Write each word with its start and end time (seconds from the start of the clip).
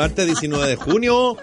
Martes 0.00 0.24
19 0.24 0.66
de 0.66 0.76
junio 0.76 1.36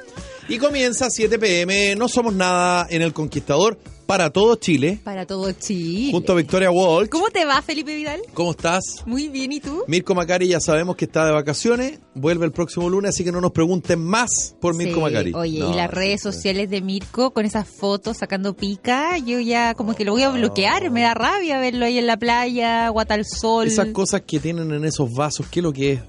y 0.49 0.57
comienza 0.57 1.11
7 1.11 1.37
pm. 1.37 1.95
No 1.95 2.07
somos 2.07 2.33
nada 2.33 2.87
en 2.89 3.03
el 3.03 3.13
Conquistador 3.13 3.77
para 4.07 4.31
todo 4.31 4.55
Chile. 4.55 4.99
Para 5.03 5.27
todo 5.27 5.51
Chile. 5.51 6.11
Junto 6.11 6.31
a 6.31 6.35
Victoria 6.37 6.71
Walsh. 6.71 7.09
¿Cómo 7.09 7.29
te 7.29 7.45
va, 7.45 7.61
Felipe 7.61 7.95
Vidal? 7.95 8.21
¿Cómo 8.33 8.51
estás? 8.51 8.81
Muy 9.05 9.27
bien, 9.27 9.51
¿y 9.51 9.59
tú? 9.59 9.83
Mirko 9.87 10.15
Macari 10.15 10.47
ya 10.47 10.59
sabemos 10.59 10.95
que 10.95 11.05
está 11.05 11.25
de 11.27 11.33
vacaciones, 11.33 11.99
vuelve 12.15 12.45
el 12.47 12.51
próximo 12.51 12.89
lunes, 12.89 13.09
así 13.09 13.23
que 13.23 13.31
no 13.31 13.41
nos 13.41 13.51
pregunten 13.51 13.99
más 13.99 14.55
por 14.59 14.73
Mirko 14.73 14.95
Sí, 14.95 15.01
Macari. 15.01 15.33
Oye, 15.35 15.59
No, 15.59 15.71
y 15.71 15.75
las 15.75 15.89
sí, 15.91 15.95
redes 15.95 16.21
sociales 16.23 16.69
de 16.71 16.81
Mirko 16.81 17.31
con 17.31 17.45
esas 17.45 17.67
fotos 17.69 18.17
sacando 18.17 18.55
pica, 18.55 19.19
yo 19.19 19.39
ya 19.39 19.75
como 19.75 19.93
que 19.93 20.03
lo 20.03 20.13
voy 20.13 20.23
a 20.23 20.29
bloquear, 20.29 20.89
me 20.89 21.01
da 21.01 21.13
rabia 21.13 21.59
verlo 21.59 21.85
ahí 21.85 21.99
en 21.99 22.07
la 22.07 22.17
playa, 22.17 22.89
guata 22.89 23.13
al 23.13 23.25
sol. 23.25 23.67
Esas 23.67 23.89
cosas 23.89 24.21
que 24.25 24.39
tienen 24.39 24.71
en 24.71 24.83
esos 24.83 25.13
vasos, 25.13 25.45
¿qué 25.51 25.59
es 25.59 25.63
lo 25.63 25.73
que 25.73 25.91
es? 25.91 25.99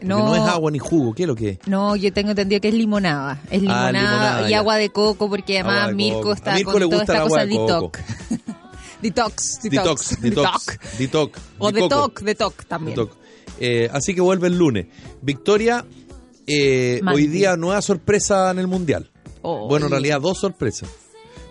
No. 0.00 0.26
no 0.28 0.36
es 0.36 0.42
agua 0.42 0.70
ni 0.70 0.78
jugo, 0.78 1.12
¿qué 1.14 1.22
es 1.24 1.26
lo 1.28 1.34
que 1.34 1.48
es? 1.50 1.58
No, 1.66 1.96
yo 1.96 2.12
tengo 2.12 2.30
entendido 2.30 2.60
que 2.60 2.68
es 2.68 2.74
limonada. 2.74 3.40
Es 3.50 3.60
limonada, 3.60 3.88
Ah, 3.88 3.92
limonada, 3.92 4.46
y 4.46 4.50
ya. 4.50 4.58
agua 4.58 4.76
de 4.76 4.90
coco, 4.90 5.28
porque 5.28 5.58
además 5.58 5.88
de 5.88 5.94
Mirko 5.94 6.18
coco. 6.20 6.32
está 6.34 6.54
Mirko 6.54 6.70
con 6.72 6.80
le 6.80 6.86
toda 6.86 6.98
gusta 6.98 7.12
esta 7.12 7.22
el 7.24 7.28
cosa 7.28 7.40
agua 7.42 7.46
de 7.46 7.56
coco. 7.80 7.98
detox. 9.02 9.58
detox. 9.62 9.62
Detox, 10.20 10.20
detox, 10.20 10.98
detox. 10.98 11.40
O 11.58 11.72
detox, 11.72 12.24
detox 12.24 12.66
también. 12.66 12.96
Detox. 12.96 13.16
Eh, 13.60 13.88
así 13.92 14.14
que 14.14 14.20
vuelve 14.20 14.46
el 14.48 14.56
lunes. 14.56 14.86
Victoria, 15.20 15.84
eh, 16.46 17.00
hoy 17.12 17.26
día 17.26 17.56
nueva 17.56 17.82
sorpresa 17.82 18.50
en 18.50 18.58
el 18.60 18.66
Mundial. 18.68 19.10
Oh, 19.42 19.66
bueno, 19.68 19.86
en 19.86 19.92
realidad 19.92 20.20
dos 20.20 20.38
sorpresas. 20.38 20.88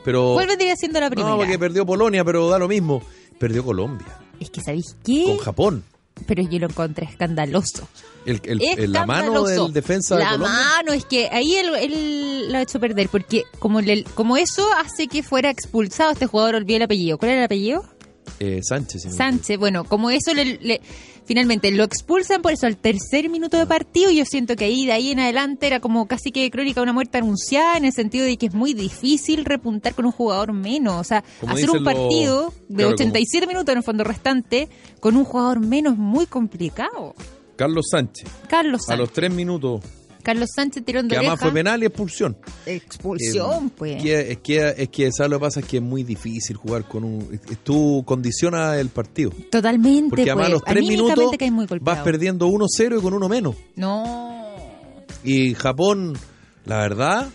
Pero 0.06 0.34
¿Cuál 0.36 0.48
vendría 0.48 0.76
siendo 0.78 1.00
la 1.02 1.10
primera? 1.10 1.32
no, 1.32 1.38
porque 1.38 1.60
perdió 1.60 1.86
Polonia, 1.86 2.24
pero 2.24 2.48
da 2.50 2.58
lo 2.60 2.68
mismo. 2.70 3.02
Perdió 3.40 3.64
Colombia 3.64 4.08
Es 4.40 4.50
que, 4.50 4.62
¿sabéis 4.62 4.96
qué? 5.04 5.26
con 5.28 5.38
Japón. 5.38 5.84
Pero 6.26 6.44
yo 6.44 6.60
lo 6.60 6.68
encontré 6.68 7.06
escandaloso. 7.06 7.88
El, 8.26 8.42
el- 8.44 8.92
la 8.92 9.06
mano 9.06 9.44
del 9.44 9.72
defensa 9.72 10.16
de 10.16 10.24
La 10.24 10.32
Colombia. 10.32 10.54
mano, 10.76 10.94
es 10.94 11.06
que 11.06 11.30
ahí 11.32 11.56
él, 11.56 11.70
él 11.80 12.52
lo 12.52 12.58
ha 12.58 12.62
hecho 12.62 12.80
perder, 12.80 13.08
porque 13.10 13.44
como, 13.60 13.80
le- 13.82 14.04
como 14.16 14.36
eso 14.38 14.68
hace 14.74 15.08
que 15.08 15.24
fuera 15.24 15.50
expulsado 15.50 16.12
este 16.12 16.26
jugador, 16.26 16.56
olvidé 16.56 16.78
el 16.78 16.84
apellido. 16.84 17.18
¿Cuál 17.18 17.32
era 17.32 17.40
el 17.42 17.46
apellido? 17.46 17.86
Eh, 18.40 18.60
Sánchez. 18.64 19.04
si 19.04 19.08
no 19.08 19.14
Sánchez. 19.16 19.58
Bueno, 19.58 19.84
como 19.86 20.10
eso 20.10 20.34
le, 20.34 20.58
le- 20.62 20.82
finalmente 21.28 21.70
lo 21.72 21.84
expulsan 21.84 22.42
por 22.42 22.54
eso 22.54 22.66
al 22.66 22.78
tercer 22.78 23.30
minuto 23.30 23.58
de 23.58 23.68
partido, 23.68 24.10
yo 24.10 24.26
siento 24.26 24.56
que 24.56 24.66
ahí 24.66 24.86
de 24.86 24.94
ahí 24.94 25.12
en 25.12 25.20
adelante 25.20 25.68
era 25.68 25.80
como 25.80 26.08
casi 26.08 26.32
que 26.32 26.50
crónica 26.50 26.80
de 26.80 26.84
una 26.84 26.94
muerte 26.94 27.18
anunciada, 27.18 27.78
en 27.78 27.86
el 27.86 27.94
sentido 27.94 28.26
de 28.26 28.38
que 28.38 28.48
es 28.48 28.54
muy 28.54 28.74
difícil 28.74 29.46
repuntar 29.46 29.94
con 29.94 30.06
un 30.06 30.12
jugador 30.12 30.54
menos. 30.54 30.96
O 30.96 31.04
sea, 31.04 31.24
Como 31.42 31.54
hacer 31.54 31.70
un 31.70 31.84
partido 31.84 32.54
de 32.70 32.78
claro, 32.78 32.94
87 32.94 33.46
minutos 33.46 33.72
en 33.74 33.78
el 33.78 33.84
fondo 33.84 34.04
restante 34.04 34.70
con 35.00 35.16
un 35.18 35.26
jugador 35.26 35.60
menos 35.60 35.94
es 35.94 36.00
muy 36.00 36.26
complicado. 36.26 37.14
Carlos 37.58 37.88
Sánchez. 37.92 38.30
Carlos 38.48 38.82
A 38.82 38.86
Sánchez. 38.86 39.00
los 39.00 39.12
tres 39.12 39.34
minutos. 39.34 39.82
Carlos 40.24 40.50
Sánchez 40.56 40.84
tirón 40.86 41.08
de 41.08 41.12
Que 41.14 41.18
además 41.18 41.34
oreja. 41.34 41.46
fue 41.46 41.54
penal 41.60 41.84
y 41.84 41.86
expulsión. 41.86 42.38
Expulsión, 42.66 43.68
Eh, 43.68 43.72
pues. 43.78 44.04
que- 44.04 44.32
es 44.32 44.38
que 44.40 44.74
es 44.78 44.90
que 44.90 45.12
¿sabes 45.12 45.30
lo 45.32 45.38
que 45.40 45.42
pasa? 45.46 45.60
Es 45.62 45.66
que 45.66 45.78
es 45.78 45.84
muy 45.84 46.04
difícil 46.04 46.56
jugar 46.58 46.88
con 46.88 47.04
un... 47.04 47.40
Tú 47.64 48.04
condicionas 48.06 48.78
el 48.78 48.90
partido. 48.90 49.32
Totalmente, 49.52 50.10
Porque 50.10 50.24
además 50.32 50.48
a 50.48 50.50
pues. 50.50 50.52
los 50.54 50.64
tres 50.64 50.84
minutos 50.88 51.32
vas 51.82 52.00
perdiendo 52.00 52.48
1-0 52.48 52.98
y 52.98 53.02
con 53.02 53.14
uno 53.14 53.30
menos. 53.30 53.56
No. 53.76 54.56
Y 55.24 55.54
Japón, 55.56 56.14
la 56.66 56.78
verdad, 56.80 57.30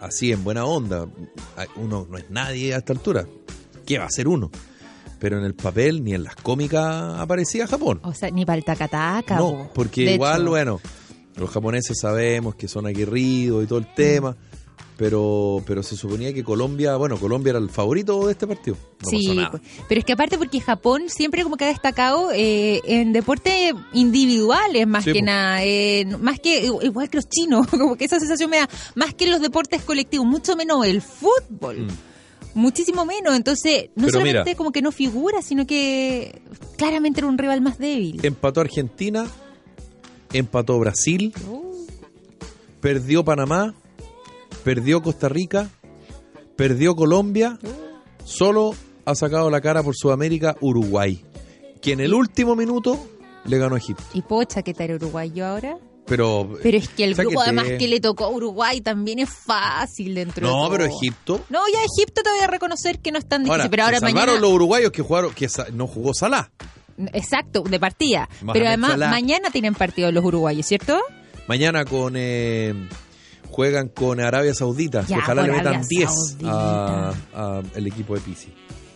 así 0.00 0.32
en 0.32 0.44
buena 0.44 0.64
onda, 0.64 1.06
hay- 1.56 1.68
uno 1.76 2.06
no 2.10 2.18
es 2.18 2.30
nadie 2.30 2.74
a 2.74 2.78
esta 2.78 2.92
altura. 2.92 3.26
¿Qué 3.86 3.98
va 3.98 4.06
a 4.06 4.10
ser 4.10 4.28
uno? 4.28 4.50
Pero 5.18 5.38
en 5.38 5.44
el 5.44 5.54
papel 5.54 6.04
ni 6.04 6.12
en 6.12 6.22
las 6.24 6.36
cómicas 6.36 7.18
aparecía 7.18 7.66
Japón. 7.66 8.00
O 8.02 8.12
sea, 8.12 8.30
ni 8.30 8.44
para 8.44 8.58
el 8.58 8.64
tacataca. 8.64 9.36
No, 9.36 9.50
po. 9.52 9.70
porque 9.74 10.04
De 10.04 10.14
igual, 10.14 10.42
hecho, 10.42 10.50
bueno, 10.50 10.80
los 11.36 11.50
japoneses 11.50 11.98
sabemos 12.00 12.54
que 12.54 12.68
son 12.68 12.86
aguerridos 12.86 13.64
y 13.64 13.66
todo 13.66 13.78
el 13.78 13.92
tema, 13.94 14.36
pero 14.96 15.62
pero 15.66 15.82
se 15.82 15.96
suponía 15.96 16.32
que 16.32 16.44
Colombia, 16.44 16.96
bueno, 16.96 17.18
Colombia 17.18 17.50
era 17.50 17.58
el 17.58 17.68
favorito 17.70 18.26
de 18.26 18.32
este 18.32 18.46
partido. 18.46 18.76
No 19.02 19.10
sí, 19.10 19.36
pues. 19.50 19.62
pero 19.88 19.98
es 19.98 20.04
que 20.04 20.12
aparte 20.12 20.38
porque 20.38 20.60
Japón 20.60 21.04
siempre 21.08 21.42
como 21.42 21.56
que 21.56 21.64
ha 21.64 21.68
destacado 21.68 22.30
eh, 22.32 22.80
en 22.84 23.12
deportes 23.12 23.72
individuales 23.92 24.86
más 24.86 25.04
Sí, 25.04 25.12
que 25.12 25.18
po. 25.20 25.26
nada, 25.26 25.64
eh, 25.64 26.06
más 26.20 26.38
que 26.38 26.64
igual 26.82 27.10
que 27.10 27.16
los 27.18 27.28
chinos, 27.28 27.66
como 27.70 27.96
que 27.96 28.04
esa 28.04 28.20
sensación 28.20 28.50
me 28.50 28.58
da, 28.58 28.68
más 28.94 29.14
que 29.14 29.26
los 29.26 29.40
deportes 29.40 29.82
colectivos, 29.82 30.26
mucho 30.26 30.54
menos 30.56 30.86
el 30.86 31.02
fútbol. 31.02 31.86
Mm. 31.86 31.88
Muchísimo 32.56 33.04
menos, 33.04 33.34
entonces 33.34 33.86
no 33.96 34.02
Pero 34.06 34.12
solamente 34.20 34.50
mira. 34.50 34.56
como 34.56 34.70
que 34.70 34.80
no 34.80 34.92
figura, 34.92 35.42
sino 35.42 35.66
que 35.66 36.40
claramente 36.78 37.18
era 37.18 37.26
un 37.26 37.36
rival 37.36 37.60
más 37.60 37.78
débil. 37.78 38.20
Empató 38.22 38.60
Argentina, 38.60 39.26
empató 40.34 40.78
Brasil, 40.78 41.32
perdió 42.80 43.24
Panamá, 43.24 43.74
perdió 44.64 45.00
Costa 45.02 45.28
Rica, 45.28 45.70
perdió 46.56 46.94
Colombia, 46.94 47.58
solo 48.24 48.74
ha 49.04 49.14
sacado 49.14 49.48
la 49.50 49.60
cara 49.60 49.82
por 49.82 49.94
Sudamérica 49.96 50.56
Uruguay, 50.60 51.24
que 51.80 51.92
en 51.92 52.00
el 52.00 52.12
último 52.14 52.56
minuto 52.56 52.98
le 53.44 53.58
ganó 53.58 53.76
a 53.76 53.78
Egipto. 53.78 54.02
y 54.12 54.22
pocha, 54.22 54.62
¿qué 54.62 54.74
tal 54.74 54.92
uruguayo 54.94 55.46
ahora? 55.46 55.78
Pero, 56.06 56.58
Pero 56.62 56.76
es 56.76 56.88
que 56.90 57.04
el 57.04 57.14
grupo 57.14 57.40
además 57.40 57.66
que 57.78 57.88
le 57.88 57.98
tocó 57.98 58.24
a 58.24 58.28
Uruguay 58.28 58.82
también 58.82 59.20
es 59.20 59.30
fácil 59.30 60.14
dentro 60.14 60.46
de 60.46 60.52
no, 60.52 60.68
pero 60.68 60.84
Egipto. 60.84 61.40
No, 61.48 61.60
ya 61.72 61.78
Egipto 61.78 62.22
te 62.22 62.28
voy 62.28 62.40
a 62.40 62.46
reconocer 62.46 62.98
que 62.98 63.10
no 63.10 63.18
es 63.18 63.26
tan 63.26 63.42
difícil, 63.42 63.60
Ahora, 63.62 63.70
pero 63.70 63.84
ahora 63.84 64.00
se 64.00 64.06
salvaron 64.06 64.26
mañana... 64.34 64.40
los 64.40 64.52
uruguayos 64.52 64.92
que 64.92 65.00
jugaron, 65.00 65.32
que 65.32 65.48
no 65.72 65.86
jugó 65.86 66.12
Salah. 66.12 66.50
Exacto, 67.12 67.62
de 67.62 67.78
partida. 67.80 68.28
Mohamed 68.42 68.52
pero 68.52 68.68
además 68.68 68.90
Salah. 68.92 69.10
mañana 69.10 69.50
tienen 69.50 69.74
partido 69.74 70.10
los 70.12 70.24
uruguayos, 70.24 70.66
¿cierto? 70.66 70.98
Mañana 71.48 71.84
con 71.84 72.14
eh, 72.16 72.74
juegan 73.50 73.88
con 73.88 74.20
Arabia 74.20 74.54
Saudita. 74.54 75.04
Ya, 75.06 75.18
Ojalá 75.18 75.42
le 75.42 75.52
metan 75.52 75.66
Arabia 75.68 75.86
10 75.88 76.10
Saudita. 76.10 77.08
a, 77.08 77.12
a 77.34 77.62
el 77.74 77.86
equipo 77.86 78.14
de 78.14 78.20
Pisi. 78.20 78.52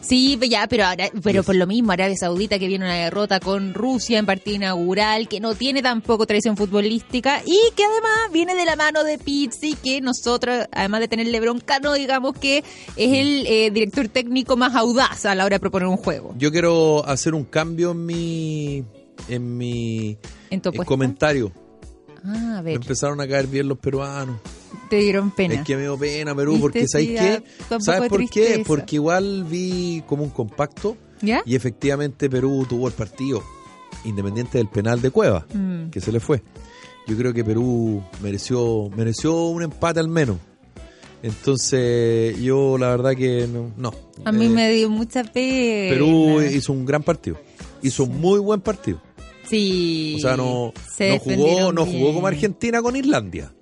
Sí, 0.08 0.38
ya, 0.48 0.66
pero 0.68 0.86
ahora, 0.86 1.10
pero 1.22 1.42
por 1.42 1.54
lo 1.54 1.66
mismo 1.66 1.92
Arabia 1.92 2.16
Saudita 2.16 2.58
que 2.58 2.66
viene 2.66 2.86
una 2.86 2.94
derrota 2.94 3.40
con 3.40 3.74
Rusia 3.74 4.18
en 4.18 4.24
partido 4.24 4.56
inaugural, 4.56 5.28
que 5.28 5.38
no 5.38 5.54
tiene 5.54 5.82
tampoco 5.82 6.26
tradición 6.26 6.56
futbolística 6.56 7.42
y 7.44 7.58
que 7.76 7.84
además 7.84 8.32
viene 8.32 8.54
de 8.54 8.64
la 8.64 8.74
mano 8.74 9.04
de 9.04 9.18
Pizzi, 9.18 9.74
que 9.74 10.00
nosotros, 10.00 10.66
además 10.72 11.00
de 11.00 11.08
tenerle 11.08 11.40
bronca, 11.40 11.78
no 11.80 11.92
digamos 11.92 12.32
que 12.38 12.58
es 12.58 12.64
el 12.96 13.46
eh, 13.46 13.70
director 13.70 14.08
técnico 14.08 14.56
más 14.56 14.74
audaz 14.74 15.26
a 15.26 15.34
la 15.34 15.44
hora 15.44 15.56
de 15.56 15.60
proponer 15.60 15.88
un 15.88 15.98
juego. 15.98 16.34
Yo 16.38 16.50
quiero 16.50 17.06
hacer 17.06 17.34
un 17.34 17.44
cambio 17.44 17.90
en 17.90 18.06
mi 18.06 18.84
en 19.28 19.58
mi 19.58 20.16
En 20.48 20.62
tu 20.62 20.72
comentario. 20.72 21.52
Ah, 22.24 22.58
a 22.58 22.62
Me 22.62 22.62
ver, 22.62 22.76
empezaron 22.76 23.20
a 23.20 23.28
caer 23.28 23.46
bien 23.46 23.68
los 23.68 23.78
peruanos. 23.78 24.36
Te 24.88 24.96
dieron 24.96 25.30
pena. 25.30 25.54
Es 25.54 25.62
que 25.62 25.76
me 25.76 25.82
dio 25.82 25.96
pena 25.98 26.34
Perú 26.34 26.58
porque 26.60 26.86
¿sabes 26.88 27.08
qué? 27.08 27.42
¿Sabes 27.80 28.08
por 28.08 28.28
qué? 28.28 28.62
Porque 28.66 28.96
igual 28.96 29.44
vi 29.44 30.02
como 30.06 30.22
un 30.24 30.30
compacto 30.30 30.96
¿Ya? 31.22 31.42
y 31.46 31.54
efectivamente 31.54 32.28
Perú 32.30 32.66
tuvo 32.68 32.88
el 32.88 32.94
partido 32.94 33.42
independiente 34.04 34.58
del 34.58 34.68
penal 34.68 35.00
de 35.02 35.10
Cueva 35.10 35.46
Mm. 35.52 35.90
que 35.90 36.00
se 36.00 36.12
le 36.12 36.20
fue. 36.20 36.42
Yo 37.06 37.16
creo 37.16 37.32
que 37.32 37.42
Perú 37.44 38.02
mereció 38.22 38.90
mereció 38.96 39.46
un 39.46 39.62
empate 39.62 40.00
al 40.00 40.08
menos. 40.08 40.36
Entonces, 41.22 42.38
yo 42.40 42.78
la 42.78 42.88
verdad 42.90 43.16
que 43.16 43.46
no. 43.52 43.72
no. 43.76 43.92
A 44.24 44.30
mí 44.32 44.46
Eh, 44.46 44.50
me 44.50 44.70
dio 44.70 44.88
mucha 44.88 45.24
pena. 45.24 45.94
Perú 45.94 46.40
hizo 46.42 46.72
un 46.72 46.84
gran 46.86 47.02
partido. 47.02 47.36
Hizo 47.82 48.04
un 48.04 48.20
muy 48.20 48.38
buen 48.38 48.60
partido. 48.60 49.00
Sí. 49.48 50.14
O 50.16 50.20
sea, 50.20 50.36
no, 50.36 50.72
se 50.96 51.10
no 51.14 51.18
jugó 51.18 51.72
no 51.72 51.86
jugó 51.86 52.14
como 52.14 52.26
Argentina 52.26 52.82
con 52.82 52.94
Islandia. 52.96 53.52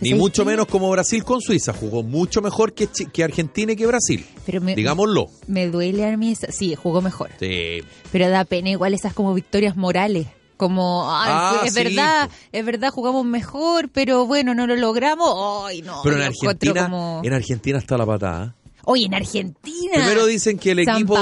Ni 0.00 0.10
¿sabes 0.10 0.20
mucho 0.20 0.44
menos 0.44 0.66
como 0.66 0.90
Brasil 0.90 1.22
con 1.24 1.40
Suiza. 1.40 1.72
Jugó 1.72 2.02
mucho 2.02 2.40
mejor 2.42 2.72
que, 2.72 2.88
que 3.12 3.24
Argentina 3.24 3.72
y 3.72 3.76
que 3.76 3.86
Brasil. 3.86 4.24
Pero 4.46 4.60
me, 4.60 4.74
Digámoslo. 4.74 5.26
me 5.46 5.68
duele 5.68 6.06
a 6.10 6.16
mí 6.16 6.32
esa- 6.32 6.50
Sí, 6.52 6.74
jugó 6.74 7.02
mejor. 7.02 7.30
Sí. 7.38 7.82
Pero 8.12 8.28
da 8.30 8.44
pena 8.44 8.70
igual 8.70 8.94
esas 8.94 9.12
como 9.14 9.34
victorias 9.34 9.76
morales. 9.76 10.26
Como, 10.56 11.06
ay, 11.10 11.30
Ah, 11.32 11.62
es 11.64 11.72
sí, 11.72 11.82
verdad, 11.82 12.28
es 12.52 12.64
verdad, 12.66 12.90
jugamos 12.90 13.24
mejor, 13.24 13.88
pero 13.88 14.26
bueno, 14.26 14.54
no 14.54 14.66
lo 14.66 14.76
logramos. 14.76 15.64
Ay, 15.66 15.80
no. 15.80 16.00
Pero 16.04 16.16
en 16.16 16.22
Argentina, 16.22 16.82
como- 16.84 17.20
en 17.24 17.32
Argentina 17.32 17.78
está 17.78 17.96
la 17.96 18.04
patada. 18.04 18.54
¿eh? 18.58 18.72
Oye, 18.84 19.06
en 19.06 19.14
Argentina. 19.14 19.92
Primero 19.94 20.26
dicen 20.26 20.58
que 20.58 20.72
el 20.72 20.80
equipo 20.80 21.16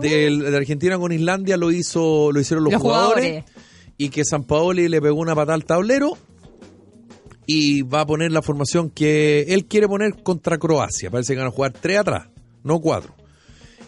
del- 0.00 0.40
de 0.50 0.56
Argentina 0.56 0.96
con 0.98 1.10
Islandia 1.12 1.56
lo 1.56 1.72
hizo, 1.72 2.30
lo 2.30 2.38
hicieron 2.40 2.62
los, 2.64 2.72
Los 2.72 2.82
jugadores, 2.82 3.24
jugadores. 3.44 3.52
y 3.98 4.08
que 4.10 4.24
San 4.24 4.44
Paoli 4.44 4.88
le 4.88 5.00
pegó 5.00 5.18
una 5.20 5.34
patada 5.34 5.54
al 5.54 5.64
tablero 5.64 6.16
y 7.46 7.82
va 7.82 8.02
a 8.02 8.06
poner 8.06 8.32
la 8.32 8.42
formación 8.42 8.90
que 8.90 9.42
él 9.48 9.66
quiere 9.66 9.86
poner 9.88 10.22
contra 10.22 10.58
Croacia. 10.58 11.10
Parece 11.10 11.34
que 11.34 11.38
van 11.38 11.48
a 11.48 11.52
jugar 11.52 11.72
tres 11.72 11.98
atrás, 11.98 12.28
no 12.62 12.80
cuatro. 12.80 13.14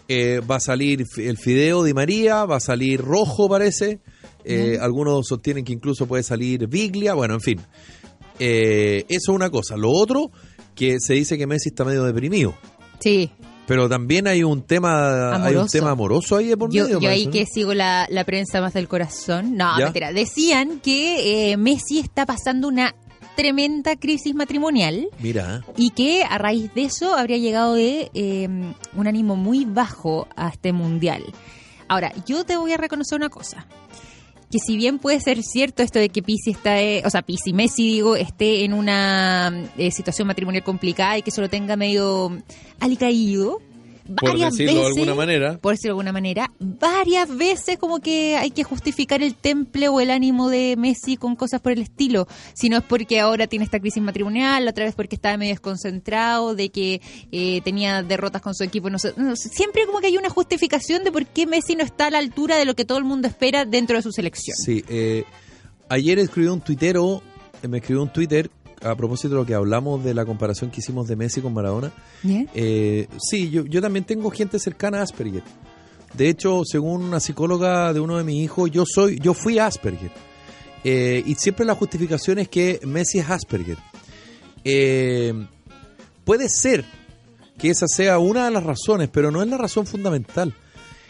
Eh, 0.09 0.39
va 0.49 0.55
a 0.55 0.59
salir 0.59 1.03
el 1.17 1.37
Fideo 1.37 1.83
Di 1.83 1.93
María, 1.93 2.45
va 2.45 2.57
a 2.57 2.61
salir 2.61 3.01
Rojo, 3.01 3.49
parece. 3.49 3.99
Eh, 4.45 4.77
Algunos 4.79 5.27
sostienen 5.27 5.65
que 5.65 5.73
incluso 5.73 6.05
puede 6.07 6.23
salir 6.23 6.67
Biglia. 6.67 7.13
Bueno, 7.13 7.33
en 7.33 7.41
fin. 7.41 7.59
Eh, 8.39 9.03
eso 9.09 9.31
es 9.31 9.35
una 9.35 9.49
cosa. 9.49 9.75
Lo 9.75 9.91
otro, 9.91 10.31
que 10.75 10.97
se 10.99 11.13
dice 11.13 11.37
que 11.37 11.47
Messi 11.47 11.69
está 11.69 11.83
medio 11.83 12.03
deprimido. 12.03 12.55
Sí, 12.99 13.29
Pero 13.67 13.89
también 13.89 14.27
hay 14.27 14.43
un 14.43 14.61
tema 14.63 15.31
hay 15.33 15.39
un 15.39 15.57
Amoroso. 15.57 15.71
tema 15.77 15.91
amoroso 15.91 16.35
ahí 16.37 16.47
de 16.47 16.57
por 16.57 16.71
yo, 16.71 16.85
medio. 16.85 16.99
yo 17.01 17.09
ahí 17.09 17.27
que 17.27 17.41
¿no? 17.41 17.45
sigo 17.53 17.73
la, 17.73 18.07
la 18.09 18.23
prensa 18.23 18.61
más 18.61 18.73
del 18.73 18.87
corazón. 18.87 19.57
No, 19.57 19.77
¿Ya? 19.77 19.85
mentira. 19.85 20.13
Decían 20.13 20.79
que 20.79 21.51
eh, 21.51 21.57
Messi 21.57 21.99
está 21.99 22.25
pasando 22.25 22.67
una 22.69 22.95
tremenda 23.37 23.95
crisis 23.95 24.33
matrimonial 24.33 25.09
Mira, 25.19 25.63
y 25.77 25.91
que 25.91 26.23
a 26.23 26.39
raíz 26.39 26.73
de 26.73 26.85
eso 26.85 27.13
habría 27.13 27.37
llegado 27.37 27.75
de 27.75 28.09
eh, 28.15 28.49
un 28.95 29.07
ánimo 29.07 29.35
muy 29.35 29.63
bajo 29.63 30.27
a 30.35 30.49
este 30.49 30.73
mundial. 30.73 31.23
Ahora, 31.87 32.11
yo 32.25 32.43
te 32.43 32.57
voy 32.57 32.73
a 32.73 32.77
reconocer 32.77 33.15
una 33.15 33.29
cosa. 33.29 33.67
Que 34.51 34.59
si 34.59 34.75
bien 34.75 34.97
puede 34.97 35.19
ser 35.19 35.43
cierto 35.43 35.83
esto 35.83 35.99
de 35.99 36.09
que 36.09 36.23
Pisi 36.23 36.51
está, 36.51 36.81
eh, 36.81 37.03
o 37.05 37.09
sea, 37.09 37.21
Pisi, 37.21 37.53
Messi, 37.53 37.87
digo, 37.87 38.15
esté 38.15 38.63
en 38.63 38.73
una 38.73 39.53
eh, 39.77 39.91
situación 39.91 40.27
matrimonial 40.27 40.63
complicada 40.63 41.17
y 41.17 41.21
que 41.21 41.29
eso 41.29 41.41
lo 41.41 41.49
tenga 41.49 41.75
medio 41.75 42.35
alicaído, 42.79 43.61
por 44.15 44.29
varias 44.31 44.53
decirlo 44.53 44.73
de 44.73 44.79
veces, 44.79 44.97
alguna 44.97 45.15
manera. 45.15 45.57
por 45.57 45.73
decirlo 45.73 45.89
de 45.89 45.99
alguna 45.99 46.11
manera, 46.11 46.51
varias 46.59 47.35
veces 47.35 47.77
como 47.77 47.99
que 47.99 48.37
hay 48.37 48.51
que 48.51 48.63
justificar 48.63 49.21
el 49.21 49.35
temple 49.35 49.89
o 49.89 49.99
el 49.99 50.11
ánimo 50.11 50.49
de 50.49 50.75
Messi 50.77 51.17
con 51.17 51.35
cosas 51.35 51.61
por 51.61 51.71
el 51.71 51.81
estilo. 51.81 52.27
Si 52.53 52.69
no 52.69 52.77
es 52.77 52.83
porque 52.83 53.19
ahora 53.19 53.47
tiene 53.47 53.65
esta 53.65 53.79
crisis 53.79 54.01
matrimonial, 54.01 54.67
otra 54.67 54.85
vez 54.85 54.95
porque 54.95 55.15
estaba 55.15 55.37
medio 55.37 55.53
desconcentrado, 55.53 56.55
de 56.55 56.69
que 56.69 57.01
eh, 57.31 57.61
tenía 57.63 58.03
derrotas 58.03 58.41
con 58.41 58.55
su 58.55 58.63
equipo. 58.63 58.89
No 58.89 58.99
sé, 58.99 59.13
no 59.17 59.35
siempre 59.35 59.85
como 59.85 59.99
que 59.99 60.07
hay 60.07 60.17
una 60.17 60.29
justificación 60.29 61.03
de 61.03 61.11
por 61.11 61.25
qué 61.25 61.45
Messi 61.45 61.75
no 61.75 61.83
está 61.83 62.07
a 62.07 62.11
la 62.11 62.19
altura 62.19 62.57
de 62.57 62.65
lo 62.65 62.75
que 62.75 62.85
todo 62.85 62.97
el 62.97 63.03
mundo 63.03 63.27
espera 63.27 63.65
dentro 63.65 63.97
de 63.97 64.01
su 64.01 64.11
selección. 64.11 64.55
Sí, 64.57 64.83
eh, 64.87 65.23
ayer 65.89 66.19
escribió 66.19 66.53
un 66.53 66.61
tuitero, 66.61 67.21
eh, 67.61 67.67
me 67.67 67.77
escribió 67.79 68.03
un 68.03 68.09
Twitter 68.11 68.49
a 68.81 68.95
propósito 68.95 69.29
de 69.29 69.35
lo 69.35 69.45
que 69.45 69.53
hablamos 69.53 70.03
de 70.03 70.13
la 70.13 70.25
comparación 70.25 70.69
que 70.69 70.79
hicimos 70.79 71.07
de 71.07 71.15
Messi 71.15 71.41
con 71.41 71.53
Maradona. 71.53 71.91
Eh, 72.23 73.07
sí, 73.19 73.49
yo, 73.49 73.65
yo 73.65 73.81
también 73.81 74.05
tengo 74.05 74.29
gente 74.31 74.59
cercana 74.59 74.99
a 74.99 75.03
Asperger. 75.03 75.43
De 76.13 76.29
hecho, 76.29 76.63
según 76.65 77.03
una 77.03 77.19
psicóloga 77.19 77.93
de 77.93 77.99
uno 77.99 78.17
de 78.17 78.23
mis 78.23 78.43
hijos, 78.43 78.71
yo 78.71 78.85
soy, 78.85 79.19
yo 79.19 79.33
fui 79.33 79.59
Asperger. 79.59 80.11
Eh, 80.83 81.23
y 81.25 81.35
siempre 81.35 81.65
la 81.65 81.75
justificación 81.75 82.39
es 82.39 82.49
que 82.49 82.79
Messi 82.83 83.19
es 83.19 83.29
Asperger. 83.29 83.77
Eh, 84.63 85.33
puede 86.23 86.49
ser 86.49 86.85
que 87.57 87.69
esa 87.69 87.87
sea 87.87 88.19
una 88.19 88.45
de 88.45 88.51
las 88.51 88.63
razones, 88.63 89.09
pero 89.11 89.31
no 89.31 89.41
es 89.41 89.49
la 89.49 89.57
razón 89.57 89.85
fundamental. 89.85 90.53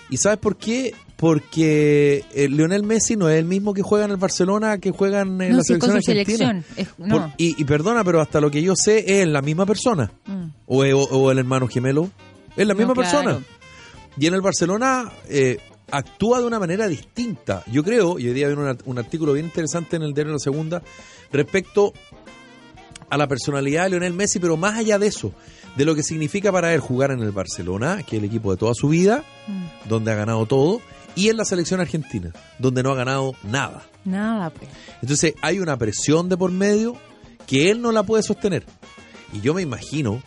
¿Y 0.10 0.18
sabes 0.18 0.38
por 0.40 0.56
qué? 0.58 0.94
Porque 1.18 2.24
eh, 2.34 2.48
Lionel 2.48 2.84
Messi 2.84 3.16
no 3.16 3.28
es 3.30 3.40
el 3.40 3.46
mismo 3.46 3.74
que 3.74 3.82
juega 3.82 4.06
en 4.06 4.12
el 4.12 4.18
Barcelona 4.18 4.78
que 4.78 4.92
juega 4.92 5.22
en 5.22 5.42
eh, 5.42 5.50
No, 5.50 5.58
la 5.58 5.64
selección 5.64 5.96
argentina. 5.98 6.38
selección. 6.38 6.66
Es- 6.78 6.88
no. 6.98 7.16
Por- 7.22 7.32
y, 7.38 7.60
y 7.60 7.66
perdona, 7.66 8.04
pero 8.04 8.22
hasta 8.22 8.40
lo 8.40 8.52
que 8.52 8.62
yo 8.62 8.74
sé 8.76 9.22
es 9.22 9.28
la 9.28 9.42
misma 9.42 9.66
persona. 9.66 10.12
Mm. 10.26 10.44
O, 10.68 11.32
el 11.32 11.38
hermano 11.40 11.68
gemelo. 11.68 12.10
Es 12.56 12.68
la 12.68 12.74
No, 12.74 12.78
misma 12.80 12.94
claro. 12.94 13.10
persona. 13.24 13.40
Y 14.20 14.28
en 14.28 14.34
el 14.36 14.42
Barcelona 14.42 15.12
eh, 15.28 15.58
actúa 15.92 16.40
de 16.40 16.48
una 16.48 16.60
manera 16.60 16.88
distinta. 16.88 17.64
Yo 17.72 17.84
creo, 17.84 18.20
y 18.20 18.28
hoy 18.28 18.34
día 18.34 18.48
viene 18.48 18.62
un, 18.62 18.68
art- 18.70 18.82
un 18.86 18.98
artículo 19.00 19.34
bien 19.34 19.46
interesante 19.48 19.96
en 19.96 20.04
el 20.04 20.14
diario 20.14 20.34
La 20.34 20.40
Segunda 20.40 20.82
respecto 21.32 21.94
a 23.10 23.18
la 23.18 23.28
personalidad 23.28 23.84
de 23.86 23.92
Lionel 23.92 24.14
Messi, 24.14 24.38
pero 24.40 24.58
más 24.58 24.78
allá 24.78 25.00
de 25.00 25.08
eso, 25.08 25.32
de 25.78 25.86
lo 25.86 25.96
que 25.96 26.04
significa 26.04 26.52
para 26.52 26.74
él 26.74 26.80
jugar 26.80 27.12
en 27.12 27.20
el 27.22 27.32
Barcelona, 27.32 28.04
que 28.04 28.18
es 28.18 28.24
el 28.24 28.28
equipo 28.28 28.52
de 28.52 28.58
toda 28.58 28.74
su 28.74 28.90
vida, 28.90 29.24
Mm. 29.48 29.88
donde 29.90 30.12
ha 30.12 30.16
ganado 30.16 30.46
todo, 30.46 30.82
y 31.16 31.30
en 31.30 31.38
la 31.38 31.46
selección 31.46 31.80
argentina, 31.80 32.32
donde 32.60 32.84
no 32.84 32.92
ha 32.92 32.96
ganado 32.96 33.34
nada. 33.44 33.84
Nada, 34.06 34.50
pues. 34.50 34.70
Entonces 35.02 35.36
hay 35.42 35.60
una 35.60 35.78
presión 35.78 36.30
de 36.30 36.38
por 36.38 36.52
medio 36.52 36.96
que 37.46 37.70
él 37.72 37.82
no 37.82 37.92
la 37.92 38.04
puede 38.04 38.24
sostener. 38.24 38.66
Y 39.34 39.42
yo 39.42 39.54
me 39.54 39.62
imagino 39.62 40.22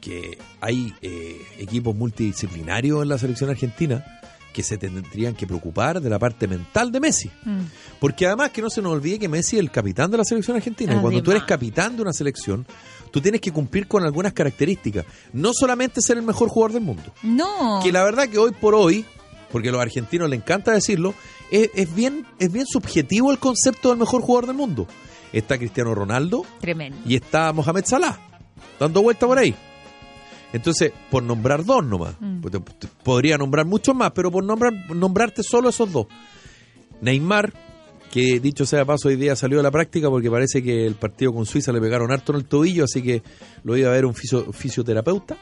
que 0.00 0.38
hay 0.60 0.92
eh, 1.02 1.40
equipos 1.58 1.94
multidisciplinarios 1.96 3.02
en 3.02 3.08
la 3.08 3.18
selección 3.18 3.50
argentina 3.50 4.04
que 4.52 4.62
se 4.62 4.78
tendrían 4.78 5.34
que 5.34 5.46
preocupar 5.46 6.00
de 6.00 6.08
la 6.08 6.18
parte 6.18 6.46
mental 6.48 6.90
de 6.90 7.00
Messi. 7.00 7.30
Mm. 7.44 7.60
Porque 8.00 8.26
además 8.26 8.50
que 8.50 8.62
no 8.62 8.70
se 8.70 8.80
nos 8.80 8.92
olvide 8.92 9.18
que 9.18 9.28
Messi 9.28 9.56
es 9.56 9.60
el 9.60 9.70
capitán 9.70 10.10
de 10.10 10.16
la 10.18 10.24
selección 10.24 10.56
argentina. 10.56 10.94
Y 10.94 10.98
cuando 11.00 11.22
tú 11.22 11.30
eres 11.30 11.42
capitán 11.44 11.94
de 11.96 12.02
una 12.02 12.12
selección, 12.12 12.66
tú 13.16 13.22
tienes 13.22 13.40
que 13.40 13.50
cumplir 13.50 13.88
con 13.88 14.04
algunas 14.04 14.34
características. 14.34 15.06
No 15.32 15.52
solamente 15.54 16.02
ser 16.02 16.18
el 16.18 16.22
mejor 16.22 16.50
jugador 16.50 16.74
del 16.74 16.82
mundo. 16.82 17.02
No. 17.22 17.80
Que 17.82 17.90
la 17.90 18.04
verdad 18.04 18.28
que 18.28 18.36
hoy 18.36 18.50
por 18.52 18.74
hoy, 18.74 19.06
porque 19.50 19.70
a 19.70 19.72
los 19.72 19.80
argentinos 19.80 20.28
les 20.28 20.38
encanta 20.38 20.72
decirlo, 20.72 21.14
es, 21.50 21.70
es 21.74 21.94
bien, 21.94 22.26
es 22.38 22.52
bien 22.52 22.66
subjetivo 22.66 23.30
el 23.32 23.38
concepto 23.38 23.88
del 23.88 23.96
mejor 23.98 24.20
jugador 24.20 24.48
del 24.48 24.56
mundo. 24.56 24.86
Está 25.32 25.56
Cristiano 25.56 25.94
Ronaldo 25.94 26.44
Tremendo. 26.60 26.98
y 27.06 27.14
está 27.16 27.54
Mohamed 27.54 27.86
Salah, 27.86 28.18
dando 28.78 29.00
vuelta 29.02 29.26
por 29.26 29.38
ahí. 29.38 29.54
Entonces, 30.52 30.92
por 31.10 31.22
nombrar 31.22 31.64
dos 31.64 31.84
nomás, 31.84 32.16
Mm. 32.20 32.40
pues 32.42 32.54
podría 33.02 33.38
nombrar 33.38 33.64
muchos 33.64 33.94
más, 33.96 34.10
pero 34.12 34.30
por 34.30 34.44
nombrar, 34.44 34.74
nombrarte 34.94 35.42
solo 35.42 35.70
esos 35.70 35.90
dos. 35.90 36.06
Neymar, 37.00 37.52
que 38.16 38.40
dicho 38.40 38.64
sea 38.64 38.78
de 38.80 38.86
paso, 38.86 39.08
hoy 39.08 39.16
día 39.16 39.36
salió 39.36 39.58
de 39.58 39.62
la 39.62 39.70
práctica 39.70 40.08
porque 40.08 40.30
parece 40.30 40.62
que 40.62 40.86
el 40.86 40.94
partido 40.94 41.34
con 41.34 41.44
Suiza 41.44 41.70
le 41.72 41.80
pegaron 41.82 42.10
harto 42.10 42.32
en 42.32 42.38
el 42.38 42.44
tobillo, 42.46 42.84
así 42.84 43.02
que 43.02 43.22
lo 43.62 43.76
iba 43.76 43.90
a 43.90 43.92
ver 43.92 44.06
un 44.06 44.14
fisio- 44.14 44.52
fisioterapeuta. 44.54 45.36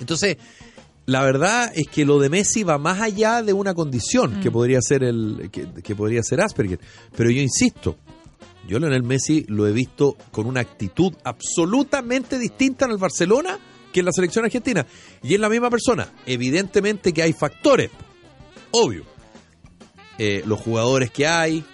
Entonces, 0.00 0.38
la 1.06 1.22
verdad 1.24 1.70
es 1.74 1.86
que 1.88 2.04
lo 2.06 2.18
de 2.18 2.30
Messi 2.30 2.62
va 2.62 2.78
más 2.78 3.00
allá 3.02 3.42
de 3.42 3.52
una 3.52 3.74
condición 3.74 4.38
Mm. 4.38 4.40
que 4.40 4.50
podría 4.50 4.80
ser 4.80 5.02
el 5.04 5.50
que, 5.52 5.66
que 5.82 5.94
podría 5.94 6.22
ser 6.22 6.40
Asperger. 6.40 6.80
Pero 7.16 7.30
yo 7.30 7.42
insisto, 7.42 7.96
yo 8.66 8.78
a 8.78 8.80
Lionel 8.80 9.02
Messi 9.02 9.44
lo 9.48 9.66
he 9.66 9.72
visto 9.72 10.16
con 10.30 10.46
una 10.46 10.60
actitud 10.60 11.12
absolutamente 11.24 12.38
distinta 12.38 12.86
en 12.86 12.92
el 12.92 12.98
Barcelona 12.98 13.58
que 13.92 14.00
en 14.00 14.06
la 14.06 14.12
selección 14.12 14.44
argentina. 14.44 14.86
Y 15.22 15.34
es 15.34 15.40
la 15.40 15.48
misma 15.50 15.68
persona. 15.70 16.08
Evidentemente 16.26 17.12
que 17.12 17.22
hay 17.22 17.32
factores, 17.34 17.90
obvio. 18.70 19.17
Eh, 20.18 20.42
los 20.46 20.58
jugadores 20.60 21.10
que 21.10 21.26
hay, 21.26 21.64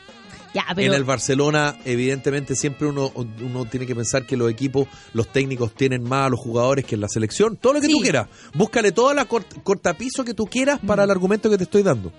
Ya, 0.55 0.65
pero... 0.75 0.93
en 0.93 0.97
el 0.99 1.05
Barcelona, 1.05 1.77
evidentemente, 1.85 2.55
siempre 2.55 2.87
uno, 2.87 3.11
uno 3.15 3.65
tiene 3.65 3.87
que 3.87 3.97
pensar 3.97 4.25
que 4.27 4.37
los 4.37 4.51
equipos, 4.51 4.87
los 5.15 5.27
técnicos 5.29 5.73
tienen 5.75 6.03
más 6.05 6.27
a 6.27 6.29
los 6.31 6.39
jugadores 6.41 6.85
que 6.85 6.95
en 6.95 7.01
la 7.01 7.09
selección. 7.09 7.57
Todo 7.57 7.73
lo 7.75 7.81
que 7.81 7.87
Sí. 7.89 7.93
tú 7.95 8.01
quieras. 8.01 8.29
Búscale 8.55 8.93
toda 8.93 9.15
la 9.15 9.27
cort- 9.29 9.63
cortapiso 9.63 10.25
que 10.25 10.35
tú 10.35 10.45
quieras 10.47 10.79
para 10.87 11.03
Mm. 11.03 11.05
el 11.07 11.11
argumento 11.11 11.51
que 11.51 11.57
te 11.59 11.65
estoy 11.65 11.83
dando. 11.83 12.13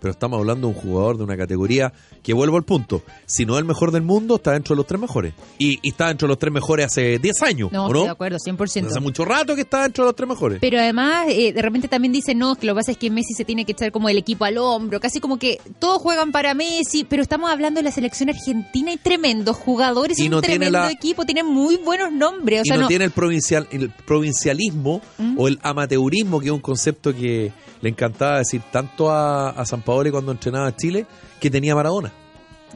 Pero 0.00 0.12
estamos 0.12 0.38
hablando 0.38 0.68
de 0.68 0.74
un 0.74 0.80
jugador 0.80 1.18
de 1.18 1.24
una 1.24 1.36
categoría 1.36 1.92
que 2.22 2.32
vuelvo 2.34 2.56
al 2.56 2.64
punto. 2.64 3.02
Si 3.26 3.44
no 3.46 3.54
es 3.54 3.60
el 3.60 3.64
mejor 3.64 3.92
del 3.92 4.02
mundo, 4.02 4.36
está 4.36 4.52
dentro 4.52 4.74
de 4.74 4.78
los 4.78 4.86
tres 4.86 5.00
mejores. 5.00 5.34
Y, 5.58 5.78
y 5.82 5.88
está 5.90 6.08
dentro 6.08 6.26
de 6.26 6.30
los 6.32 6.38
tres 6.38 6.52
mejores 6.52 6.86
hace 6.86 7.18
10 7.18 7.42
años, 7.42 7.72
No, 7.72 7.84
¿o 7.84 7.86
estoy 7.86 8.00
no? 8.00 8.04
de 8.06 8.10
acuerdo, 8.10 8.38
100%. 8.38 8.86
Hace 8.86 9.00
mucho 9.00 9.24
rato 9.24 9.54
que 9.54 9.62
está 9.62 9.82
dentro 9.82 10.04
de 10.04 10.08
los 10.08 10.16
tres 10.16 10.28
mejores. 10.28 10.58
Pero 10.60 10.78
además, 10.78 11.26
eh, 11.28 11.52
de 11.52 11.62
repente 11.62 11.88
también 11.88 12.12
dicen, 12.12 12.38
no, 12.38 12.56
que 12.56 12.66
lo 12.66 12.74
que 12.74 12.80
pasa 12.80 12.92
es 12.92 12.98
que 12.98 13.10
Messi 13.10 13.34
se 13.34 13.44
tiene 13.44 13.64
que 13.64 13.72
echar 13.72 13.92
como 13.92 14.08
el 14.08 14.18
equipo 14.18 14.44
al 14.44 14.58
hombro, 14.58 15.00
casi 15.00 15.20
como 15.20 15.38
que 15.38 15.60
todos 15.78 16.00
juegan 16.02 16.32
para 16.32 16.54
Messi, 16.54 17.04
pero 17.04 17.22
estamos 17.22 17.50
hablando 17.50 17.78
de 17.78 17.84
la 17.84 17.90
selección 17.92 18.28
argentina 18.28 18.92
y 18.92 18.96
tremendos 18.96 19.56
jugadores, 19.56 20.18
Y 20.18 20.28
no 20.28 20.36
un 20.38 20.42
tiene 20.42 20.56
tremendo 20.66 20.78
la- 20.86 20.90
equipo, 20.92 21.24
tiene 21.24 21.42
muy 21.44 21.76
buenos 21.76 22.12
nombres. 22.12 22.60
O 22.60 22.62
y 22.64 22.66
sea, 22.68 22.76
no, 22.76 22.82
no, 22.82 22.88
tiene 22.88 23.04
el 23.04 23.10
provincial 23.12 23.66
el 23.70 23.90
provincialismo 23.90 25.00
¿Mm? 25.18 25.38
o 25.38 25.48
el 25.48 25.58
amateurismo 25.62 26.40
que 26.40 26.46
es 26.46 26.52
un 26.52 26.60
concepto 26.60 27.14
que 27.14 27.52
le 27.86 27.90
encantaba 27.90 28.38
decir 28.38 28.62
tanto 28.72 29.10
a, 29.12 29.50
a 29.50 29.64
San 29.64 29.82
Paolo 29.82 30.10
cuando 30.10 30.32
entrenaba 30.32 30.66
a 30.66 30.74
Chile 30.76 31.06
que 31.38 31.48
tenía 31.50 31.72
Maradona. 31.76 32.12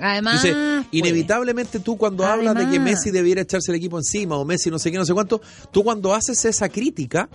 además, 0.00 0.40
pues, 0.40 0.54
inevitablemente 0.92 1.80
tú 1.80 1.96
cuando 1.96 2.24
hablas 2.24 2.54
de 2.54 2.68
que. 2.70 2.78
Messi 2.78 3.10
debiera 3.10 3.40
echarse 3.42 3.72
el 3.72 3.76
equipo 3.78 3.98
encima 3.98 4.36
o 4.36 4.44
Messi 4.44 4.70
no 4.70 4.78
sé 4.78 4.92
qué, 4.92 4.98
no 4.98 5.04
sé 5.04 5.12
cuánto, 5.12 5.40
tú 5.72 5.82
cuando 5.82 6.14
haces 6.14 6.44
esa 6.44 6.68
crítica 6.68 7.28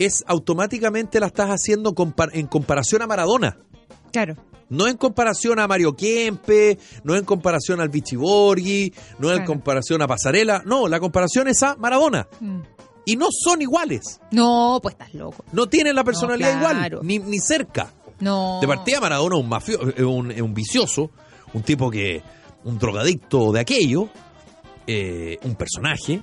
es 0.00 0.24
automáticamente 0.26 1.20
la 1.20 1.26
estás 1.26 1.48
haciendo 1.50 1.94
compar- 1.94 2.30
en 2.32 2.46
comparación 2.48 3.02
a 3.02 3.06
Maradona. 3.06 3.56
Claro. 4.10 4.36
No 4.68 4.88
en 4.88 4.96
comparación 4.96 5.60
a 5.60 5.68
Mario 5.68 5.94
Kempe, 5.94 6.78
no 7.04 7.14
en 7.14 7.24
comparación 7.24 7.80
al 7.80 7.88
Vichy 7.90 8.16
Borghi, 8.16 8.92
no 9.20 9.30
en 9.32 9.44
comparación 9.44 10.02
a 10.02 10.08
Pasarela. 10.08 10.62
No, 10.66 10.88
la 10.88 10.98
comparación 10.98 11.46
es 11.46 11.62
a 11.62 11.76
Maradona. 11.76 12.26
Mm. 12.40 12.60
Y 13.04 13.16
no 13.16 13.26
son 13.30 13.60
iguales. 13.62 14.20
No, 14.30 14.78
pues 14.82 14.94
estás 14.94 15.12
loco. 15.14 15.44
No 15.52 15.66
tienen 15.68 15.94
la 15.96 16.04
personalidad 16.04 16.58
claro. 16.60 16.98
igual, 16.98 17.06
ni, 17.06 17.18
ni 17.18 17.38
cerca. 17.40 17.92
No. 18.20 18.58
De 18.60 18.68
partida 18.68 19.00
Maradona 19.00 19.36
es 19.36 19.42
un 19.42 19.48
mafio, 19.48 19.80
un, 20.08 20.54
vicioso, 20.54 21.10
un 21.54 21.62
tipo 21.62 21.90
que, 21.90 22.22
un 22.64 22.78
drogadicto 22.78 23.50
de 23.50 23.60
aquello, 23.60 24.08
eh, 24.86 25.38
un 25.42 25.56
personaje. 25.56 26.20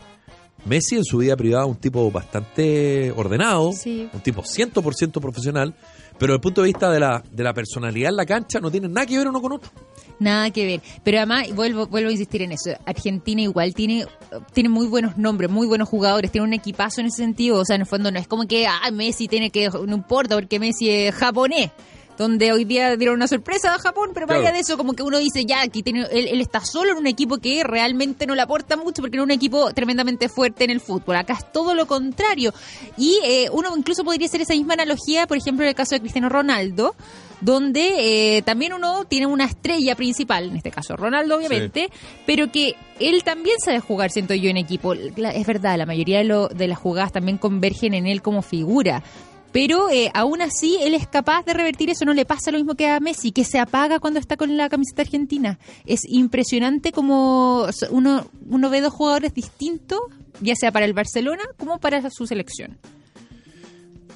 Messi 0.65 0.95
en 0.95 1.05
su 1.05 1.17
vida 1.19 1.35
privada 1.37 1.65
un 1.65 1.77
tipo 1.77 2.09
bastante 2.11 3.11
ordenado, 3.11 3.71
Sí. 3.73 4.09
un 4.13 4.19
tipo 4.21 4.43
100% 4.43 5.19
profesional, 5.21 5.73
pero 6.17 6.33
desde 6.33 6.35
el 6.35 6.41
punto 6.41 6.61
de 6.61 6.67
vista 6.67 6.89
de 6.89 6.99
la, 6.99 7.23
de 7.31 7.43
la 7.43 7.53
personalidad 7.53 8.09
en 8.09 8.17
la 8.17 8.25
cancha 8.25 8.59
no 8.59 8.69
tienen 8.69 8.91
nada 8.91 9.05
que 9.07 9.17
ver 9.17 9.27
uno 9.27 9.41
con 9.41 9.53
otro. 9.53 9.71
Nada 10.19 10.51
que 10.51 10.65
ver. 10.65 10.81
Pero 11.03 11.17
además, 11.19 11.53
vuelvo, 11.55 11.87
vuelvo 11.87 12.09
a 12.09 12.11
insistir 12.11 12.41
en 12.41 12.51
eso. 12.51 12.71
Argentina 12.85 13.41
igual 13.41 13.73
tiene, 13.73 14.05
tiene 14.53 14.69
muy 14.69 14.87
buenos 14.87 15.17
nombres, 15.17 15.49
muy 15.49 15.65
buenos 15.65 15.87
jugadores, 15.87 16.31
tiene 16.31 16.45
un 16.45 16.53
equipazo 16.53 17.01
en 17.01 17.07
ese 17.07 17.17
sentido. 17.23 17.57
O 17.59 17.65
sea, 17.65 17.75
en 17.75 17.81
el 17.81 17.87
fondo 17.87 18.11
no 18.11 18.19
es 18.19 18.27
como 18.27 18.45
que 18.45 18.67
ah, 18.67 18.91
Messi 18.91 19.27
tiene 19.27 19.49
que, 19.49 19.69
no 19.69 19.95
importa, 19.95 20.35
porque 20.35 20.59
Messi 20.59 20.89
es 20.89 21.15
japonés. 21.15 21.71
Donde 22.17 22.51
hoy 22.51 22.65
día 22.65 22.97
dieron 22.97 23.15
una 23.15 23.29
sorpresa 23.29 23.73
a 23.73 23.79
Japón, 23.79 24.09
pero 24.13 24.27
vaya 24.27 24.41
Claro. 24.41 24.55
de 24.55 24.59
eso, 24.59 24.75
como 24.75 24.91
que 24.91 25.03
uno 25.03 25.19
dice, 25.19 25.45
ya, 25.45 25.61
aquí 25.61 25.83
tiene, 25.83 26.01
él, 26.11 26.27
él 26.27 26.41
está 26.41 26.59
solo 26.65 26.91
en 26.91 26.97
un 26.97 27.07
equipo 27.07 27.37
que 27.37 27.63
realmente 27.63 28.25
no 28.27 28.35
le 28.35 28.41
aporta 28.41 28.75
mucho, 28.75 29.01
porque 29.01 29.15
era 29.15 29.23
un 29.23 29.31
equipo 29.31 29.71
tremendamente 29.73 30.27
fuerte 30.27 30.65
en 30.65 30.71
el 30.71 30.81
fútbol. 30.81 31.15
Acá 31.15 31.35
es 31.35 31.49
todo 31.53 31.73
lo 31.75 31.87
contrario. 31.87 32.53
Y 32.97 33.17
eh, 33.23 33.47
uno 33.53 33.69
incluso 33.77 34.03
podría 34.03 34.27
hacer 34.27 34.41
esa 34.41 34.53
misma 34.53 34.73
analogía, 34.73 35.27
por 35.27 35.37
ejemplo, 35.37 35.63
en 35.63 35.69
el 35.69 35.75
caso 35.75 35.95
de 35.95 36.01
Cristiano 36.01 36.27
Ronaldo, 36.27 36.93
donde 37.41 38.37
eh, 38.37 38.41
también 38.41 38.73
uno 38.73 39.05
tiene 39.05 39.25
una 39.27 39.45
estrella 39.45 39.95
principal, 39.95 40.49
en 40.49 40.57
este 40.57 40.71
caso 40.71 40.95
Ronaldo 40.97 41.37
obviamente, 41.37 41.89
pero 42.25 42.51
que 42.51 42.75
él 42.99 43.23
también 43.23 43.57
sabe 43.63 43.79
jugar, 43.79 44.11
siento 44.11 44.33
yo, 44.33 44.49
en 44.49 44.57
equipo. 44.57 44.93
La- 44.93 45.31
es 45.31 45.45
verdad, 45.47 45.77
la 45.77 45.85
mayoría 45.85 46.17
de, 46.19 46.25
lo- 46.25 46.49
de 46.49 46.67
las 46.67 46.77
jugadas 46.77 47.11
también 47.11 47.37
convergen 47.37 47.93
en 47.93 48.07
él 48.07 48.21
como 48.21 48.41
figura. 48.41 49.03
Pero 49.51 49.89
eh, 49.89 50.11
aún 50.13 50.43
así, 50.43 50.77
él 50.81 50.93
es 50.93 51.07
capaz 51.07 51.43
de 51.43 51.53
revertir 51.55 51.89
eso. 51.89 52.05
No 52.05 52.13
le 52.13 52.23
pasa 52.23 52.51
lo 52.51 52.59
mismo 52.59 52.75
que 52.75 52.87
a 52.87 52.99
Messi, 52.99 53.31
que 53.31 53.43
se 53.43 53.57
apaga 53.57 53.99
cuando 53.99 54.19
está 54.19 54.37
con 54.37 54.55
la 54.57 54.69
camiseta 54.69 55.01
argentina. 55.01 55.57
Es 55.87 56.01
impresionante 56.07 56.91
como 56.91 57.65
uno, 57.89 58.29
uno 58.47 58.69
ve 58.69 58.81
dos 58.81 58.93
jugadores 58.93 59.33
distintos, 59.33 59.99
ya 60.39 60.53
sea 60.55 60.71
para 60.71 60.85
el 60.85 60.93
Barcelona 60.93 61.41
como 61.57 61.79
para 61.79 62.07
su 62.11 62.27
selección. 62.27 62.77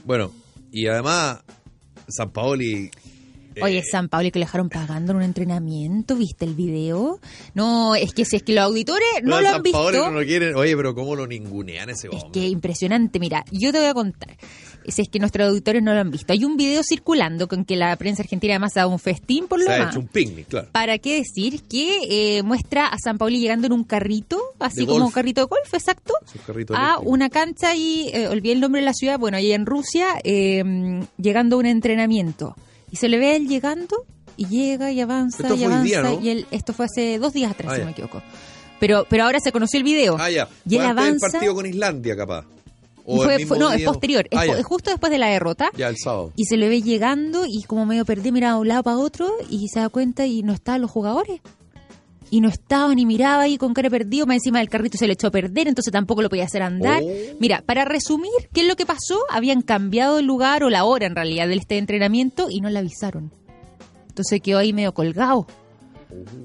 Bueno, 0.06 0.32
y 0.72 0.86
además, 0.88 1.39
San 2.10 2.30
Paoli. 2.32 2.92
Oye, 3.62 3.80
eh, 3.80 3.84
San 3.84 4.10
Pablo 4.10 4.32
que 4.32 4.40
le 4.40 4.46
dejaron 4.46 4.70
pagando 4.70 5.12
en 5.12 5.18
un 5.18 5.24
entrenamiento, 5.24 6.16
¿viste 6.16 6.46
el 6.46 6.56
video? 6.56 7.20
No, 7.54 7.96
es 7.96 8.14
que 8.14 8.26
si 8.26 8.38
es 8.38 8.44
que 8.44 8.54
los 8.54 8.64
auditores 8.64 9.08
no 9.24 9.42
lo 9.42 9.50
han 9.50 9.62
visto, 9.64 9.78
Paoli 9.80 9.98
no 9.98 10.12
lo 10.12 10.26
quieren. 10.26 10.56
Oye, 10.56 10.76
pero 10.76 10.96
¿cómo 10.96 11.16
lo 11.16 11.28
ningunean 11.28 11.90
ese 11.90 12.08
es 12.08 12.14
hombre? 12.24 12.30
que 12.42 12.48
impresionante. 12.48 13.20
Mira, 13.20 13.44
yo 13.52 13.72
te 13.72 13.80
voy 13.80 13.88
a 13.88 13.94
contar. 13.94 14.36
Si 14.86 15.02
es 15.02 15.08
que 15.08 15.18
nuestros 15.20 15.48
auditores 15.48 15.82
no 15.82 15.94
lo 15.94 16.02
han 16.02 16.12
visto. 16.12 16.34
Hay 16.34 16.44
un 16.44 16.58
video 16.58 16.82
circulando 16.84 17.48
con 17.48 17.64
que 17.64 17.78
la 17.78 17.96
prensa 17.96 18.22
argentina 18.24 18.56
además 18.56 18.76
ha 18.76 18.82
dado 18.82 18.92
un 18.92 19.00
festín 19.00 19.48
por 19.48 19.60
lo 19.60 19.66
Se 19.66 19.72
ha 19.72 19.90
hecho 19.90 20.00
un 20.00 20.08
picnic, 20.08 20.48
claro. 20.50 20.68
¿Para 20.74 20.98
qué 20.98 21.16
decir? 21.20 21.62
Que 21.64 22.38
eh, 22.38 22.44
muestra 22.44 22.88
a 22.88 22.98
San 23.02 23.18
Pauli 23.18 23.40
llegando 23.40 23.68
en 23.68 23.72
un 23.74 23.86
carrito, 23.86 24.42
así 24.60 24.82
De 24.82 24.88
como 24.88 25.00
golf. 25.00 25.08
un 25.08 25.14
carrito 25.14 25.40
de 25.42 25.48
golf, 25.48 25.74
exacto, 25.74 26.14
a 26.76 27.00
una 27.00 27.30
cancha 27.30 27.76
y 27.76 28.10
eh, 28.14 28.28
olvidé 28.28 28.54
el 28.54 28.60
nombre 28.60 28.82
de 28.82 28.86
la 28.86 28.94
ciudad, 28.94 29.18
bueno, 29.18 29.38
ahí 29.38 29.54
en 29.54 29.66
Rusia, 29.66 30.08
eh, 30.26 31.02
llegando 31.18 31.56
a 31.56 31.60
un 31.60 31.66
entrenamiento. 31.66 32.56
Y 32.94 32.98
se 32.98 33.10
le 33.10 33.18
ve 33.18 33.32
a 33.32 33.36
él 33.36 33.48
llegando 33.48 34.06
y 34.38 34.46
llega 34.48 34.92
y 34.92 35.02
avanza 35.02 35.42
Esto 35.44 35.56
y 35.56 35.64
avanza. 35.64 35.84
día, 35.84 36.02
¿no? 36.04 36.22
Y 36.22 36.30
él, 36.30 36.46
esto 36.52 36.74
fue 36.74 36.86
hace 36.86 37.18
dos 37.18 37.34
días 37.34 37.52
atrás, 37.52 37.72
Ah, 37.72 37.76
si 37.76 37.80
no 37.82 37.86
me 37.88 37.92
equivoco. 37.94 38.22
Pero, 38.80 39.06
pero 39.10 39.24
ahora 39.24 39.40
se 39.44 39.52
conoció 39.52 39.80
el 39.80 39.84
video. 39.84 40.16
Ah, 40.20 40.30
ya. 40.30 40.48
Y 40.70 40.76
él 40.76 40.86
avanza. 40.86 41.28
partido 41.32 41.56
con 41.56 41.66
Islandia, 41.66 42.16
capaz. 42.16 42.46
O 43.06 43.26
el 43.26 43.48
Fue- 43.48 43.58
no, 43.60 43.72
es 43.74 43.84
posterior, 43.84 44.28
es, 44.30 44.38
Ah, 44.40 44.44
po- 44.46 44.56
es 44.56 44.64
justo 44.66 44.90
después 44.92 45.12
de 45.12 45.18
la 45.18 45.28
derrota. 45.28 45.72
Ya, 45.76 45.90
el 45.90 45.98
sábado. 45.98 46.32
Y 46.36 46.46
se 46.46 46.56
le 46.56 46.70
ve 46.70 46.82
llegando 46.84 47.46
y 47.48 47.64
como 47.64 47.86
medio 47.86 48.06
perdido, 48.06 48.32
mira 48.32 48.54
de 48.54 48.60
un 48.60 48.68
lado 48.68 48.84
para 48.84 48.98
otro 48.98 49.28
y 49.50 49.68
se 49.70 49.80
da 49.80 49.90
cuenta 49.90 50.26
y 50.28 50.44
no 50.44 50.54
estaban 50.54 50.82
los 50.82 50.92
jugadores. 50.92 51.42
Y 52.34 52.42
no 52.42 52.50
estaban 52.50 52.98
y 52.98 53.06
miraba 53.06 53.44
ahí 53.44 53.60
con 53.60 53.75
cara 53.75 53.92
perdido, 53.92 54.25
más 54.25 54.38
encima 54.38 54.58
del 54.58 54.68
carrito 54.68 54.98
se 54.98 55.06
le 55.06 55.13
echó 55.13 55.28
a 55.28 55.30
perder, 55.30 55.68
entonces 55.68 55.94
tampoco 55.94 56.24
lo 56.24 56.30
podía 56.30 56.46
hacer 56.46 56.63
andar. 56.63 57.04
Oh. 57.04 57.12
Mira, 57.40 57.62
para 57.63 57.86
resumir, 57.86 58.32
¿qué 58.52 58.62
es 58.62 58.68
lo 58.68 58.75
que 58.75 58.88
pasó? 58.88 59.20
Habían 59.30 59.62
cambiado 59.62 60.18
el 60.18 60.25
lugar 60.25 60.63
o 60.63 60.72
la 60.72 60.84
hora 60.84 61.06
en 61.06 61.16
realidad 61.16 61.48
de 61.48 61.54
este 61.54 61.78
entrenamiento 61.78 62.48
y 62.50 62.60
no 62.60 62.72
le 62.72 62.80
avisaron. 62.80 63.32
Entonces 64.08 64.42
quedó 64.42 64.58
ahí 64.58 64.74
medio 64.74 64.96
colgado. 64.96 65.46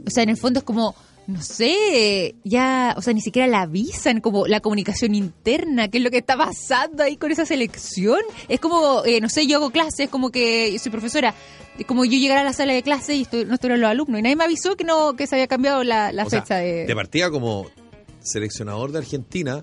O 0.07 0.11
sea, 0.11 0.25
en 0.25 0.29
el 0.29 0.37
fondo 0.37 0.59
es 0.59 0.65
como, 0.65 0.95
no 1.29 1.43
sé, 1.43 2.37
ya, 2.43 2.95
o 2.97 3.03
sea, 3.03 3.13
ni 3.13 3.21
siquiera 3.21 3.47
la 3.47 3.61
avisan, 3.61 4.21
como 4.23 4.47
la 4.47 4.61
comunicación 4.61 5.15
interna, 5.15 5.89
qué 5.89 5.99
es 5.99 6.05
lo 6.05 6.11
que 6.11 6.17
está 6.19 6.37
pasando 6.39 7.03
ahí 7.03 7.19
con 7.19 7.31
esa 7.31 7.45
selección. 7.45 8.19
Es 8.49 8.59
como, 8.61 9.05
eh, 9.05 9.21
no 9.21 9.29
sé, 9.29 9.47
yo 9.47 9.59
hago 9.59 9.71
clases, 9.71 10.09
como 10.09 10.31
que 10.31 10.73
yo 10.73 10.79
soy 10.79 10.91
profesora, 10.91 11.35
es 11.79 11.85
como 11.85 12.07
yo 12.07 12.13
llegar 12.19 12.39
a 12.39 12.45
la 12.45 12.55
sala 12.55 12.73
de 12.73 12.83
clase 12.83 13.15
y 13.15 13.23
estoy- 13.23 13.45
no 13.45 13.55
estuvieron 13.55 13.81
los 13.83 13.91
alumnos 13.91 14.19
y 14.21 14.23
nadie 14.23 14.37
me 14.37 14.45
avisó 14.45 14.75
que 14.75 14.85
no 14.85 15.15
que 15.17 15.27
se 15.27 15.35
había 15.37 15.47
cambiado 15.47 15.85
la, 15.85 16.13
la 16.13 16.25
O 16.25 16.31
sea, 16.31 16.41
fecha 16.41 16.57
de... 16.57 16.87
de 16.87 16.95
partida 16.95 17.31
como 17.31 17.67
seleccionador 18.21 18.91
de 18.93 18.99
Argentina, 18.99 19.61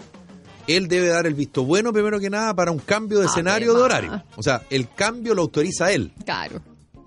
él 0.68 0.88
debe 0.88 1.08
dar 1.08 1.26
el 1.28 1.34
visto 1.34 1.64
bueno 1.66 1.92
primero 1.92 2.20
que 2.20 2.30
nada 2.30 2.54
para 2.54 2.72
un 2.72 2.80
cambio 2.80 3.20
de 3.20 3.26
escenario 3.26 3.74
de 3.74 3.82
horario. 3.82 4.24
O 4.36 4.44
sea, 4.44 4.62
el 4.70 4.88
cambio 4.90 5.34
lo 5.36 5.42
autoriza 5.42 5.92
él. 5.92 6.14
Claro. 6.26 6.62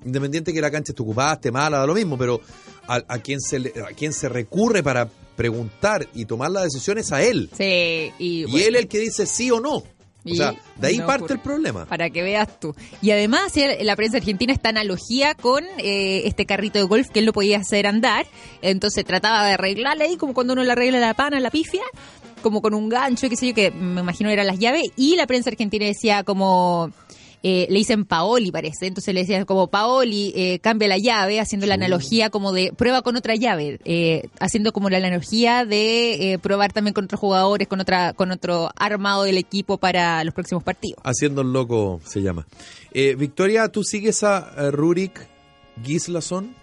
Independiente 0.04 0.52
que 0.52 0.60
la 0.60 0.70
cancha 0.70 0.92
esté 0.92 1.02
ocupada, 1.02 1.34
esté 1.34 1.50
mala, 1.50 1.78
da 1.78 1.86
lo 1.86 1.94
mismo, 1.94 2.16
pero 2.18 2.40
a, 2.88 2.97
a 3.07 3.18
quien 3.21 3.40
se 3.40 3.59
le- 3.61 3.73
a 3.88 3.95
quien 3.95 4.12
se 4.12 4.28
recurre 4.28 4.83
para 4.83 5.09
preguntar 5.37 6.09
y 6.14 6.25
tomar 6.25 6.50
la 6.50 6.62
decisión 6.64 6.99
es 6.99 7.12
a 7.12 7.23
él. 7.23 7.49
Sí, 7.57 8.11
y, 8.18 8.42
él 8.62 8.75
es 8.75 8.83
el 8.83 8.88
que 8.88 8.99
dice 8.99 9.25
sí 9.26 9.50
o 9.52 9.61
no. 9.61 9.85
O 10.30 10.35
sea, 10.35 10.52
de 10.76 10.88
ahí 10.88 10.99
no 10.99 11.07
parte 11.07 11.23
ocurre. 11.25 11.35
el 11.37 11.40
problema. 11.40 11.87
Para 11.87 12.11
que 12.11 12.23
veas 12.23 12.61
tú. 12.61 12.75
Y 13.00 13.12
además, 13.12 13.52
la 13.80 13.97
prensa 13.97 14.18
argentina 14.18 14.52
está 14.52 14.68
analogía 14.71 15.35
con 15.35 15.64
eh, 15.78 16.23
este 16.26 16.45
carrito 16.45 16.78
de 16.78 16.85
golf 16.85 17.09
que 17.09 17.21
él 17.21 17.25
lo 17.25 17.33
podía 17.33 17.59
hacer 17.59 17.87
andar. 17.87 18.26
Entonces 18.61 19.07
trataba 19.07 19.47
de 19.47 19.52
arreglarle 19.54 20.04
ahí, 20.04 20.16
como 20.18 20.35
cuando 20.35 20.52
uno 20.52 20.64
le 20.64 20.73
arregla 20.73 20.99
la 20.99 21.14
pana, 21.14 21.40
la 21.40 21.50
pifia, 21.50 21.83
como 22.42 22.61
con 22.61 22.75
un 22.75 22.90
gancho, 22.90 23.30
qué 23.30 23.37
sé 23.37 23.47
yo, 23.47 23.54
que 23.54 23.71
me 23.71 24.02
imagino 24.02 24.28
eran 24.28 24.49
las 24.49 24.59
llaves. 24.59 24.83
Y 24.97 25.16
la 25.16 25.26
prensa 25.26 25.49
argentina 25.50 25.87
decía 25.87 26.25
como. 26.25 26.90
Eh, 27.42 27.66
le 27.71 27.78
dicen 27.78 28.04
Paoli, 28.04 28.50
parece. 28.50 28.87
Entonces 28.87 29.14
le 29.14 29.21
decían 29.21 29.45
como 29.45 29.68
Paoli, 29.68 30.33
eh, 30.35 30.59
cambia 30.61 30.88
la 30.88 30.99
llave, 30.99 31.40
haciendo 31.40 31.66
la 31.66 31.75
analogía 31.75 32.30
como 32.30 32.52
de 32.52 32.73
prueba 32.73 33.02
con 33.02 33.16
otra 33.16 33.35
llave, 33.35 33.78
eh, 33.85 34.28
haciendo 34.40 34.73
como 34.73 34.90
la 34.90 34.99
analogía 34.99 35.64
de 35.64 36.33
eh, 36.33 36.38
probar 36.38 36.73
también 36.73 36.95
con 36.95 37.04
otros 37.04 37.21
jugadores, 37.21 37.68
con 37.68 37.80
otra 37.80 38.12
con 38.12 38.30
otro 38.30 38.71
armado 38.76 39.25
del 39.25 39.38
equipo 39.38 39.78
para 39.78 40.25
los 40.25 40.35
próximos 40.35 40.62
partidos. 40.62 41.00
Haciendo 41.04 41.42
el 41.42 41.52
loco 41.52 42.00
se 42.04 42.23
llama. 42.23 42.47
Eh, 42.92 43.14
Victoria, 43.16 43.68
¿tú 43.68 43.85
sigues 43.85 44.23
a 44.23 44.71
Rurik 44.71 45.28
Gislason? 45.85 46.54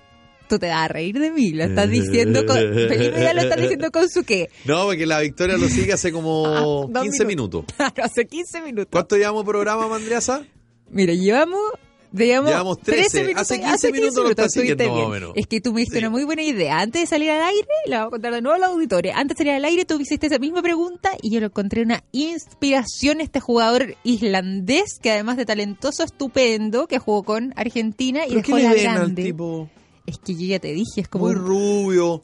Tú 0.47 0.59
te 0.59 0.67
vas 0.67 0.85
a 0.85 0.87
reír 0.87 1.17
de 1.17 1.31
mí, 1.31 1.51
lo 1.53 1.63
estás 1.63 1.89
diciendo 1.89 2.45
con... 2.45 2.55
Felipe 2.87 3.19
ya 3.19 3.33
lo 3.33 3.41
está 3.41 3.55
diciendo 3.55 3.89
con 3.91 4.07
su 4.09 4.23
qué. 4.23 4.49
No, 4.65 4.85
porque 4.85 5.07
la 5.07 5.19
Victoria 5.19 5.57
lo 5.57 5.67
sigue 5.67 5.93
hace 5.93 6.11
como 6.11 6.45
Ah, 6.55 6.61
dos 6.89 7.03
15 7.03 7.25
minutos. 7.25 7.65
Claro, 7.77 8.03
hace 8.03 8.25
15 8.25 8.61
minutos. 8.61 8.87
¿Cuánto 8.91 9.17
llevamos 9.17 9.43
programa, 9.43 9.87
Mandriasa? 9.87 10.45
Mira, 10.89 11.13
llevamos... 11.13 11.59
Llevamos, 12.13 12.49
Llevamos 12.49 12.79
13. 12.79 13.21
minutos. 13.23 13.41
Hace 13.41 13.59
15 13.59 13.91
minutos 13.91 14.23
lo 14.23 14.29
estás 14.29 14.53
siguiendo, 14.53 14.85
más 14.85 14.93
o 14.93 14.95
bien. 14.95 15.11
menos. 15.11 15.31
Es 15.35 15.47
que 15.47 15.59
tú 15.59 15.73
me 15.73 15.81
diste 15.81 15.95
Sí. 15.97 15.99
una 15.99 16.09
muy 16.11 16.23
buena 16.23 16.43
idea. 16.43 16.79
Antes 16.79 17.01
de 17.01 17.07
salir 17.07 17.29
al 17.29 17.41
aire, 17.43 17.67
la 17.87 18.03
voy 18.03 18.07
a 18.07 18.09
contar 18.11 18.33
de 18.33 18.41
nuevo 18.41 18.55
a 18.55 18.59
los 18.59 18.69
auditores. 18.69 19.11
Antes 19.13 19.35
de 19.35 19.43
salir 19.43 19.53
al 19.57 19.65
aire, 19.65 19.83
tú 19.83 19.97
me 19.97 20.03
hiciste 20.03 20.27
esa 20.27 20.39
misma 20.39 20.61
pregunta 20.61 21.11
y 21.21 21.29
yo 21.31 21.41
lo 21.41 21.47
encontré 21.47 21.81
una 21.81 22.05
inspiración 22.13 23.19
este 23.19 23.41
jugador 23.41 23.97
islandés 24.05 24.97
que 25.01 25.11
además 25.11 25.35
de 25.35 25.45
talentoso, 25.45 26.03
estupendo, 26.03 26.87
que 26.87 26.99
jugó 26.99 27.23
con 27.23 27.51
Argentina 27.57 28.25
y 28.25 28.29
¿Pero 28.29 28.41
qué 28.43 28.53
dejó 28.55 28.73
la 28.75 28.81
grande. 28.81 29.23
tipo? 29.23 29.69
Es 30.05 30.17
que 30.19 30.35
yo 30.35 30.45
ya 30.47 30.59
te 30.59 30.71
dije, 30.71 31.01
es 31.01 31.09
como 31.09 31.25
Muy 31.25 31.35
rubio. 31.35 32.23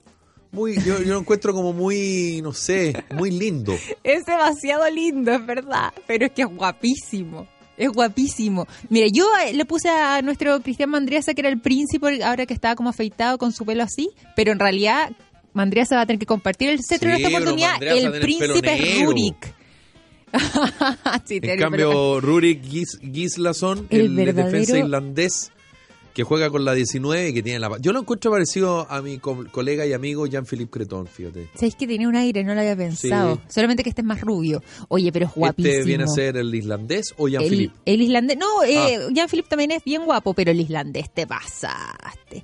Muy, 0.53 0.75
yo, 0.75 1.01
yo 1.01 1.13
lo 1.15 1.19
encuentro 1.19 1.53
como 1.53 1.73
muy, 1.73 2.39
no 2.41 2.53
sé, 2.53 2.93
muy 3.15 3.31
lindo. 3.31 3.73
Es 4.05 4.23
demasiado 4.25 4.89
lindo, 4.89 5.33
es 5.33 5.45
verdad, 5.45 5.91
pero 6.07 6.27
es 6.27 6.31
que 6.31 6.43
es 6.43 6.47
guapísimo. 6.49 7.45
Es 7.81 7.89
guapísimo. 7.91 8.67
Mira, 8.89 9.07
yo 9.11 9.25
eh, 9.45 9.53
le 9.53 9.65
puse 9.65 9.89
a 9.89 10.21
nuestro 10.21 10.61
Cristian 10.61 10.89
Mandriasa 10.91 11.33
que 11.33 11.41
era 11.41 11.49
el 11.49 11.59
príncipe, 11.59 12.23
ahora 12.23 12.45
que 12.45 12.53
estaba 12.53 12.75
como 12.75 12.89
afeitado 12.89 13.37
con 13.37 13.51
su 13.51 13.65
pelo 13.65 13.83
así, 13.83 14.09
pero 14.35 14.51
en 14.51 14.59
realidad 14.59 15.11
Mandriasa 15.53 15.95
va 15.95 16.01
a 16.03 16.05
tener 16.05 16.19
que 16.19 16.25
compartir 16.25 16.69
el 16.69 16.79
cetro 16.87 17.09
en 17.09 17.17
Sí, 17.17 17.21
esta 17.23 17.29
pero 17.29 17.39
oportunidad. 17.51 17.71
Mandriasa 17.71 18.07
El 18.15 18.21
príncipe 18.21 18.73
es. 18.99 19.05
Rurik. 19.05 19.53
Sí, 21.25 21.39
En 21.41 21.59
cambio, 21.59 22.21
Rurik 22.21 22.63
Gis, 22.63 22.99
Gislason, 23.01 23.87
El 23.89 24.01
el, 24.01 24.15
verdadero- 24.15 24.45
defensa 24.45 24.77
irlandés, 24.77 25.51
que 26.13 26.23
juega 26.23 26.49
con 26.49 26.65
la 26.65 26.73
19 26.73 27.29
y 27.29 27.33
que 27.33 27.41
tiene 27.43 27.59
la... 27.59 27.77
Yo 27.79 27.93
lo 27.93 27.99
encuentro 28.01 28.31
parecido 28.31 28.85
a 28.89 29.01
mi 29.01 29.17
co- 29.17 29.45
colega 29.51 29.85
y 29.85 29.93
amigo 29.93 30.27
Jean-Philippe 30.27 30.69
Creton, 30.71 31.07
fíjate. 31.07 31.47
¿Sabéis 31.55 31.75
que 31.75 31.87
tiene 31.87 32.07
un 32.07 32.15
aire? 32.15 32.43
No 32.43 32.53
lo 32.53 32.59
había 32.61 32.75
pensado. 32.75 33.35
Sí. 33.35 33.41
Solamente 33.47 33.83
que 33.83 33.89
este 33.89 34.01
es 34.01 34.07
más 34.07 34.21
rubio. 34.21 34.61
Oye, 34.89 35.11
pero 35.11 35.27
es 35.27 35.33
guapísimo. 35.33 35.73
¿Este 35.73 35.85
viene 35.85 36.03
a 36.03 36.07
ser 36.07 36.37
el 36.37 36.53
islandés 36.53 37.13
o 37.17 37.27
Jean-Philippe? 37.27 37.73
Ah. 37.77 37.81
el 37.85 38.01
islandés. 38.01 38.37
No, 38.37 38.63
eh, 38.63 38.99
Jean-Philippe 39.13 39.49
también 39.49 39.71
es 39.71 39.83
bien 39.83 40.03
guapo, 40.05 40.33
pero 40.33 40.51
el 40.51 40.59
islandés 40.59 41.09
te 41.13 41.25
pasaste. 41.27 42.43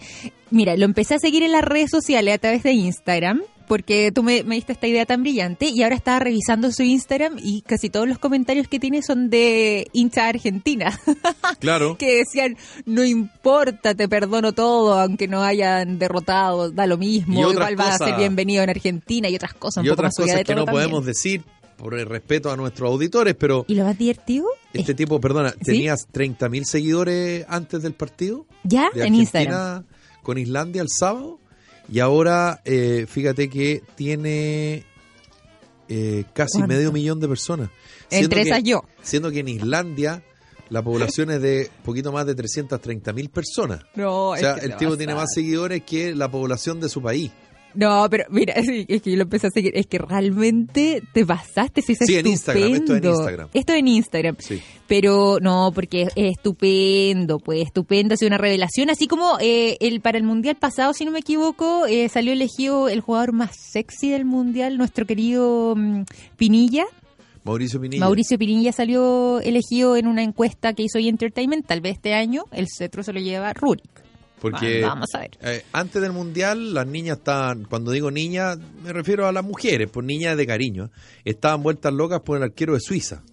Mira, 0.51 0.75
lo 0.77 0.85
empecé 0.85 1.15
a 1.15 1.19
seguir 1.19 1.43
en 1.43 1.51
las 1.51 1.63
redes 1.63 1.91
sociales 1.91 2.35
a 2.35 2.37
través 2.37 2.63
de 2.63 2.71
Instagram. 2.73 3.41
Porque 3.67 4.11
tú 4.13 4.23
me, 4.23 4.43
me 4.43 4.55
diste 4.55 4.71
esta 4.71 4.87
idea 4.87 5.05
tan 5.05 5.21
brillante 5.23 5.67
y 5.67 5.83
ahora 5.83 5.95
estaba 5.95 6.19
revisando 6.19 6.71
su 6.71 6.83
Instagram 6.83 7.37
y 7.37 7.61
casi 7.63 7.89
todos 7.89 8.07
los 8.07 8.17
comentarios 8.17 8.67
que 8.67 8.79
tiene 8.79 9.01
son 9.01 9.29
de 9.29 9.87
hincha 9.93 10.27
argentina. 10.29 10.97
Claro. 11.59 11.97
que 11.97 12.17
decían, 12.17 12.55
no 12.85 13.03
importa, 13.03 13.95
te 13.95 14.07
perdono 14.07 14.51
todo, 14.53 14.99
aunque 14.99 15.27
no 15.27 15.43
hayan 15.43 15.97
derrotado, 15.97 16.71
da 16.71 16.85
lo 16.85 16.97
mismo, 16.97 17.49
igual 17.51 17.79
va 17.79 17.93
a 17.93 17.97
ser 17.97 18.15
bienvenido 18.17 18.63
en 18.63 18.69
Argentina 18.69 19.27
y 19.29 19.35
otras 19.35 19.53
cosas, 19.53 19.83
y 19.83 19.87
poco 19.87 19.93
otras 20.01 20.13
más 20.17 20.25
cosas 20.27 20.43
que 20.43 20.53
no 20.55 20.65
también. 20.65 20.71
podemos 20.89 21.05
decir 21.05 21.41
por 21.77 21.93
el 21.97 22.05
respeto 22.05 22.51
a 22.51 22.57
nuestros 22.57 22.89
auditores, 22.91 23.35
pero 23.35 23.65
¿Y 23.67 23.75
lo 23.75 23.85
más 23.85 23.97
divertido? 23.97 24.45
este 24.73 24.91
es- 24.91 24.97
tipo, 24.97 25.19
perdona, 25.19 25.51
¿Sí? 25.51 25.57
tenías 25.65 26.07
30.000 26.13 26.63
seguidores 26.65 27.45
antes 27.49 27.81
del 27.81 27.93
partido 27.93 28.45
ya 28.63 28.89
de 28.93 29.05
en 29.07 29.15
Instagram. 29.15 29.83
Con 30.23 30.37
Islandia 30.37 30.81
el 30.81 30.89
sábado 30.89 31.39
y 31.91 31.99
ahora 31.99 32.61
eh, 32.65 33.05
fíjate 33.07 33.49
que 33.49 33.81
tiene 33.95 34.83
eh, 35.89 36.25
casi 36.33 36.57
¿Cuánto? 36.59 36.67
medio 36.75 36.91
millón 36.91 37.19
de 37.19 37.27
personas. 37.27 37.69
Entre 38.09 38.43
que- 38.43 38.49
esas 38.49 38.63
yo. 38.63 38.83
Siendo 39.01 39.31
que 39.31 39.39
en 39.39 39.47
Islandia 39.49 40.23
la 40.69 40.81
población 40.81 41.31
es 41.31 41.41
de 41.41 41.69
poquito 41.85 42.11
más 42.11 42.25
de 42.25 42.35
330 42.35 43.13
mil 43.13 43.29
personas. 43.29 43.81
No, 43.95 44.29
O 44.31 44.37
sea, 44.37 44.55
el 44.55 44.75
tipo 44.75 44.97
tiene 44.97 45.15
más 45.15 45.29
seguidores 45.33 45.83
que 45.83 46.13
la 46.13 46.29
población 46.29 46.79
de 46.81 46.89
su 46.89 47.01
país. 47.01 47.31
No, 47.77 48.07
pero 48.09 48.25
mira, 48.29 48.53
es 48.87 49.01
que 49.01 49.11
yo 49.11 49.17
lo 49.17 49.23
empecé 49.23 49.47
a 49.47 49.51
seguir. 49.51 49.71
Es 49.75 49.85
que 49.85 49.99
realmente 49.99 51.03
te 51.13 51.25
pasaste. 51.25 51.83
Sí, 51.83 51.93
es 51.93 51.99
Sí, 52.07 52.15
en 52.15 52.25
Instagram, 52.25 52.73
esto 52.73 52.95
en. 52.95 53.05
Instagram. 53.05 53.49
Esto 53.53 53.73
en 53.73 53.87
Instagram. 53.87 54.35
Sí. 54.39 54.61
Pero 54.87 55.37
no, 55.39 55.71
porque 55.75 56.03
es 56.03 56.09
estupendo, 56.15 57.37
pues 57.37 57.67
estupendo, 57.67 58.15
ha 58.15 58.17
sido 58.17 58.29
una 58.29 58.39
revelación. 58.39 58.89
Así 58.89 59.05
como 59.07 59.37
eh, 59.39 59.77
el 59.79 60.01
para 60.01 60.17
el 60.17 60.23
Mundial 60.23 60.55
pasado, 60.55 60.93
si 60.93 61.05
no 61.05 61.11
me 61.11 61.19
equivoco, 61.19 61.85
eh, 61.85 62.09
salió 62.09 62.33
elegido 62.33 62.89
el 62.89 63.01
jugador 63.01 63.31
más 63.31 63.55
sexy 63.55 64.09
del 64.09 64.25
Mundial, 64.25 64.77
nuestro 64.77 65.05
querido 65.05 65.75
mm, 65.75 66.03
Pinilla. 66.35 66.85
Mauricio 67.43 67.79
Pinilla. 67.79 67.99
Mauricio 67.99 68.39
Pinilla 68.39 68.71
salió 68.71 69.39
elegido 69.39 69.95
en 69.97 70.07
una 70.07 70.23
encuesta 70.23 70.73
que 70.73 70.83
hizo 70.83 70.97
E! 70.97 71.07
Entertainment. 71.07 71.67
Tal 71.67 71.81
vez 71.81 71.93
este 71.97 72.15
año 72.15 72.45
el 72.51 72.67
cetro 72.75 73.03
se 73.03 73.13
lo 73.13 73.19
lleva 73.19 73.53
Rurik. 73.53 73.96
Porque 74.39 74.81
Va- 74.81 74.89
vamos 74.89 75.09
a 75.15 75.19
ver. 75.19 75.31
eh, 75.41 75.63
antes 75.73 76.01
del 76.01 76.11
mundial, 76.13 76.73
las 76.73 76.85
niñas 76.85 77.17
estaban, 77.17 77.63
cuando 77.65 77.91
digo 77.91 78.11
niñas, 78.11 78.57
me 78.83 78.93
refiero 78.93 79.27
a 79.27 79.31
las 79.31 79.43
mujeres, 79.43 79.89
pues 79.91 80.05
niñas 80.05 80.37
de 80.37 80.45
cariño, 80.45 80.91
estaban 81.25 81.63
vueltas 81.63 81.91
locas 81.93 82.21
por 82.21 82.37
el 82.37 82.43
arquero 82.43 82.73
de 82.73 82.79
Suiza. 82.79 83.23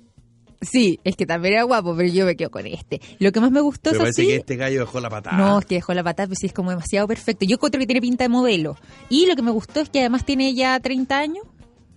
Sí, 0.63 0.99
es 1.05 1.15
que 1.15 1.27
también 1.27 1.55
era 1.55 1.65
guapo, 1.65 1.95
pero 1.95 2.09
yo 2.09 2.25
me 2.25 2.37
quedo 2.37 2.51
con 2.51 2.67
este. 2.67 2.99
Lo 3.19 3.33
que 3.33 3.41
más 3.41 3.51
me 3.51 3.61
gustó 3.61 3.91
Me 3.91 3.97
es 3.97 4.03
parece 4.03 4.23
así. 4.23 4.31
que 4.31 4.37
este 4.37 4.57
gallo 4.57 4.81
dejó 4.81 4.99
la 4.99 5.11
patada. 5.11 5.37
No, 5.37 5.59
es 5.59 5.67
que 5.67 5.75
dejó 5.75 5.93
la 5.93 6.03
patada, 6.03 6.29
pues 6.29 6.39
sí, 6.41 6.47
es 6.47 6.55
como 6.55 6.71
demasiado 6.71 7.07
perfecto. 7.07 7.45
Yo 7.45 7.57
encuentro 7.57 7.79
que 7.79 7.87
tiene 7.87 8.01
pinta 8.01 8.25
de 8.25 8.31
modelo. 8.31 8.79
Y 9.11 9.27
lo 9.27 9.37
que 9.37 9.43
me 9.43 9.51
gustó 9.51 9.81
es 9.81 9.91
que 9.91 10.01
además 10.01 10.25
tiene 10.25 10.55
ya 10.55 10.81
30 10.81 11.19
años, 11.19 11.45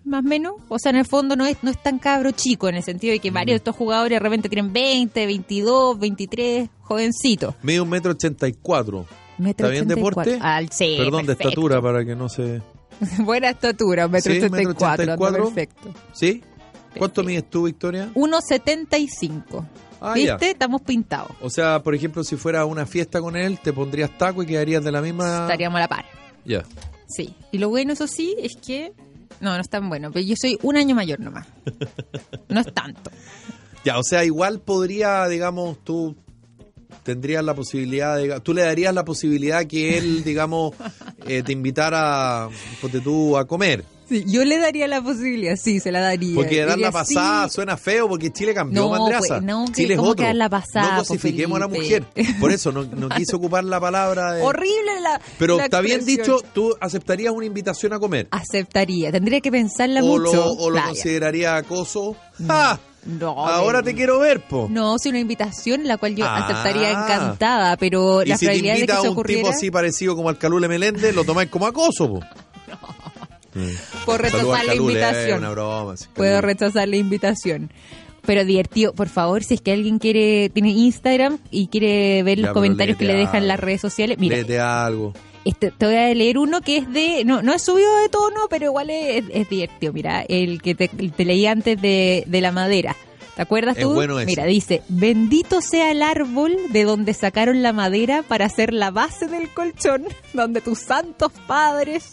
más 0.07 0.25
o 0.25 0.27
menos. 0.27 0.53
O 0.69 0.79
sea, 0.79 0.89
en 0.91 0.97
el 0.97 1.05
fondo 1.05 1.35
no 1.35 1.45
es, 1.45 1.57
no 1.63 1.69
es 1.69 1.81
tan 1.81 1.99
cabro 1.99 2.31
chico, 2.31 2.69
en 2.69 2.75
el 2.75 2.83
sentido 2.83 3.11
de 3.13 3.19
que 3.19 3.31
varios 3.31 3.53
de 3.53 3.57
estos 3.57 3.75
jugadores 3.75 4.15
de 4.15 4.19
repente 4.19 4.49
tienen 4.49 4.73
20, 4.73 5.25
22, 5.25 5.99
23, 5.99 6.69
jovencitos. 6.81 7.55
Mide 7.61 7.81
un 7.81 7.89
metro 7.89 8.11
ochenta 8.11 8.47
y 8.47 8.53
cuatro. 8.53 9.05
¿Está 9.37 9.67
bien 9.67 9.85
84. 9.85 9.95
deporte? 10.23 10.39
Al, 10.41 10.71
sí, 10.71 10.95
Perdón, 10.97 11.25
de 11.25 11.33
estatura 11.33 11.81
para 11.81 12.03
que 12.03 12.15
no 12.15 12.27
se... 12.29 12.61
Buena 13.19 13.49
estatura, 13.51 14.07
metro 14.07 14.31
Sí, 14.31 14.39
ochenta 14.39 14.61
y 14.61 14.65
metro 14.65 14.75
cuatro, 14.79 15.03
anda 15.03 15.13
84. 15.15 15.45
perfecto. 15.53 15.93
¿Sí? 16.13 16.43
¿Cuánto 16.97 17.23
mides 17.23 17.47
tú, 17.49 17.63
Victoria? 17.65 18.09
1.75. 18.15 19.65
Ah, 20.01 20.13
¿Viste? 20.13 20.45
ya. 20.45 20.51
Estamos 20.51 20.81
pintados. 20.81 21.31
O 21.41 21.49
sea, 21.49 21.83
por 21.83 21.93
ejemplo, 21.93 22.23
si 22.23 22.35
fuera 22.35 22.65
una 22.65 22.85
fiesta 22.85 23.21
con 23.21 23.35
él, 23.35 23.59
te 23.59 23.73
pondrías 23.73 24.15
taco 24.17 24.41
y 24.41 24.47
quedarías 24.47 24.83
de 24.83 24.91
la 24.91 25.01
misma... 25.01 25.43
Estaríamos 25.43 25.77
a 25.77 25.81
la 25.81 25.87
par. 25.87 26.05
Ya. 26.45 26.63
Sí. 27.07 27.35
Y 27.51 27.57
lo 27.57 27.69
bueno, 27.69 27.93
eso 27.93 28.07
sí, 28.07 28.35
es 28.39 28.55
que. 28.57 28.93
No, 29.39 29.53
no 29.53 29.61
es 29.61 29.69
tan 29.69 29.89
bueno. 29.89 30.11
Pero 30.11 30.25
yo 30.25 30.35
soy 30.39 30.57
un 30.63 30.77
año 30.77 30.95
mayor 30.95 31.19
nomás. 31.19 31.47
No 32.49 32.59
es 32.59 32.73
tanto. 32.73 33.11
Ya, 33.83 33.97
o 33.97 34.03
sea, 34.03 34.23
igual 34.25 34.59
podría, 34.59 35.27
digamos, 35.27 35.83
tú 35.83 36.15
tendrías 37.03 37.43
la 37.43 37.53
posibilidad, 37.53 38.17
de, 38.17 38.39
tú 38.41 38.53
le 38.53 38.63
darías 38.63 38.93
la 38.93 39.05
posibilidad 39.05 39.65
que 39.65 39.97
él, 39.97 40.23
digamos, 40.23 40.73
eh, 41.25 41.43
te 41.43 41.53
invitara, 41.53 42.49
ponte 42.81 42.99
tú, 42.99 43.37
a 43.37 43.45
comer. 43.45 43.83
Sí, 44.09 44.23
yo 44.25 44.45
le 44.45 44.57
daría 44.57 44.87
la 44.87 45.01
posibilidad, 45.01 45.55
sí, 45.57 45.79
se 45.79 45.91
la 45.91 45.99
daría. 45.99 46.33
Porque 46.35 46.63
dar 46.65 46.79
la 46.79 46.91
pasada 46.91 47.49
sí. 47.49 47.55
suena 47.55 47.75
feo 47.75 48.07
porque 48.07 48.31
Chile 48.31 48.53
cambió, 48.53 48.83
No, 48.83 48.89
pues, 49.17 49.41
no, 49.43 49.65
Chile 49.73 49.95
es 49.95 49.99
¿cómo 49.99 50.11
otro. 50.11 50.31
la 50.33 50.49
pasada, 50.49 50.91
no 50.97 51.01
po, 51.03 51.07
cosifiquemos 51.09 51.57
a 51.57 51.59
la 51.59 51.67
mujer. 51.67 52.05
Por 52.39 52.51
eso 52.51 52.71
no, 52.71 52.83
no 52.85 53.09
quise 53.15 53.35
ocupar 53.35 53.63
la 53.65 53.79
palabra 53.81 54.31
de... 54.33 54.41
Horrible 54.43 55.01
la. 55.01 55.19
Pero 55.37 55.57
la 55.57 55.65
está 55.65 55.81
bien 55.81 56.05
dicho, 56.05 56.39
tú 56.53 56.73
aceptarías 56.79 57.33
una 57.33 57.45
invitación 57.45 57.91
a 57.93 57.99
comer. 57.99 58.27
Aceptaría. 58.31 59.11
Tendría 59.11 59.41
que 59.41 59.51
pensarla 59.51 60.01
o 60.01 60.05
mucho. 60.05 60.33
lo, 60.33 60.45
o 60.53 60.69
lo 60.69 60.73
Playa. 60.75 60.87
consideraría 60.87 61.55
acoso. 61.57 62.15
¡Ah! 62.47 62.79
No, 63.07 63.47
Ahora 63.47 63.81
te 63.83 63.95
quiero 63.95 64.19
ver, 64.19 64.41
po. 64.41 64.67
No, 64.69 64.97
sí, 64.99 65.07
una 65.07 65.19
invitación 65.19 65.87
la 65.87 65.95
cual 65.95 66.13
yo 66.13 66.25
Ah. 66.27 66.43
aceptaría 66.43 66.91
encantada, 66.91 67.77
pero 67.77 68.21
la 68.25 68.37
si 68.37 68.45
probabilidad 68.47 68.73
de 68.73 68.75
que 68.75 68.81
invita 68.81 68.93
a 68.95 68.99
eso 68.99 69.05
un 69.05 69.13
ocurriera 69.13 69.43
tipo 69.43 69.55
así 69.55 69.71
parecido 69.71 70.15
como 70.17 70.27
al 70.27 70.37
Calule 70.37 70.67
Meléndez, 70.67 71.15
lo 71.15 71.23
tomáis 71.23 71.49
como 71.49 71.67
acoso, 71.67 72.09
po. 72.15 72.19
Por 74.05 74.21
Saludos 74.21 74.21
rechazar 74.21 74.65
la 74.65 74.71
Calule, 74.73 74.93
invitación. 74.93 75.39
una 75.39 75.49
broma. 75.51 75.97
sí, 75.97 76.05
Puedo 76.13 76.41
rechazar 76.41 76.87
la 76.87 76.95
invitación. 76.97 77.71
Pero 78.25 78.43
divertido, 78.43 78.93
por 78.93 79.07
favor, 79.07 79.43
si 79.43 79.53
es 79.53 79.61
que 79.61 79.71
alguien 79.71 79.99
quiere, 79.99 80.49
tiene 80.49 80.71
Instagram 80.71 81.37
y 81.49 81.67
quiere 81.67 82.23
ver 82.23 82.39
los 82.39 82.51
comentarios 82.51 82.97
que 82.97 83.05
le 83.05 83.13
dejan 83.15 83.47
las 83.47 83.59
redes 83.59 83.79
sociales, 83.79 84.17
mira, 84.19 84.35
Léete 84.35 84.59
algo. 84.59 85.13
este, 85.45 85.71
te 85.71 85.85
voy 85.85 85.95
a 85.95 86.13
leer 86.13 86.37
uno 86.37 86.59
que 86.59 86.77
es 86.77 86.91
de, 86.91 87.23
no, 87.23 87.41
no 87.41 87.53
es 87.53 87.61
subido 87.61 87.89
de 88.01 88.09
tono, 88.09 88.41
pero 88.49 88.65
igual 88.65 88.89
es, 88.89 89.23
es 89.31 89.49
divertido. 89.49 89.93
Mira, 89.93 90.23
el 90.27 90.61
que 90.61 90.75
te, 90.75 90.89
te 90.89 91.23
leí 91.25 91.45
antes 91.45 91.81
de, 91.81 92.25
de 92.27 92.41
la 92.41 92.51
madera. 92.51 92.97
¿Te 93.37 93.43
acuerdas 93.43 93.77
Es 93.77 93.83
tú? 93.83 93.93
bueno. 93.93 94.15
Mira, 94.25 94.43
dice, 94.45 94.81
bendito 94.89 95.61
sea 95.61 95.91
el 95.91 96.01
árbol 96.01 96.57
de 96.71 96.83
donde 96.83 97.13
sacaron 97.13 97.61
la 97.63 97.71
madera 97.71 98.23
para 98.27 98.45
hacer 98.47 98.73
la 98.73 98.91
base 98.91 99.27
del 99.27 99.53
colchón, 99.53 100.03
donde 100.33 100.59
tus 100.59 100.79
santos 100.79 101.31
padres 101.47 102.11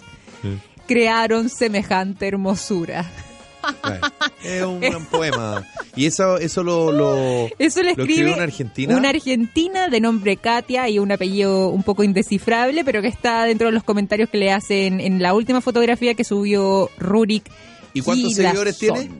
crearon 0.86 1.48
semejante 1.48 2.28
hermosura. 2.28 3.10
Bueno, 3.82 4.06
es 4.44 4.62
un 4.62 4.80
buen 4.80 5.06
poema. 5.06 5.66
Y 5.96 6.06
eso, 6.06 6.38
eso 6.38 6.62
lo, 6.62 6.92
lo, 6.92 7.48
Eso 7.58 7.82
lo 7.82 7.90
escribe 7.90 8.32
una 8.32 8.42
argentina. 8.42 8.96
Una 8.96 9.10
argentina 9.10 9.88
de 9.88 10.00
nombre 10.00 10.36
Katia 10.36 10.88
y 10.88 10.98
un 10.98 11.12
apellido 11.12 11.68
un 11.68 11.82
poco 11.82 12.02
indescifrable, 12.02 12.84
pero 12.84 13.00
que 13.02 13.08
está 13.08 13.44
dentro 13.44 13.68
de 13.68 13.72
los 13.72 13.84
comentarios 13.84 14.28
que 14.28 14.38
le 14.38 14.52
hacen 14.52 15.00
en 15.00 15.22
la 15.22 15.34
última 15.34 15.60
fotografía 15.60 16.14
que 16.14 16.24
subió 16.24 16.90
Rurik. 16.98 17.50
¿Y 17.92 18.00
cuántos 18.00 18.34
seguidores 18.34 18.78
tiene? 18.78 19.10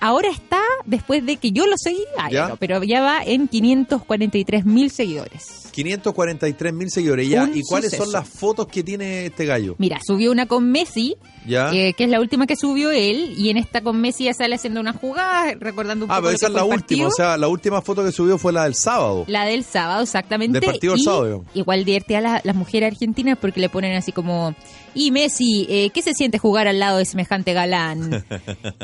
Ahora 0.00 0.30
está, 0.30 0.62
después 0.86 1.24
de 1.26 1.36
que 1.36 1.52
yo 1.52 1.66
lo 1.66 1.76
seguí, 1.76 2.02
ah, 2.16 2.30
¿Ya? 2.30 2.48
no, 2.48 2.56
pero 2.56 2.82
ya 2.82 3.02
va 3.02 3.22
en 3.22 3.48
543 3.48 4.64
mil 4.64 4.90
seguidores. 4.90 5.68
543 5.84 6.72
mil 6.72 6.90
seguidores. 6.90 7.28
Ya. 7.28 7.48
¿Y 7.52 7.62
cuáles 7.62 7.90
suceso. 7.90 8.04
son 8.04 8.12
las 8.12 8.28
fotos 8.28 8.66
que 8.66 8.82
tiene 8.82 9.26
este 9.26 9.46
gallo? 9.46 9.74
Mira, 9.78 9.98
subió 10.04 10.30
una 10.30 10.46
con 10.46 10.70
Messi, 10.70 11.16
¿Ya? 11.46 11.72
eh, 11.72 11.94
que 11.94 12.04
es 12.04 12.10
la 12.10 12.20
última 12.20 12.46
que 12.46 12.56
subió 12.56 12.90
él, 12.90 13.34
y 13.36 13.50
en 13.50 13.56
esta 13.56 13.80
con 13.80 14.00
Messi 14.00 14.24
ya 14.24 14.34
sale 14.34 14.54
haciendo 14.54 14.80
una 14.80 14.92
jugada, 14.92 15.54
recordando 15.58 16.04
un 16.04 16.10
ah, 16.10 16.14
poco 16.16 16.28
pero 16.28 16.30
lo 16.32 16.36
esa 16.36 16.46
es 16.48 16.52
la 16.52 16.64
última. 16.64 17.06
O 17.06 17.10
sea, 17.10 17.36
la 17.36 17.48
última 17.48 17.82
foto 17.82 18.04
que 18.04 18.12
subió 18.12 18.38
fue 18.38 18.52
la 18.52 18.64
del 18.64 18.74
sábado. 18.74 19.24
La 19.26 19.44
del 19.44 19.64
sábado, 19.64 20.02
exactamente. 20.02 20.60
Del 20.60 20.70
partido 20.70 20.94
del 20.94 21.02
sábado. 21.02 21.44
Igual 21.54 21.84
divierte 21.84 22.16
a 22.16 22.20
la- 22.20 22.40
las 22.44 22.56
mujeres 22.56 22.92
argentinas 22.92 23.38
porque 23.40 23.60
le 23.60 23.68
ponen 23.68 23.96
así 23.96 24.12
como, 24.12 24.54
y 24.94 25.10
Messi, 25.10 25.66
eh, 25.68 25.90
¿qué 25.90 26.02
se 26.02 26.14
siente 26.14 26.38
jugar 26.38 26.68
al 26.68 26.78
lado 26.78 26.98
de 26.98 27.04
semejante 27.04 27.52
galán? 27.52 28.24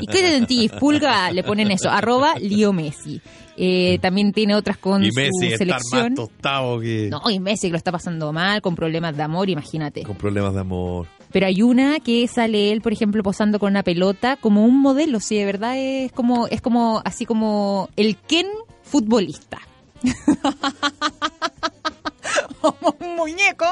¿Y 0.01 0.07
qué 0.07 0.21
te 0.21 0.31
sentís? 0.31 0.73
Pulga, 0.73 1.31
le 1.33 1.43
ponen 1.43 1.71
eso, 1.71 1.91
arroba 1.91 2.35
Leo 2.39 2.73
Messi. 2.73 3.21
Eh, 3.57 3.99
también 4.03 4.33
tiene 4.33 4.55
otras 4.55 4.77
con 4.77 5.03
y 5.03 5.11
su 5.11 5.19
Messi 5.19 5.47
estar 5.47 5.59
selección. 5.59 6.03
más 6.03 6.15
tostado 6.15 6.81
que... 6.81 7.09
No, 7.11 7.31
y 7.31 7.41
Messi 7.41 7.69
que 7.69 7.73
lo 7.73 7.79
está 7.79 7.91
pasando 7.91 8.33
mal, 8.33 8.61
con 8.61 8.75
problemas 8.75 9.17
de 9.17 9.23
amor, 9.23 9.49
imagínate. 9.49 10.03
Con 10.03 10.17
problemas 10.17 10.55
de 10.55 10.61
amor. 10.61 11.07
Pero 11.33 11.47
hay 11.47 11.63
una 11.63 11.99
que 12.01 12.27
sale 12.29 12.73
él, 12.73 12.83
por 12.83 12.93
ejemplo, 12.93 13.23
posando 13.23 13.59
con 13.59 13.71
una 13.71 13.83
pelota 13.83 14.37
como 14.37 14.65
un 14.65 14.81
modelo, 14.81 15.21
sí, 15.21 15.37
de 15.37 15.45
verdad 15.45 15.77
es 15.77 16.13
como, 16.13 16.47
es 16.49 16.61
como, 16.61 17.03
así 17.05 17.27
como 17.27 17.89
el 17.97 18.17
Ken 18.17 18.47
futbolista. 18.83 19.61
un 23.23 23.31
muñeco 23.31 23.67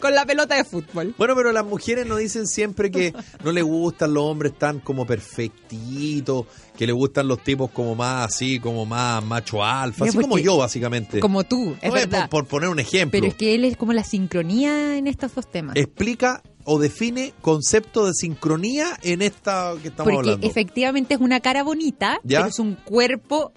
Con 0.00 0.14
la 0.14 0.24
pelota 0.26 0.54
de 0.56 0.64
fútbol. 0.64 1.14
Bueno, 1.16 1.34
pero 1.34 1.52
las 1.52 1.64
mujeres 1.64 2.06
nos 2.06 2.18
dicen 2.18 2.46
siempre 2.46 2.90
que 2.90 3.14
no 3.44 3.52
les 3.52 3.64
gustan 3.64 4.14
los 4.14 4.24
hombres 4.24 4.56
tan 4.58 4.80
como 4.80 5.06
perfectitos, 5.06 6.46
que 6.76 6.86
les 6.86 6.94
gustan 6.94 7.28
los 7.28 7.42
tipos 7.42 7.70
como 7.70 7.94
más 7.94 8.26
así, 8.26 8.60
como 8.60 8.84
más 8.86 9.24
macho 9.24 9.64
alfa, 9.64 10.04
así 10.04 10.18
como 10.18 10.38
yo 10.38 10.56
básicamente. 10.58 11.20
Como 11.20 11.44
tú, 11.44 11.76
es 11.80 11.90
No 11.90 11.96
es 11.96 12.08
verdad. 12.08 12.28
por, 12.30 12.42
por 12.44 12.48
poner 12.48 12.68
un 12.68 12.78
ejemplo. 12.78 13.18
Pero 13.18 13.26
es 13.30 13.34
que 13.34 13.54
él 13.54 13.64
es 13.64 13.76
como 13.76 13.92
la 13.92 14.04
sincronía 14.04 14.96
en 14.96 15.06
estos 15.06 15.34
dos 15.34 15.50
temas. 15.50 15.76
Explica 15.76 16.42
o 16.64 16.78
define 16.78 17.32
concepto 17.40 18.06
de 18.06 18.12
sincronía 18.14 18.98
en 19.02 19.22
esta 19.22 19.72
que 19.80 19.88
estamos 19.88 20.12
Porque 20.12 20.30
hablando. 20.30 20.46
efectivamente 20.46 21.14
es 21.14 21.20
una 21.20 21.40
cara 21.40 21.62
bonita, 21.62 22.18
¿Ya? 22.24 22.38
pero 22.40 22.50
es 22.50 22.58
un 22.58 22.74
cuerpo 22.74 23.52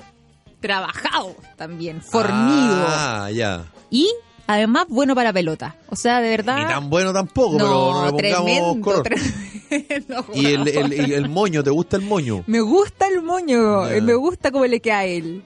trabajado 0.60 1.36
también, 1.58 2.02
fornido. 2.02 2.86
Ah, 2.88 3.30
ya. 3.34 3.65
Y 3.89 4.10
además 4.49 4.88
bueno 4.89 5.13
para 5.13 5.31
pelota. 5.31 5.75
O 5.89 5.95
sea, 5.95 6.21
de 6.21 6.29
verdad. 6.29 6.57
Ni 6.57 6.65
tan 6.65 6.89
bueno 6.89 7.13
tampoco, 7.13 7.57
pero 7.57 7.69
no 7.69 8.05
le 8.05 8.12
pongamos 8.12 8.45
tremendo, 8.45 8.81
color. 8.81 9.03
tremendo 9.03 10.25
Y 10.33 11.13
el, 11.13 11.29
moño, 11.29 11.63
¿te 11.63 11.69
gusta 11.69 11.97
el 11.97 12.03
moño? 12.03 12.43
Me 12.47 12.59
gusta 12.59 13.07
el 13.07 13.21
moño, 13.21 13.83
me 14.01 14.13
gusta 14.15 14.51
cómo 14.51 14.65
le 14.65 14.79
queda 14.79 14.99
a 14.99 15.05
él. 15.05 15.43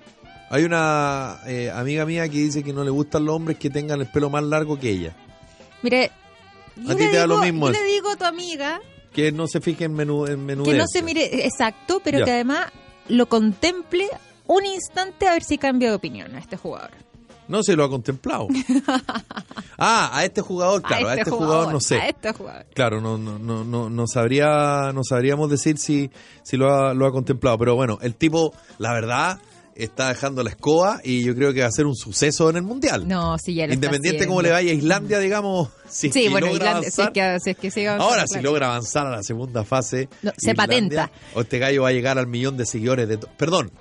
Hay 0.50 0.64
una 0.64 1.40
eh, 1.48 1.70
amiga 1.74 2.06
mía 2.06 2.30
que 2.30 2.38
dice 2.38 2.64
que 2.64 2.72
no 2.72 2.84
le 2.86 2.92
gustan 2.92 3.26
los 3.26 3.36
hombres 3.36 3.58
que 3.58 3.70
tengan 3.70 4.00
el 4.00 4.08
pelo 4.08 4.30
más 4.30 4.44
largo 4.44 4.80
que 4.80 4.92
ella. 4.92 5.16
Mire, 5.82 6.12
yo 6.78 6.94
A 6.94 6.96
ti 6.96 7.06
te 7.12 7.18
da 7.18 7.28
lo 7.28 7.40
mismo 7.40 7.68
Yo 7.68 7.74
le 7.74 7.84
digo 7.84 8.10
a 8.10 8.16
tu 8.16 8.24
amiga 8.24 8.80
Que 9.14 9.34
no 9.34 9.48
se 9.48 9.60
fije 9.60 9.84
en 9.84 9.94
menú 9.94 10.26
en 10.26 10.46
menú 10.46 10.64
que 10.64 10.74
no 10.76 10.88
se 10.88 11.04
mire 11.04 11.46
exacto, 11.46 12.02
pero 12.02 12.24
que 12.24 12.32
además 12.32 12.68
lo 13.10 13.26
contemple 13.26 14.08
un 14.48 14.66
instante 14.66 15.28
a 15.28 15.34
ver 15.34 15.44
si 15.44 15.58
cambia 15.58 15.90
de 15.90 15.96
opinión 15.96 16.34
a 16.36 16.40
este 16.40 16.56
jugador. 16.56 16.92
No 17.48 17.62
se 17.64 17.76
lo 17.76 17.84
ha 17.84 17.90
contemplado. 17.90 18.48
ah, 19.78 20.10
a 20.14 20.26
este 20.26 20.42
jugador, 20.42 20.82
claro, 20.82 21.10
a 21.10 21.16
este, 21.16 21.30
jugador, 21.32 21.74
no 21.74 21.80
sé. 21.80 21.96
A 22.00 22.08
este 22.10 22.32
jugador. 22.34 22.66
Claro, 22.74 23.02
no, 23.02 23.18
no, 23.18 23.38
no, 23.40 23.64
no, 23.64 23.90
no 23.90 24.08
sabría, 24.08 24.92
no 24.94 25.04
sabríamos 25.04 25.50
decir 25.50 25.78
si, 25.78 26.10
si 26.44 26.58
lo, 26.58 26.74
ha, 26.74 26.94
lo 26.94 27.06
ha 27.06 27.12
contemplado. 27.12 27.58
Pero 27.58 27.76
bueno, 27.76 28.00
el 28.02 28.16
tipo, 28.16 28.54
la 28.78 28.94
verdad, 28.94 29.40
está 29.76 30.10
dejando 30.10 30.44
la 30.44 30.52
escoba 30.52 31.02
y 31.04 31.24
yo 31.24 31.36
creo 31.36 31.54
que 31.54 31.62
va 31.62 31.68
a 31.68 31.72
ser 31.72 31.86
un 31.86 31.96
suceso 31.96 32.50
en 32.50 32.58
el 32.58 32.64
mundial. 32.64 33.08
No, 33.08 33.38
sí, 33.38 33.56
ya 33.56 33.68
lo 33.68 33.74
Independiente 33.74 34.26
cómo 34.28 34.40
haciendo. 34.40 34.42
le 34.60 34.64
vaya 34.64 34.72
a 34.72 34.76
Islandia, 34.76 35.20
digamos, 35.20 35.70
si 35.90 36.08
es 36.08 36.14
Sí, 36.14 36.24
que 36.24 36.30
bueno, 36.30 36.48
logra 36.48 36.66
Islandia, 36.68 36.92
si 36.92 37.02
es 37.02 37.08
avanzar. 37.08 37.14
que, 37.34 37.40
si 37.44 37.50
es 37.50 37.58
que 37.58 37.72
sigue 37.72 37.88
avanzando, 37.88 38.14
Ahora, 38.14 38.28
si 38.28 38.42
logra 38.42 38.68
avanzar 38.68 39.08
a 39.08 39.12
la 39.12 39.24
segunda 39.24 39.64
fase, 39.64 40.10
No, 40.22 40.32
se 40.38 40.52
Islandia, 40.52 40.56
patenta. 40.56 41.12
O 41.34 41.42
este 41.42 41.60
gallo 41.60 41.84
va 41.84 41.90
a 41.90 41.92
llegar 41.92 42.18
al 42.18 42.28
millón 42.28 42.56
de 42.58 42.66
seguidores 42.66 43.08
de. 43.10 43.18
Perdón, 43.18 43.72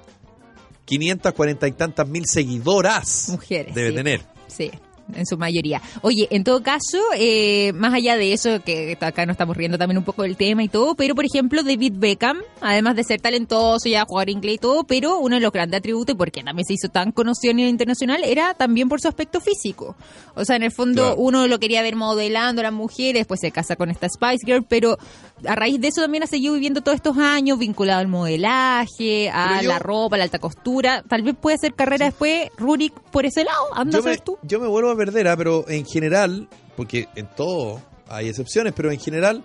540 0.84 1.68
y 1.68 1.72
tantas 1.72 2.08
mil 2.08 2.26
seguidoras. 2.26 3.28
Mujeres, 3.30 3.74
Debe 3.74 3.90
sí. 3.90 3.94
tener. 3.94 4.20
Sí, 4.48 4.70
en 5.14 5.26
su 5.26 5.36
mayoría. 5.36 5.80
Oye, 6.02 6.28
en 6.30 6.44
todo 6.44 6.62
caso, 6.62 6.98
eh, 7.16 7.72
más 7.74 7.92
allá 7.94 8.16
de 8.16 8.32
eso, 8.32 8.62
que 8.62 8.96
acá 9.00 9.26
nos 9.26 9.34
estamos 9.34 9.56
riendo 9.56 9.76
también 9.78 9.98
un 9.98 10.04
poco 10.04 10.22
del 10.22 10.36
tema 10.36 10.62
y 10.62 10.68
todo, 10.68 10.94
pero 10.94 11.14
por 11.14 11.24
ejemplo, 11.24 11.62
David 11.62 11.94
Beckham, 11.96 12.38
además 12.60 12.96
de 12.96 13.04
ser 13.04 13.20
talentoso 13.20 13.88
y 13.88 13.94
a 13.94 14.04
jugar 14.04 14.30
inglés 14.30 14.54
y 14.54 14.58
todo, 14.58 14.84
pero 14.84 15.18
uno 15.18 15.36
de 15.36 15.40
los 15.42 15.52
grandes 15.52 15.78
atributos, 15.78 16.16
porque 16.16 16.42
también 16.42 16.64
se 16.66 16.74
hizo 16.74 16.88
tan 16.88 17.12
conocido 17.12 17.50
a 17.52 17.54
nivel 17.54 17.70
internacional, 17.70 18.22
era 18.24 18.54
también 18.54 18.88
por 18.88 19.00
su 19.00 19.08
aspecto 19.08 19.40
físico. 19.40 19.96
O 20.34 20.44
sea, 20.44 20.56
en 20.56 20.62
el 20.62 20.72
fondo, 20.72 21.02
Claro. 21.02 21.16
uno 21.20 21.46
lo 21.48 21.58
quería 21.58 21.82
ver 21.82 21.96
modelando 21.96 22.60
a 22.60 22.64
las 22.64 22.72
mujeres, 22.72 23.26
pues 23.26 23.40
se 23.40 23.50
casa 23.50 23.76
con 23.76 23.90
esta 23.90 24.08
Spice 24.08 24.44
Girl, 24.46 24.64
pero 24.68 24.98
a 25.46 25.54
raíz 25.54 25.80
de 25.80 25.88
eso 25.88 26.00
también 26.00 26.22
ha 26.22 26.26
seguido 26.26 26.54
viviendo 26.54 26.80
todos 26.82 26.96
estos 26.96 27.16
años 27.18 27.58
vinculado 27.58 28.00
al 28.00 28.08
modelaje, 28.08 29.30
a 29.30 29.60
yo- 29.62 29.68
la 29.68 29.78
ropa, 29.78 30.16
a 30.16 30.18
la 30.18 30.24
alta 30.24 30.38
costura. 30.38 31.02
Tal 31.08 31.22
vez 31.22 31.34
puede 31.40 31.56
hacer 31.56 31.74
carrera 31.74 32.06
después, 32.06 32.48
Rurik, 32.56 32.92
por 33.10 33.26
ese 33.26 33.44
lado. 33.44 33.66
Anda 33.74 33.98
a 33.98 34.00
Yo 34.00 34.04
me, 34.04 34.14
saber 34.14 34.20
tú. 34.20 34.38
yo 34.42 34.60
me 34.60 34.66
vuelvo 34.68 34.90
a 34.90 34.96
perder, 34.96 35.28
ah, 35.28 35.36
pero 35.36 35.68
en 35.68 35.84
general, 35.86 36.48
porque 36.76 37.08
en 37.16 37.28
todo 37.36 37.80
hay 38.08 38.28
excepciones, 38.28 38.72
pero 38.76 38.90
en 38.92 39.00
general, 39.00 39.42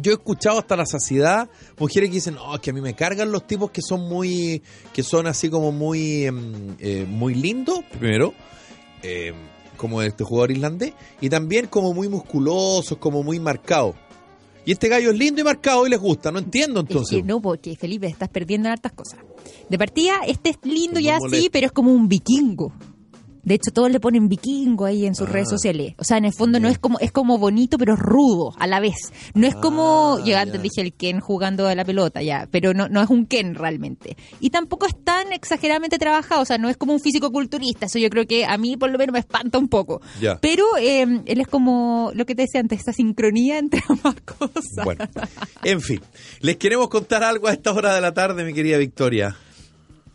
yo 0.00 0.12
he 0.12 0.14
escuchado 0.14 0.58
hasta 0.58 0.74
la 0.76 0.86
saciedad 0.86 1.50
mujeres 1.78 2.08
que 2.08 2.14
dicen, 2.14 2.34
no, 2.36 2.54
es 2.54 2.60
que 2.60 2.70
a 2.70 2.72
mí 2.72 2.80
me 2.80 2.94
cargan 2.94 3.30
los 3.30 3.46
tipos 3.46 3.70
que 3.70 3.82
son 3.82 4.08
muy, 4.08 4.62
que 4.92 5.02
son 5.02 5.26
así 5.26 5.50
como 5.50 5.70
muy, 5.72 6.24
em, 6.24 6.76
eh, 6.78 7.04
muy 7.08 7.34
lindos, 7.34 7.80
primero, 7.98 8.32
em, 9.02 9.34
como 9.76 10.00
este 10.00 10.24
jugador 10.24 10.52
islandés, 10.52 10.94
y 11.20 11.28
también 11.28 11.66
como 11.66 11.92
muy 11.92 12.08
musculosos, 12.08 12.96
como 12.98 13.22
muy 13.22 13.38
marcados. 13.40 13.96
Y 14.64 14.72
este 14.72 14.88
gallo 14.88 15.10
es 15.10 15.18
lindo 15.18 15.40
y 15.40 15.44
marcado 15.44 15.86
y 15.86 15.90
les 15.90 15.98
gusta, 16.00 16.30
no 16.30 16.38
entiendo 16.38 16.80
Es 16.80 16.86
entonces. 16.88 17.16
que 17.18 17.22
no, 17.24 17.40
porque 17.40 17.76
Felipe, 17.76 18.06
estás 18.06 18.28
perdiendo 18.28 18.68
hartas 18.68 18.92
cosas. 18.92 19.18
De 19.68 19.76
partida, 19.78 20.20
este 20.26 20.50
es 20.50 20.58
lindo 20.62 20.98
Es 20.98 21.04
ya 21.04 21.18
muy 21.18 21.30
sí, 21.30 21.48
pero 21.50 21.66
es 21.66 21.72
como 21.72 21.92
un 21.92 22.08
vikingo. 22.08 22.72
De 23.44 23.54
hecho, 23.54 23.70
todos 23.72 23.90
le 23.90 23.98
ponen 24.00 24.28
vikingo 24.28 24.84
ahí 24.84 25.04
en 25.06 25.14
sus 25.14 25.28
Ah. 25.28 25.32
redes 25.32 25.48
sociales. 25.48 25.94
O 25.98 26.04
sea, 26.04 26.16
en 26.18 26.24
el 26.24 26.32
fondo 26.32 26.60
no 26.60 26.68
es 26.68 26.78
como 26.78 26.98
es 27.00 27.10
como 27.12 27.38
bonito, 27.38 27.76
pero 27.78 27.96
rudo 27.96 28.52
a 28.58 28.66
la 28.66 28.80
vez. 28.80 29.12
No 29.34 29.46
es 29.46 29.54
como, 29.54 30.18
Ah, 30.20 30.24
yo 30.24 30.38
antes 30.38 30.62
dije 30.62 30.80
el 30.80 30.92
Ken 30.92 31.20
jugando 31.20 31.66
a 31.66 31.74
la 31.74 31.84
pelota, 31.84 32.22
ya, 32.22 32.48
pero 32.50 32.72
no, 32.74 32.88
no 32.88 33.02
es 33.02 33.10
un 33.10 33.26
Ken 33.26 33.54
realmente. 33.54 34.16
Y 34.40 34.50
tampoco 34.50 34.86
es 34.86 34.94
tan 35.04 35.32
exageradamente 35.32 35.98
trabajado, 35.98 36.42
o 36.42 36.44
sea, 36.44 36.58
no 36.58 36.68
es 36.68 36.76
como 36.76 36.92
un 36.92 37.00
físico 37.00 37.30
culturista. 37.32 37.86
Eso 37.86 37.98
yo 37.98 38.10
creo 38.10 38.26
que 38.26 38.44
a 38.44 38.56
mí 38.58 38.76
por 38.76 38.90
lo 38.90 38.98
menos 38.98 39.12
me 39.12 39.18
espanta 39.18 39.58
un 39.58 39.68
poco. 39.68 40.00
Pero 40.40 40.64
eh, 40.80 41.02
él 41.24 41.40
es 41.40 41.46
como 41.48 42.10
lo 42.14 42.24
que 42.26 42.34
te 42.34 42.42
decía 42.42 42.60
antes, 42.60 42.78
esta 42.78 42.92
sincronía 42.92 43.58
entre 43.58 43.82
ambas 43.88 44.16
cosas. 44.22 44.84
Bueno, 44.84 45.04
en 45.64 45.80
fin, 45.80 46.00
les 46.40 46.56
queremos 46.56 46.88
contar 46.88 47.22
algo 47.24 47.48
a 47.48 47.52
esta 47.52 47.72
hora 47.72 47.94
de 47.94 48.00
la 48.00 48.12
tarde, 48.14 48.44
mi 48.44 48.52
querida 48.54 48.78
Victoria. 48.78 49.36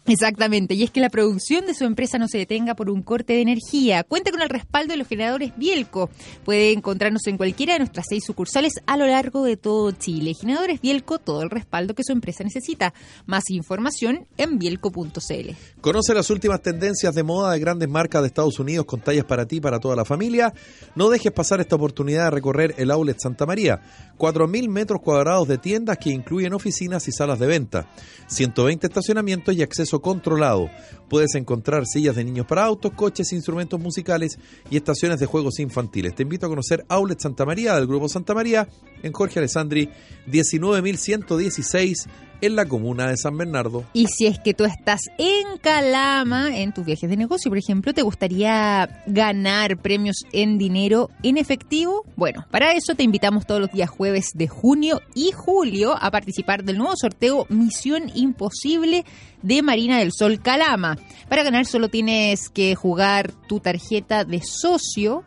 Exactamente, 0.07 0.73
y 0.73 0.83
es 0.83 0.91
que 0.91 1.01
la 1.01 1.09
producción 1.09 1.65
de 1.65 1.73
su 1.73 1.83
empresa 1.83 2.17
no 2.17 2.29
se 2.29 2.37
detenga 2.37 2.75
por 2.75 2.89
un 2.89 3.01
corte 3.03 3.33
de 3.33 3.41
energía. 3.41 4.05
Cuenta 4.05 4.31
con 4.31 4.41
el 4.41 4.47
respaldo 4.47 4.93
de 4.93 4.97
los 4.97 5.07
generadores 5.07 5.51
Bielco. 5.57 6.09
Puede 6.45 6.71
encontrarnos 6.71 7.27
en 7.27 7.35
cualquiera 7.35 7.73
de 7.73 7.79
nuestras 7.79 8.05
seis 8.07 8.23
sucursales 8.25 8.75
a 8.85 8.95
lo 8.95 9.05
largo 9.05 9.43
de 9.43 9.57
todo 9.57 9.91
Chile. 9.91 10.31
Generadores 10.39 10.79
Bielco, 10.79 11.19
todo 11.19 11.41
el 11.41 11.49
respaldo 11.49 11.93
que 11.93 12.05
su 12.05 12.13
empresa 12.13 12.45
necesita. 12.45 12.93
Más 13.25 13.49
información 13.49 14.27
en 14.37 14.57
bielco.cl. 14.57 15.49
Conoce 15.81 16.13
las 16.13 16.29
últimas 16.29 16.61
tendencias 16.61 17.13
de 17.13 17.23
moda 17.23 17.51
de 17.51 17.59
grandes 17.59 17.89
marcas 17.89 18.21
de 18.21 18.27
Estados 18.27 18.59
Unidos 18.59 18.85
con 18.85 19.01
tallas 19.01 19.25
para 19.25 19.45
ti 19.45 19.57
y 19.57 19.61
para 19.61 19.81
toda 19.81 19.97
la 19.97 20.05
familia. 20.05 20.53
No 20.95 21.09
dejes 21.09 21.33
pasar 21.33 21.59
esta 21.59 21.75
oportunidad 21.75 22.25
de 22.25 22.31
recorrer 22.31 22.75
el 22.77 22.91
Outlet 22.91 23.19
Santa 23.19 23.45
María. 23.45 23.81
4.000 24.17 24.69
metros 24.69 25.01
cuadrados 25.01 25.49
de 25.49 25.57
tiendas 25.57 25.97
que 25.97 26.11
incluyen 26.11 26.53
oficinas 26.53 27.05
y 27.09 27.11
salas 27.11 27.39
de 27.39 27.47
venta. 27.47 27.89
120 28.27 28.87
estacionamientos 28.87 29.53
y 29.53 29.61
acceso 29.61 29.96
controlado. 30.01 30.69
Puedes 31.09 31.35
encontrar 31.35 31.85
sillas 31.85 32.15
de 32.15 32.23
niños 32.23 32.45
para 32.45 32.65
autos, 32.65 32.91
coches, 32.93 33.31
instrumentos 33.31 33.79
musicales 33.79 34.37
y 34.69 34.77
estaciones 34.77 35.19
de 35.19 35.25
juegos 35.25 35.59
infantiles. 35.59 36.15
Te 36.15 36.23
invito 36.23 36.45
a 36.45 36.49
conocer 36.49 36.85
Outlet 36.89 37.19
Santa 37.19 37.45
María 37.45 37.75
del 37.75 37.87
Grupo 37.87 38.09
Santa 38.09 38.33
María 38.33 38.67
en 39.03 39.13
Jorge 39.13 39.39
Alessandri 39.39 39.89
19.116 40.27 42.07
en 42.41 42.55
la 42.55 42.65
comuna 42.65 43.09
de 43.09 43.17
San 43.17 43.37
Bernardo. 43.37 43.85
Y 43.93 44.07
si 44.07 44.27
es 44.27 44.39
que 44.39 44.53
tú 44.53 44.65
estás 44.65 45.01
en 45.17 45.57
Calama, 45.59 46.57
en 46.57 46.73
tus 46.73 46.85
viajes 46.85 47.09
de 47.09 47.17
negocio, 47.17 47.49
por 47.49 47.57
ejemplo, 47.57 47.93
¿te 47.93 48.01
gustaría 48.01 49.01
ganar 49.07 49.77
premios 49.77 50.17
en 50.31 50.57
dinero 50.57 51.09
en 51.23 51.37
efectivo? 51.37 52.03
Bueno, 52.15 52.45
para 52.51 52.73
eso 52.73 52.95
te 52.95 53.03
invitamos 53.03 53.45
todos 53.45 53.61
los 53.61 53.71
días 53.71 53.89
jueves 53.89 54.31
de 54.33 54.47
junio 54.47 55.01
y 55.15 55.31
julio 55.31 55.95
a 55.99 56.11
participar 56.11 56.63
del 56.63 56.77
nuevo 56.77 56.95
sorteo 56.95 57.45
Misión 57.49 58.11
Imposible 58.13 59.05
de 59.41 59.61
Marina 59.61 59.99
del 59.99 60.11
Sol 60.11 60.39
Calama. 60.41 60.97
Para 61.29 61.43
ganar 61.43 61.65
solo 61.65 61.89
tienes 61.89 62.49
que 62.49 62.75
jugar 62.75 63.31
tu 63.47 63.59
tarjeta 63.59 64.23
de 64.23 64.41
socio 64.43 65.23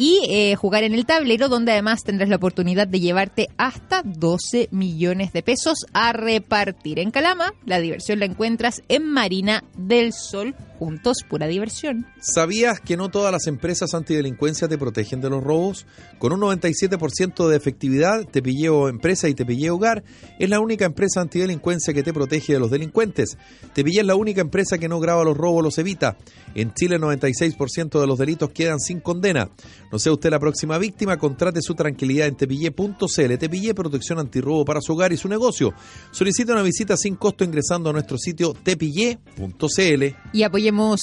y 0.00 0.22
eh, 0.30 0.56
jugar 0.56 0.82
en 0.82 0.94
el 0.94 1.04
tablero 1.04 1.50
donde 1.50 1.72
además 1.72 2.04
tendrás 2.04 2.30
la 2.30 2.36
oportunidad 2.36 2.88
de 2.88 3.00
llevarte 3.00 3.48
hasta 3.58 4.00
12 4.02 4.68
millones 4.70 5.34
de 5.34 5.42
pesos 5.42 5.84
a 5.92 6.14
repartir 6.14 6.98
en 6.98 7.10
Calama. 7.10 7.52
La 7.66 7.80
diversión 7.80 8.18
la 8.18 8.24
encuentras 8.24 8.82
en 8.88 9.04
Marina 9.04 9.62
del 9.76 10.14
Sol. 10.14 10.54
Juntos, 10.80 11.18
pura 11.28 11.46
diversión. 11.46 12.06
¿Sabías 12.22 12.80
que 12.80 12.96
no 12.96 13.10
todas 13.10 13.30
las 13.30 13.46
empresas 13.48 13.92
antidelincuencia 13.92 14.66
te 14.66 14.78
protegen 14.78 15.20
de 15.20 15.28
los 15.28 15.44
robos? 15.44 15.84
Con 16.18 16.32
un 16.32 16.40
97% 16.40 17.48
de 17.48 17.54
efectividad, 17.54 18.24
Tepilleo 18.24 18.88
Empresa 18.88 19.28
y 19.28 19.34
Tepilleo 19.34 19.74
Hogar 19.74 20.02
es 20.38 20.48
la 20.48 20.58
única 20.58 20.86
empresa 20.86 21.20
antidelincuencia 21.20 21.92
que 21.92 22.02
te 22.02 22.14
protege 22.14 22.54
de 22.54 22.60
los 22.60 22.70
delincuentes. 22.70 23.36
Tepillé 23.74 24.00
es 24.00 24.06
la 24.06 24.14
única 24.14 24.40
empresa 24.40 24.78
que 24.78 24.88
no 24.88 25.00
graba 25.00 25.22
los 25.22 25.36
robos, 25.36 25.62
los 25.62 25.76
evita. 25.76 26.16
En 26.54 26.72
Chile, 26.72 26.96
el 26.96 27.02
96% 27.02 28.00
de 28.00 28.06
los 28.06 28.18
delitos 28.18 28.48
quedan 28.48 28.80
sin 28.80 29.00
condena. 29.00 29.50
No 29.92 29.98
sea 29.98 30.12
usted 30.12 30.30
la 30.30 30.40
próxima 30.40 30.78
víctima, 30.78 31.18
contrate 31.18 31.60
su 31.60 31.74
tranquilidad 31.74 32.26
en 32.26 32.36
tepillé.cl. 32.36 33.38
Tepillé, 33.38 33.74
protección 33.74 34.18
antirrobo 34.18 34.64
para 34.64 34.80
su 34.80 34.94
hogar 34.94 35.12
y 35.12 35.18
su 35.18 35.28
negocio. 35.28 35.74
Solicita 36.10 36.54
una 36.54 36.62
visita 36.62 36.96
sin 36.96 37.16
costo 37.16 37.44
ingresando 37.44 37.90
a 37.90 37.92
nuestro 37.92 38.16
sitio 38.16 38.54
tepillé.cl. 38.54 40.04
Y 40.32 40.42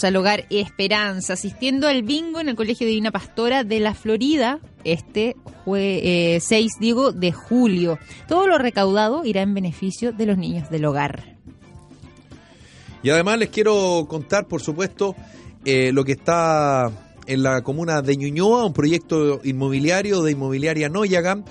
al 0.03 0.15
hogar 0.15 0.45
Esperanza, 0.49 1.33
asistiendo 1.33 1.87
al 1.87 2.01
bingo 2.03 2.39
en 2.39 2.47
el 2.49 2.55
Colegio 2.55 2.87
Divina 2.87 3.11
Pastora 3.11 3.63
de 3.63 3.79
la 3.81 3.93
Florida 3.93 4.59
este 4.85 5.35
jue- 5.65 5.99
eh, 6.03 6.39
6 6.41 6.71
digo, 6.79 7.11
de 7.11 7.31
julio. 7.33 7.99
Todo 8.29 8.47
lo 8.47 8.57
recaudado 8.57 9.25
irá 9.25 9.41
en 9.41 9.53
beneficio 9.53 10.13
de 10.13 10.25
los 10.25 10.37
niños 10.37 10.69
del 10.69 10.85
hogar. 10.85 11.35
Y 13.03 13.09
además 13.09 13.37
les 13.39 13.49
quiero 13.49 14.05
contar, 14.09 14.47
por 14.47 14.61
supuesto, 14.61 15.15
eh, 15.65 15.91
lo 15.93 16.03
que 16.05 16.13
está 16.13 16.89
en 17.25 17.43
la 17.43 17.61
comuna 17.61 18.01
de 18.01 18.15
Ñuñoa, 18.15 18.65
un 18.65 18.73
proyecto 18.73 19.41
inmobiliario 19.43 20.21
de 20.23 20.31
inmobiliaria 20.31 20.87
Noyagan. 20.89 21.43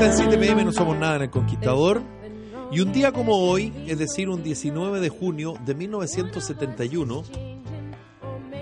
En 0.02 0.12
the 0.12 0.16
7 0.16 0.32
time. 0.32 0.38
pm, 0.48 0.64
no 0.66 0.72
somos 0.72 0.98
nada 0.98 1.18
en 1.18 1.22
El 1.24 1.30
Conquistador. 1.30 2.02
Y 2.72 2.80
un 2.82 2.92
día 2.92 3.12
como 3.12 3.36
hoy, 3.36 3.74
es 3.88 3.98
decir, 3.98 4.30
un 4.30 4.44
19 4.44 5.00
de 5.00 5.10
junio 5.10 5.56
de 5.66 5.74
1971, 5.76 7.24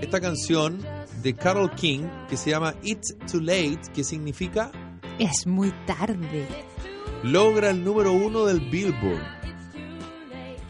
esta 0.02 0.20
canción 0.22 0.80
de 1.22 1.36
Carol 1.36 1.72
King, 1.72 2.06
que 2.30 2.38
se 2.38 2.50
llama 2.52 2.74
It's 2.84 3.16
Too 3.32 3.42
Late, 3.42 3.82
que 3.94 4.04
significa 4.04 4.72
Es 5.20 5.46
muy 5.46 5.72
tarde. 5.86 6.48
logra 7.24 7.70
el 7.70 7.84
número 7.84 8.14
uno 8.14 8.46
del 8.46 8.60
Billboard. 8.62 9.22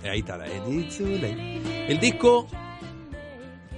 Ahí 0.03 0.19
está 0.19 0.37
la 0.37 0.47
It's 0.47 0.97
Too 0.97 1.07
Late. 1.07 1.87
El 1.91 1.99
disco 1.99 2.47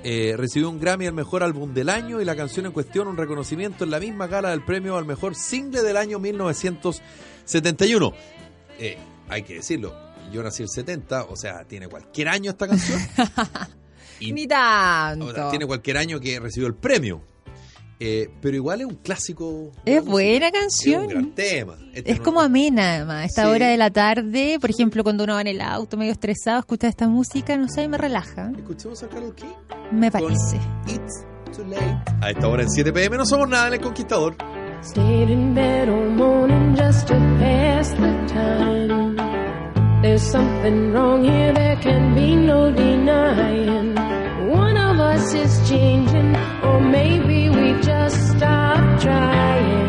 eh, 0.04 0.34
recibió 0.38 0.70
un 0.70 0.80
Grammy 0.80 1.08
al 1.08 1.14
mejor 1.14 1.44
álbum 1.44 1.74
del 1.74 1.90
año 1.90 2.22
y 2.22 2.26
la 2.26 2.36
canción 2.36 2.66
en 2.66 2.72
cuestión 2.72 3.08
un 3.08 3.18
reconocimiento 3.18 3.84
en 3.84 3.92
la 3.92 4.00
misma 4.00 4.28
gala 4.28 4.50
del 4.52 4.64
premio 4.64 4.98
al 4.98 5.06
mejor 5.06 5.36
single 5.36 5.82
del 5.82 5.98
año 5.98 6.20
1971. 6.20 8.14
Eh, 8.80 8.98
hay 9.28 9.44
que 9.44 9.56
decirlo, 9.56 9.94
yo 10.32 10.42
nací 10.44 10.64
el 10.64 10.70
70, 10.70 11.24
o 11.26 11.36
sea, 11.36 11.66
tiene 11.66 11.88
cualquier 11.88 12.30
año 12.30 12.52
esta 12.52 12.68
canción. 12.68 13.00
Y- 14.20 14.32
Ni 14.34 14.46
o 14.46 14.50
sea, 14.50 15.16
tanto. 15.18 15.50
tiene 15.50 15.66
cualquier 15.66 15.98
año 15.98 16.20
que 16.20 16.40
recibió 16.40 16.68
el 16.68 16.76
premio. 16.76 17.22
Eh, 18.02 18.30
pero 18.42 18.56
igual 18.56 18.80
es 18.80 18.88
un 18.88 18.96
clásico. 18.96 19.72
Es 19.86 20.06
buena 20.06 20.48
Es 20.48 20.54
un 20.54 20.60
canción. 20.62 21.08
gran 21.08 21.32
tema. 21.36 21.76
Este 21.94 22.12
Es 22.14 22.18
no- 22.20 22.24
como 22.24 22.40
amena, 22.42 22.96
además. 22.96 23.16
A 23.24 23.26
esta 23.26 23.44
Sí. 23.44 23.50
hora 23.50 23.68
de 23.68 23.76
la 23.78 23.90
tarde, 23.92 24.58
por 24.62 24.70
ejemplo, 24.70 25.04
cuando 25.04 25.26
uno 25.26 25.34
va 25.34 25.42
en 25.42 25.48
el 25.48 25.60
auto 25.62 25.98
medio 25.98 26.14
estresado, 26.14 26.60
escucha 26.60 26.88
esta 26.88 27.10
música, 27.10 27.58
no 27.58 27.68
sé, 27.68 27.88
me 27.90 27.98
relaja. 27.98 28.52
Escuchemos 28.56 29.04
a 29.04 29.10
Carol 29.10 29.36
King. 29.36 29.48
Me 29.92 30.10
con 30.12 30.22
parece. 30.22 30.58
It's 30.88 31.26
Too 31.58 31.66
Late. 31.66 31.98
A 32.22 32.30
esta 32.30 32.48
hora 32.48 32.64
en 32.64 32.70
7 32.70 32.94
pm 32.94 33.18
no 33.18 33.26
somos 33.26 33.50
nada 33.50 33.68
en 33.68 33.74
el 33.74 33.82
Conquistador. 33.82 34.36
Stayed 34.82 35.30
in 35.30 35.54
bed 35.54 35.90
all 35.90 36.10
morning 36.12 36.78
just 36.78 37.06
to 37.10 37.16
pass 37.40 37.90
the 37.96 38.34
time. 38.34 39.18
There's 40.02 40.22
something 40.22 40.94
wrong 40.94 41.24
here, 41.26 41.54
there 41.54 41.78
can 41.82 42.16
be 42.16 42.34
no 42.34 42.72
denying. 42.72 43.99
Is 45.20 45.70
changing, 45.70 46.36
or 46.64 46.80
maybe 46.80 47.50
we 47.50 47.80
just 47.82 48.30
stopped 48.30 49.04
trying. 49.04 49.89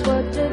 What 0.00 0.32
do. 0.32 0.51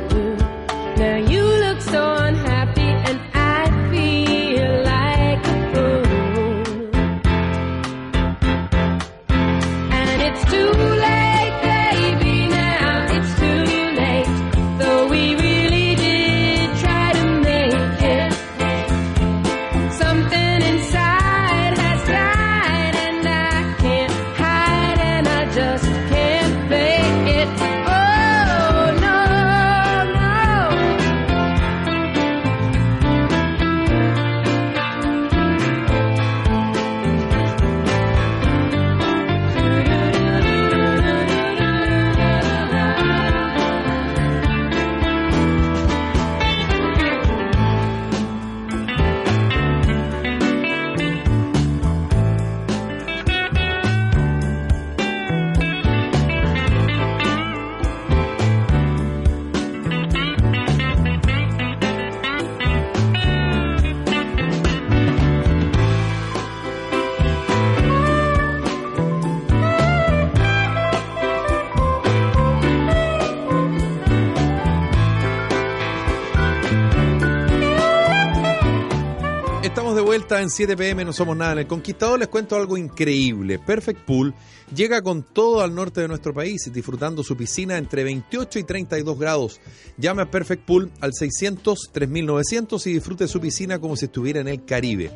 En 80.42 80.50
7 80.50 80.78
pm, 80.78 81.04
no 81.04 81.12
somos 81.12 81.36
nada 81.36 81.52
en 81.52 81.60
el 81.60 81.68
Conquistador. 81.68 82.18
Les 82.18 82.30
cuento 82.30 82.56
algo 82.56 82.78
increíble. 82.78 83.60
Perfect 83.60 84.06
Pool 84.06 84.34
llega 84.74 85.02
con 85.02 85.24
todo 85.24 85.62
al 85.62 85.76
norte 85.76 86.00
de 86.00 86.08
nuestro 86.08 86.34
país, 86.34 86.72
disfrutando 86.72 87.24
su 87.24 87.36
piscina 87.36 87.78
entre 87.78 88.06
28 88.06 88.60
y 88.60 88.64
32 88.64 89.20
grados. 89.20 89.60
Llame 89.98 90.22
a 90.22 90.32
Perfect 90.32 90.66
Pool 90.66 90.92
al 91.02 91.14
600 91.14 91.90
3900 91.92 92.88
y 92.88 92.94
disfrute 92.94 93.28
su 93.28 93.42
piscina 93.42 93.80
como 93.80 93.98
si 93.98 94.06
estuviera 94.06 94.40
en 94.40 94.48
el 94.48 94.64
Caribe. 94.64 95.12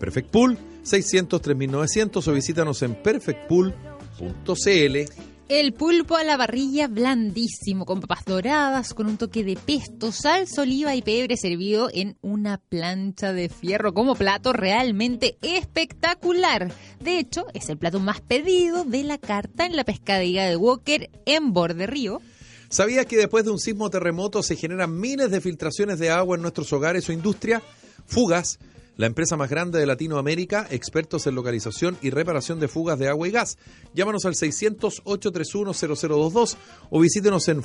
Perfect 0.00 0.30
Pool 0.30 0.56
600 0.82 1.42
3900 1.42 2.26
o 2.26 2.32
visítanos 2.32 2.82
en 2.82 2.94
perfectpool.cl. 2.94 5.31
El 5.54 5.74
pulpo 5.74 6.16
a 6.16 6.24
la 6.24 6.38
parrilla 6.38 6.88
blandísimo, 6.88 7.84
con 7.84 8.00
papas 8.00 8.24
doradas, 8.24 8.94
con 8.94 9.06
un 9.06 9.18
toque 9.18 9.44
de 9.44 9.54
pesto, 9.54 10.10
salsa, 10.10 10.62
oliva 10.62 10.94
y 10.94 11.02
pebre 11.02 11.36
servido 11.36 11.90
en 11.92 12.16
una 12.22 12.56
plancha 12.56 13.34
de 13.34 13.50
fierro 13.50 13.92
como 13.92 14.14
plato 14.14 14.54
realmente 14.54 15.36
espectacular. 15.42 16.72
De 17.00 17.18
hecho, 17.18 17.48
es 17.52 17.68
el 17.68 17.76
plato 17.76 18.00
más 18.00 18.22
pedido 18.22 18.84
de 18.84 19.04
la 19.04 19.18
carta 19.18 19.66
en 19.66 19.76
la 19.76 19.84
pescadería 19.84 20.46
de 20.46 20.56
Walker 20.56 21.10
en 21.26 21.52
Borde 21.52 21.86
Río. 21.86 22.22
¿Sabías 22.70 23.04
que 23.04 23.18
después 23.18 23.44
de 23.44 23.50
un 23.50 23.58
sismo 23.58 23.90
terremoto 23.90 24.42
se 24.42 24.56
generan 24.56 24.98
miles 24.98 25.30
de 25.30 25.42
filtraciones 25.42 25.98
de 25.98 26.08
agua 26.08 26.36
en 26.36 26.42
nuestros 26.42 26.72
hogares 26.72 27.10
o 27.10 27.12
industria? 27.12 27.60
Fugas, 28.06 28.58
la 28.96 29.06
empresa 29.06 29.36
más 29.36 29.50
grande 29.50 29.78
de 29.78 29.86
Latinoamérica, 29.86 30.66
expertos 30.70 31.26
en 31.26 31.34
localización 31.34 31.98
y 32.02 32.10
reparación 32.10 32.60
de 32.60 32.68
fugas 32.68 32.98
de 32.98 33.08
agua 33.08 33.28
y 33.28 33.30
gas. 33.30 33.58
Llámanos 33.94 34.24
al 34.24 34.34
600-831-0022 34.34 36.56
o 36.90 37.00
visítenos 37.00 37.48
en 37.48 37.62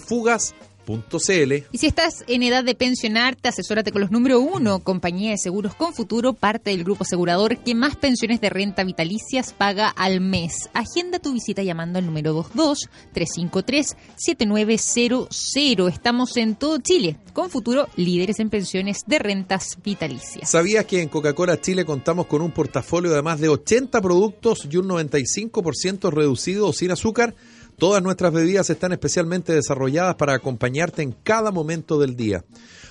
Y 1.71 1.77
si 1.79 1.87
estás 1.87 2.23
en 2.27 2.43
edad 2.43 2.63
de 2.63 2.73
pensionarte, 2.73 3.49
asesórate 3.49 3.91
con 3.91 3.99
los 4.01 4.09
número 4.09 4.39
uno, 4.39 4.79
compañía 4.79 5.31
de 5.31 5.37
seguros 5.37 5.75
con 5.75 5.93
futuro, 5.93 6.31
parte 6.33 6.69
del 6.69 6.85
grupo 6.85 7.03
asegurador 7.03 7.57
que 7.57 7.75
más 7.75 7.97
pensiones 7.97 8.39
de 8.39 8.49
renta 8.49 8.85
vitalicias 8.85 9.51
paga 9.53 9.89
al 9.89 10.21
mes. 10.21 10.69
Agenda 10.73 11.19
tu 11.19 11.33
visita 11.33 11.61
llamando 11.61 11.99
al 11.99 12.05
número 12.05 12.41
22-353-7900. 13.13 15.91
Estamos 15.91 16.37
en 16.37 16.55
todo 16.55 16.77
Chile, 16.77 17.17
con 17.33 17.49
futuro 17.49 17.89
líderes 17.97 18.39
en 18.39 18.49
pensiones 18.49 18.99
de 19.05 19.19
rentas 19.19 19.77
vitalicias. 19.83 20.49
¿Sabías 20.49 20.85
que 20.85 21.01
en 21.01 21.09
Coca-Cola 21.09 21.59
Chile 21.59 21.83
contamos 21.83 22.27
con 22.27 22.41
un 22.41 22.51
portafolio 22.51 23.11
de 23.11 23.21
más 23.21 23.41
de 23.41 23.49
80 23.49 24.01
productos 24.01 24.65
y 24.71 24.77
un 24.77 24.87
95% 24.87 26.11
reducido 26.11 26.69
o 26.69 26.73
sin 26.73 26.91
azúcar? 26.91 27.35
Todas 27.77 28.01
nuestras 28.01 28.33
bebidas 28.33 28.71
están 28.71 28.91
especialmente 28.91 29.53
desarrolladas 29.53 30.15
para 30.15 30.33
acompañarte 30.33 31.03
en 31.03 31.11
cada 31.11 31.51
momento 31.51 31.99
del 31.99 32.15
día. 32.15 32.43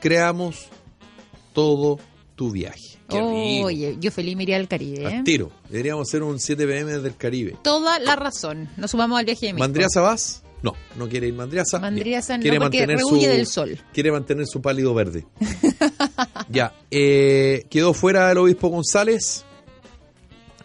creamos 0.00 0.66
todo 1.52 2.00
tu 2.34 2.50
viaje. 2.50 2.98
Oye, 3.10 3.96
yo 4.00 4.10
feliz 4.10 4.36
me 4.36 4.42
iría 4.42 4.56
al 4.56 4.66
Caribe. 4.66 5.06
¿eh? 5.06 5.22
tiro. 5.24 5.52
Deberíamos 5.68 6.08
hacer 6.08 6.24
un 6.24 6.40
7 6.40 6.66
pm 6.66 6.98
del 6.98 7.16
Caribe. 7.16 7.56
Toda 7.62 8.00
la 8.00 8.16
razón. 8.16 8.68
Nos 8.76 8.90
sumamos 8.90 9.18
al 9.18 9.24
viaje 9.24 9.46
de 9.46 9.52
México. 9.52 9.64
¿Mandriasa 9.64 10.00
vas? 10.00 10.42
No, 10.62 10.74
no 10.96 11.08
quiere 11.08 11.28
ir 11.28 11.34
Mandriasa. 11.34 11.78
Mandriasa 11.78 12.36
no, 12.36 12.42
quiere 12.42 12.58
mantener 12.58 12.98
su, 13.00 13.20
del 13.20 13.46
sol. 13.46 13.78
Quiere 13.92 14.10
mantener 14.10 14.46
su 14.46 14.60
pálido 14.60 14.92
verde. 14.94 15.26
ya, 16.48 16.74
eh, 16.90 17.64
quedó 17.70 17.94
fuera 17.94 18.30
el 18.30 18.38
obispo 18.38 18.68
González 18.68 19.44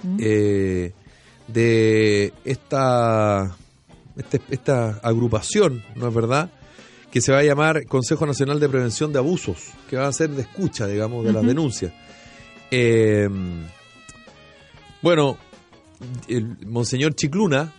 mm. 0.02 0.18
eh, 0.20 0.94
de 1.48 2.34
esta, 2.44 3.56
este, 4.18 4.42
esta 4.50 5.00
agrupación, 5.04 5.84
¿no 5.96 6.08
es 6.08 6.14
verdad? 6.14 6.52
Que 7.12 7.22
se 7.22 7.32
va 7.32 7.40
a 7.40 7.44
llamar 7.44 7.86
Consejo 7.86 8.26
Nacional 8.26 8.60
de 8.60 8.70
Prevención 8.70 9.14
de 9.14 9.20
Abusos, 9.20 9.60
que 9.88 9.98
va 9.98 10.08
a 10.08 10.14
ser 10.14 10.32
de 10.32 10.42
escucha, 10.42 10.88
digamos, 10.88 11.24
de 11.24 11.34
las 11.34 11.46
denuncias. 11.46 11.94
Eh, 12.72 13.30
bueno, 15.04 15.38
el 16.28 16.58
Monseñor 16.66 17.14
Chicluna, 17.14 17.72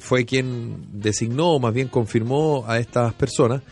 fue 0.00 0.24
quien 0.24 0.86
designó, 0.92 1.52
o 1.52 1.60
más 1.60 1.74
bien 1.74 1.88
confirmó 1.88 2.64
a 2.66 2.78
estas 2.78 3.12
personas. 3.14 3.62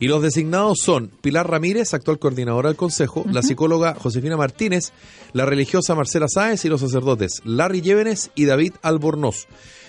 Y 0.00 0.06
los 0.06 0.22
designados 0.22 0.78
son 0.80 1.08
Pilar 1.20 1.50
Ramírez, 1.50 1.92
actual 1.92 2.20
coordinadora 2.20 2.68
del 2.68 2.76
Consejo, 2.76 3.24
la 3.30 3.42
psicóloga 3.42 3.94
Josefina 3.94 4.36
Martínez, 4.36 4.92
la 5.32 5.44
religiosa 5.44 5.96
Marcela 5.96 6.28
Sáez 6.28 6.64
y 6.64 6.68
los 6.68 6.80
sacerdotes 6.80 7.42
Larry 7.44 7.80
Llévenes 7.80 8.30
y 8.36 8.44
David 8.44 8.74
Albornoz. 8.82 9.48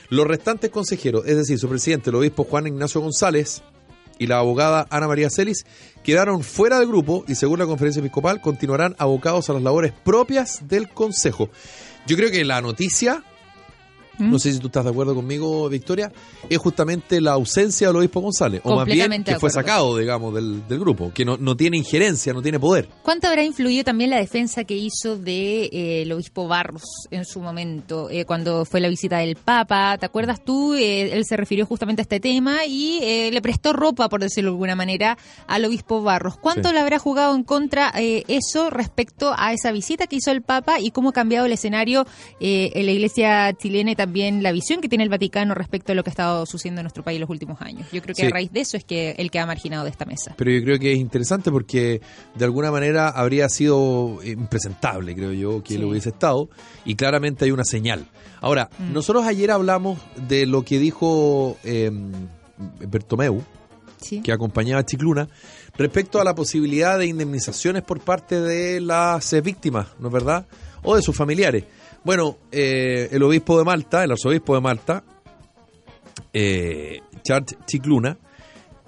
Los 0.09 0.25
restantes 0.25 0.71
consejeros, 0.71 1.27
es 1.27 1.37
decir, 1.37 1.59
su 1.59 1.69
presidente, 1.69 2.09
el 2.09 2.15
obispo 2.15 2.43
Juan 2.43 2.65
Ignacio 2.65 3.01
González 3.01 3.61
y 4.17 4.25
la 4.25 4.39
abogada 4.39 4.87
Ana 4.89 5.07
María 5.07 5.29
Celis, 5.29 5.65
quedaron 6.03 6.43
fuera 6.43 6.79
del 6.79 6.87
grupo 6.87 7.23
y 7.27 7.35
según 7.35 7.59
la 7.59 7.67
conferencia 7.67 7.99
episcopal 7.99 8.41
continuarán 8.41 8.95
abocados 8.97 9.49
a 9.49 9.53
las 9.53 9.61
labores 9.61 9.91
propias 9.91 10.67
del 10.67 10.89
Consejo. 10.89 11.49
Yo 12.07 12.17
creo 12.17 12.31
que 12.31 12.43
la 12.43 12.61
noticia 12.61 13.23
no 14.19 14.37
sé 14.37 14.51
si 14.51 14.59
tú 14.59 14.67
estás 14.67 14.83
de 14.83 14.91
acuerdo 14.91 15.15
conmigo, 15.15 15.69
Victoria, 15.69 16.11
es 16.49 16.57
justamente 16.57 17.21
la 17.21 17.31
ausencia 17.31 17.87
del 17.87 17.97
obispo 17.97 18.19
González, 18.19 18.61
o 18.63 18.75
más 18.75 18.85
bien 18.85 19.23
que 19.23 19.39
fue 19.39 19.49
sacado, 19.49 19.97
digamos, 19.97 20.33
del, 20.33 20.63
grupo, 20.79 21.11
que 21.13 21.25
no, 21.25 21.37
no, 21.37 21.55
tiene 21.55 21.77
injerencia, 21.77 22.33
no 22.33 22.41
tiene 22.41 22.59
poder. 22.59 22.89
¿Cuánto 23.03 23.27
habrá 23.27 23.43
influido 23.43 23.83
también 23.83 24.09
la 24.09 24.17
defensa 24.17 24.63
que 24.63 24.75
hizo 24.75 25.17
de 25.17 25.63
eh, 25.65 26.01
el 26.03 26.11
obispo 26.11 26.47
Barros 26.47 26.83
en 27.11 27.25
su 27.25 27.39
momento, 27.39 28.09
eh, 28.09 28.25
cuando 28.25 28.65
fue 28.65 28.81
la 28.81 28.89
visita 28.89 29.19
del 29.19 29.35
Papa? 29.35 29.97
¿Te 29.97 30.05
acuerdas 30.05 30.43
tú? 30.43 30.73
Eh, 30.73 31.13
él 31.13 31.25
se 31.25 31.37
refirió 31.37 31.65
justamente 31.65 32.01
a 32.01 32.03
este 32.03 32.19
tema 32.19 32.65
y 32.67 33.29
le 33.31 33.41
prestó 33.41 33.73
ropa, 33.73 34.09
por 34.09 34.21
decirlo 34.21 34.51
de 34.51 34.55
alguna 34.55 34.75
manera, 34.75 35.17
al 35.47 35.65
obispo 35.65 36.01
Barros. 36.01 36.37
¿Cuánto 36.37 36.71
le 36.73 36.79
habrá 36.79 36.99
jugado 36.99 37.35
en 37.35 37.43
contra 37.43 37.91
eso 37.95 38.69
respecto 38.69 39.33
a 39.37 39.53
esa 39.53 39.71
visita 39.71 40.07
que 40.07 40.17
hizo 40.17 40.31
el 40.31 40.41
Papa 40.41 40.79
y 40.79 40.91
cómo 40.91 41.09
ha 41.09 41.13
cambiado 41.13 41.45
el 41.45 41.51
escenario 41.51 42.05
en 42.39 42.85
la 42.85 42.91
iglesia 42.91 43.53
chilena 43.53 43.91
y 43.91 43.95
también 43.95 44.08
también 44.09 44.41
la 44.41 44.51
visión 44.51 44.81
que 44.81 44.89
tiene 44.89 45.03
el 45.03 45.09
Vaticano 45.11 45.53
respecto 45.53 45.91
a 45.91 45.95
lo 45.95 46.03
que 46.03 46.09
ha 46.09 46.13
estado 46.13 46.43
sucediendo 46.47 46.81
en 46.81 46.85
nuestro 46.85 47.03
país 47.03 47.19
los 47.19 47.29
últimos 47.29 47.61
años. 47.61 47.87
Yo 47.91 48.01
creo 48.01 48.15
que 48.15 48.25
a 48.25 48.29
raíz 48.31 48.51
de 48.51 48.61
eso 48.61 48.75
es 48.75 48.83
que 48.83 49.11
el 49.19 49.29
que 49.29 49.37
ha 49.37 49.45
marginado 49.45 49.83
de 49.83 49.91
esta 49.91 50.05
mesa. 50.05 50.33
Pero 50.35 50.49
yo 50.49 50.63
creo 50.63 50.79
que 50.79 50.93
es 50.93 50.97
interesante 50.97 51.51
porque 51.51 52.01
de 52.33 52.45
alguna 52.45 52.71
manera 52.71 53.09
habría 53.09 53.47
sido 53.49 54.17
impresentable, 54.23 55.13
creo 55.13 55.31
yo, 55.31 55.63
que 55.63 55.77
lo 55.77 55.89
hubiese 55.89 56.09
estado 56.09 56.49
y 56.85 56.95
claramente 56.95 57.45
hay 57.45 57.51
una 57.51 57.65
señal. 57.65 58.07
Ahora, 58.41 58.71
mm. 58.79 58.93
nosotros 58.93 59.25
ayer 59.25 59.51
hablamos 59.51 59.99
de 60.27 60.47
lo 60.47 60.65
que 60.65 60.79
dijo 60.79 61.57
eh, 61.63 61.91
Bertomeu, 62.79 63.43
que 64.23 64.31
acompañaba 64.31 64.81
a 64.81 64.85
Chicluna, 64.87 65.29
respecto 65.77 66.19
a 66.19 66.23
la 66.23 66.33
posibilidad 66.33 66.97
de 66.97 67.05
indemnizaciones 67.05 67.83
por 67.83 67.99
parte 67.99 68.41
de 68.41 68.81
las 68.81 69.31
eh, 69.33 69.41
víctimas, 69.41 69.89
¿no 69.99 70.07
es 70.07 70.13
verdad? 70.13 70.47
O 70.81 70.95
de 70.95 71.03
sus 71.03 71.15
familiares. 71.15 71.65
Bueno, 72.03 72.37
eh, 72.51 73.09
el 73.11 73.23
obispo 73.23 73.57
de 73.57 73.65
Malta, 73.65 74.03
el 74.03 74.11
arzobispo 74.11 74.55
de 74.55 74.61
Malta, 74.61 75.03
eh, 76.33 77.01
Charles 77.23 77.57
Chicluna, 77.65 78.17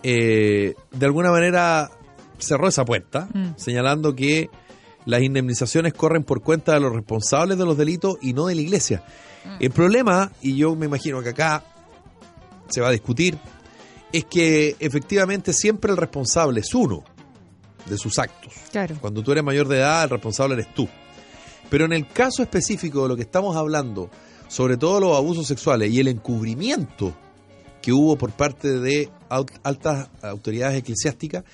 eh, 0.04 0.74
de 0.92 1.06
alguna 1.06 1.32
manera 1.32 1.92
cerró 2.38 2.68
esa 2.68 2.86
puerta, 2.86 3.28
mm. 3.34 3.52
señalando 3.58 4.16
que 4.16 4.50
las 5.06 5.22
indemnizaciones 5.22 5.94
corren 5.94 6.24
por 6.24 6.42
cuenta 6.42 6.74
de 6.74 6.80
los 6.80 6.94
responsables 6.94 7.58
de 7.58 7.66
los 7.66 7.78
delitos 7.78 8.18
y 8.22 8.34
no 8.34 8.48
de 8.48 8.56
la 8.56 8.62
iglesia. 8.62 9.04
Mm. 9.46 9.56
El 9.60 9.72
problema, 9.72 10.32
y 10.42 10.56
yo 10.56 10.76
me 10.76 10.86
imagino 10.86 11.22
que 11.22 11.30
acá 11.30 11.64
se 12.70 12.82
va 12.82 12.88
a 12.88 12.92
discutir, 12.92 13.38
es 14.12 14.26
que 14.26 14.76
efectivamente 14.80 15.54
siempre 15.54 15.92
el 15.92 15.98
responsable 15.98 16.62
es 16.62 16.74
uno. 16.74 17.04
de 17.86 17.98
sus 17.98 18.20
actos. 18.20 18.54
Claro. 18.72 18.96
Cuando 19.02 19.24
tú 19.24 19.32
eres 19.32 19.44
mayor 19.44 19.68
de 19.68 19.78
edad, 19.78 20.04
el 20.04 20.12
responsable 20.12 20.54
eres 20.54 20.72
tú. 20.74 20.88
Pero 21.72 21.86
en 21.86 21.94
el 21.94 22.06
caso 22.06 22.44
específico 22.44 23.04
de 23.04 23.08
lo 23.08 23.16
que 23.16 23.22
estamos 23.22 23.56
hablando, 23.56 24.10
sobre 24.50 24.76
todo 24.76 25.00
los 25.00 25.16
abusos 25.16 25.48
sexuales 25.48 25.90
y 25.90 26.02
el 26.02 26.10
encubrimiento 26.10 27.16
que 27.82 27.94
hubo 27.94 28.18
por 28.18 28.34
parte 28.34 28.82
de 28.82 29.10
altas 29.30 30.10
autoridades 30.22 30.80
eclesiásticas, 30.80 31.46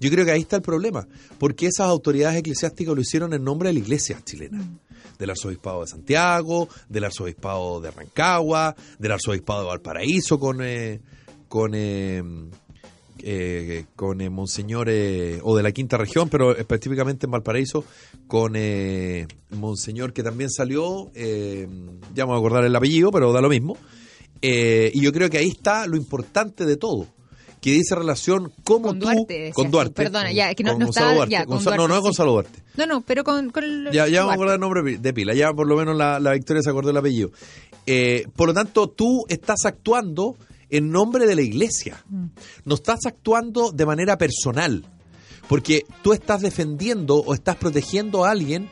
yo 0.00 0.10
creo 0.10 0.24
que 0.24 0.30
ahí 0.30 0.40
está 0.40 0.56
el 0.56 0.62
problema, 0.62 1.06
porque 1.38 1.66
esas 1.66 1.88
autoridades 1.88 2.38
eclesiásticas 2.38 2.94
lo 2.94 3.02
hicieron 3.02 3.34
en 3.34 3.44
nombre 3.44 3.68
de 3.68 3.74
la 3.74 3.80
iglesia 3.80 4.18
chilena. 4.24 4.64
Del 5.18 5.28
arzobispado 5.28 5.82
de 5.82 5.88
Santiago, 5.88 6.70
del 6.88 7.04
arzobispado 7.04 7.78
de 7.82 7.90
Rancagua, 7.90 8.74
del 8.98 9.12
arzobispado 9.12 9.60
de 9.60 9.68
Valparaíso 9.68 10.40
con, 10.40 10.62
eh, 10.62 11.02
con, 11.48 11.72
eh, 11.74 12.22
eh, 13.22 13.84
con 13.96 14.20
eh, 14.20 14.30
Monseñor, 14.30 14.88
eh, 14.90 15.40
o 15.42 15.56
de 15.56 15.62
la 15.62 15.72
quinta 15.72 15.96
región, 15.96 16.28
pero 16.28 16.56
específicamente 16.56 17.26
en 17.26 17.32
Valparaíso, 17.32 17.84
con 18.26 18.52
eh, 18.56 19.26
Monseñor 19.50 20.12
que 20.12 20.22
también 20.22 20.50
salió, 20.50 21.10
eh, 21.14 21.66
ya 22.14 22.24
me 22.24 22.30
voy 22.32 22.36
a 22.36 22.38
acordar 22.38 22.64
el 22.64 22.74
apellido, 22.76 23.10
pero 23.10 23.32
da 23.32 23.40
lo 23.40 23.48
mismo. 23.48 23.76
Eh, 24.42 24.90
y 24.94 25.00
yo 25.02 25.12
creo 25.12 25.30
que 25.30 25.38
ahí 25.38 25.48
está 25.48 25.86
lo 25.86 25.96
importante 25.96 26.64
de 26.66 26.76
todo. 26.76 27.06
Que 27.60 27.72
dice 27.72 27.96
relación 27.96 28.52
cómo 28.62 28.88
Con 28.88 28.98
tú. 29.00 29.06
Duarte, 29.06 29.32
decías 29.34 29.54
con 29.54 29.64
tú. 29.66 29.70
Duarte. 29.72 30.02
Perdona, 30.04 30.30
ya, 30.30 30.54
que 30.54 30.62
no- 30.62 30.72
con 30.72 30.78
no 30.80 30.86
Gonzalo 30.86 31.06
estaba- 31.06 31.16
Duarte. 31.16 31.32
ya, 31.32 31.46
con 31.46 31.56
Gonzalo- 31.56 31.76
no, 31.76 31.76
Duarte, 31.76 31.88
no 31.88 31.94
es 31.94 31.98
sí. 32.00 32.04
Gonzalo 32.06 32.32
Duarte. 32.32 32.62
No, 32.76 32.86
no, 32.86 33.00
pero 33.00 33.24
con, 33.24 33.50
con 33.50 33.64
el- 33.64 33.90
Ya, 33.92 34.06
ya 34.06 34.20
vamos 34.20 34.32
a 34.32 34.34
acordar 34.34 34.54
el 34.54 34.60
nombre 34.60 34.98
de 34.98 35.12
pila, 35.14 35.34
ya 35.34 35.52
por 35.52 35.66
lo 35.66 35.74
menos 35.76 35.96
la, 35.96 36.20
la 36.20 36.32
Victoria 36.34 36.62
se 36.62 36.70
acordó 36.70 36.90
el 36.90 36.96
apellido. 36.96 37.30
Eh, 37.86 38.26
por 38.36 38.48
lo 38.48 38.54
tanto, 38.54 38.88
tú 38.88 39.24
estás 39.28 39.64
actuando 39.64 40.36
en 40.70 40.90
nombre 40.90 41.26
de 41.26 41.34
la 41.34 41.42
iglesia. 41.42 42.04
No 42.64 42.74
estás 42.74 43.06
actuando 43.06 43.72
de 43.72 43.86
manera 43.86 44.16
personal. 44.18 44.84
Porque 45.48 45.84
tú 46.02 46.12
estás 46.12 46.40
defendiendo 46.42 47.16
o 47.18 47.32
estás 47.32 47.54
protegiendo 47.56 48.24
a 48.24 48.30
alguien, 48.32 48.68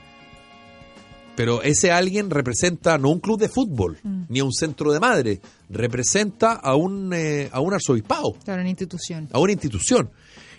pero 1.36 1.62
ese 1.62 1.92
alguien 1.92 2.30
representa 2.30 2.98
no 2.98 3.10
un 3.10 3.20
club 3.20 3.38
de 3.38 3.48
fútbol, 3.48 3.98
ni 4.28 4.40
a 4.40 4.44
un 4.44 4.52
centro 4.52 4.92
de 4.92 4.98
madre, 5.00 5.40
representa 5.70 6.52
a 6.52 6.74
un, 6.76 7.12
eh, 7.12 7.48
a 7.52 7.60
un 7.60 7.74
arzobispado 7.74 8.32
Claro, 8.44 8.60
una 8.62 8.70
institución. 8.70 9.28
a 9.32 9.38
una 9.38 9.52
institución. 9.52 10.10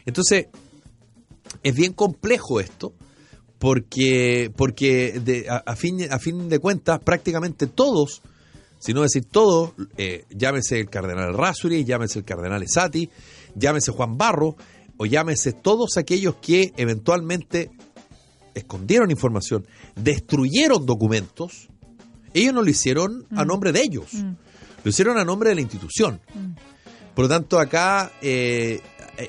Entonces, 0.05 0.47
es 1.63 1.75
bien 1.75 1.91
complejo 1.93 2.59
esto, 2.61 2.93
porque, 3.59 4.51
porque 4.55 5.19
de- 5.23 5.49
a, 5.49 5.57
a 5.65 5.75
fin, 5.75 5.97
a 6.09 6.19
fin 6.19 6.47
de 6.49 6.59
cuentas, 6.59 6.99
prácticamente 6.99 7.67
todos, 7.67 8.21
si 8.85 8.93
no 8.93 9.01
decir 9.01 9.25
todos, 9.25 9.71
eh, 9.97 10.25
llámese 10.29 10.79
el 10.79 10.91
cardenal 10.91 11.33
Rasuri, 11.33 11.83
llámese 11.85 12.19
el 12.19 12.25
cardenal 12.25 12.61
Esati, 12.61 13.09
llámese 13.55 13.91
Juan 13.91 14.15
Barro, 14.15 14.55
o 14.97 15.07
llámese 15.07 15.53
todos 15.53 15.97
aquellos 15.97 16.35
que 16.35 16.71
eventualmente 16.77 17.71
escondieron 18.53 19.09
información, 19.09 19.65
destruyeron 19.95 20.85
documentos, 20.85 21.67
ellos 22.35 22.53
no 22.53 22.61
lo 22.61 22.69
hicieron 22.69 23.25
a 23.35 23.43
nombre 23.43 23.71
de 23.71 23.81
ellos, 23.81 24.11
lo 24.83 24.89
hicieron 24.91 25.17
a 25.17 25.25
nombre 25.25 25.49
de 25.49 25.55
la 25.55 25.61
institución. 25.61 26.21
Por 27.15 27.25
lo 27.25 27.29
tanto, 27.29 27.57
acá 27.57 28.11
eh, 28.21 28.81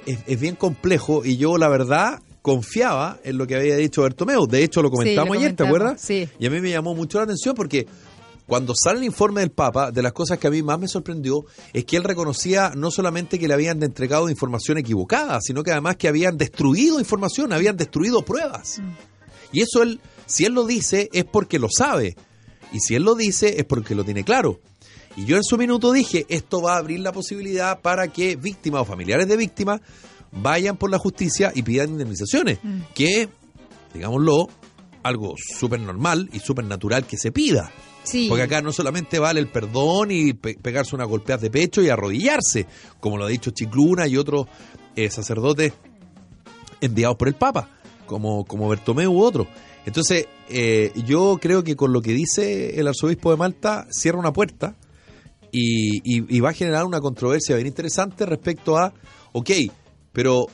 es, 0.05 0.19
es 0.27 0.39
bien 0.39 0.57
complejo 0.57 1.25
y 1.25 1.39
yo, 1.39 1.57
la 1.57 1.69
verdad, 1.69 2.21
confiaba 2.43 3.21
en 3.25 3.39
lo 3.39 3.47
que 3.47 3.57
había 3.57 3.77
dicho 3.77 4.03
Bertomeu. 4.03 4.47
De 4.47 4.63
hecho, 4.63 4.83
lo 4.83 4.91
comentamos 4.91 5.35
lo 5.35 5.41
ayer, 5.41 5.53
¿te 5.53 5.65
comentamos, 5.65 5.77
acuerdas? 5.77 6.01
sí. 6.03 6.29
Y 6.39 6.45
a 6.45 6.51
mí 6.51 6.61
me 6.61 6.71
llamó 6.71 6.95
mucho 6.95 7.17
la 7.17 7.25
atención 7.25 7.55
porque 7.55 7.87
cuando 8.47 8.75
sale 8.75 8.99
el 8.99 9.05
informe 9.05 9.41
del 9.41 9.51
Papa, 9.51 9.91
de 9.91 10.03
las 10.03 10.13
cosas 10.13 10.39
que 10.39 10.47
a 10.47 10.51
mí 10.51 10.63
más 10.63 10.79
me 10.79 10.89
sorprendió 10.89 11.45
es 11.73 11.85
que 11.85 11.97
él 11.97 12.05
reconocía 12.05 12.73
no 12.77 12.91
solamente 12.91 13.39
que 13.39 13.49
le 13.49 13.55
habían 13.55 13.83
entregado 13.83 14.31
información 14.31 14.79
equivocada, 14.79 15.41
sino 15.41 15.63
que 15.63 15.73
además 15.73 15.97
que 15.97 16.09
habían 16.09 16.39
destruido 16.39 17.01
información, 17.01 17.53
habían 17.53 17.77
destruido 17.77 18.25
pruebas. 18.25 18.81
Y 19.53 19.63
eso 19.63 19.83
él, 19.83 20.01
si 20.27 20.45
él 20.45 20.55
lo 20.55 20.65
dice, 20.65 21.09
es 21.13 21.25
porque 21.25 21.59
lo 21.59 21.69
sabe. 21.69 22.17
Y 22.73 22.81
si 22.81 22.95
él 22.95 23.03
lo 23.03 23.15
dice, 23.15 23.59
es 23.59 23.65
porque 23.65 23.95
lo 23.95 24.05
tiene 24.05 24.25
claro. 24.25 24.61
Y 25.17 25.25
yo 25.25 25.37
en 25.37 25.45
su 25.45 25.57
minuto 25.57 25.93
dije, 25.93 26.27
esto 26.29 26.61
va 26.61 26.75
a 26.75 26.79
abrir 26.79 27.01
la 27.01 27.13
posibilidad 27.13 27.81
para 27.81 28.09
que 28.09 28.37
víctimas 28.37 28.83
o 28.83 28.85
familiares 28.85 29.27
de 29.27 29.37
víctimas 29.37 29.81
vayan 30.31 30.77
por 30.77 30.91
la 30.91 30.99
justicia 30.99 31.53
y 31.55 31.63
pidan 31.63 31.91
indemnizaciones. 31.91 32.59
Que, 32.95 33.29
digámoslo, 33.95 34.49
algo 35.03 35.35
súper 35.37 35.81
normal 35.81 36.29
y 36.33 36.41
súper 36.41 36.65
natural 36.67 37.07
que 37.07 37.17
se 37.17 37.33
pida. 37.33 37.73
Porque 38.29 38.43
acá 38.45 38.63
no 38.63 38.73
solamente 38.73 39.19
vale 39.19 39.41
el 39.41 39.49
perdón 39.49 40.11
y 40.11 40.33
pe- 40.33 40.57
pegarse 40.61 40.95
una 40.95 41.05
golpeada 41.05 41.43
de 41.43 41.51
pecho 41.51 41.83
y 41.83 41.89
arrodillarse, 41.89 42.67
como 43.01 43.17
lo 43.19 43.25
ha 43.25 43.29
dicho 43.29 43.51
Chicluna 43.51 44.07
y 44.07 44.17
otros 44.17 44.47
eh, 44.95 45.11
sacerdotes 45.11 45.73
enviados 46.81 47.17
por 47.17 47.29
el 47.29 47.35
Papa, 47.35 47.69
como, 48.07 48.45
como 48.45 48.69
Bertomeu 48.69 49.13
u 49.13 49.23
otro. 49.23 49.47
Entonces, 49.85 50.27
eh, 50.49 50.93
yo 51.07 51.39
creo 51.41 51.63
que 51.65 51.77
con 51.77 51.93
lo 51.93 52.03
que 52.03 52.13
dice 52.13 52.79
el 52.79 52.89
arzobispo 52.89 53.31
de 53.31 53.37
Malta, 53.37 53.87
cierra 53.91 54.19
una 54.19 54.33
puerta 54.33 54.77
y, 55.53 55.99
y- 56.05 56.37
y 56.37 56.41
va 56.41 56.51
a 56.51 56.55
generar 56.55 56.85
una 56.85 57.01
controversia 57.01 57.57
bien 57.57 57.69
interesante 57.69 58.27
respecto 58.27 58.77
a, 58.77 58.93
ok, 59.33 59.51
pero 60.13 60.47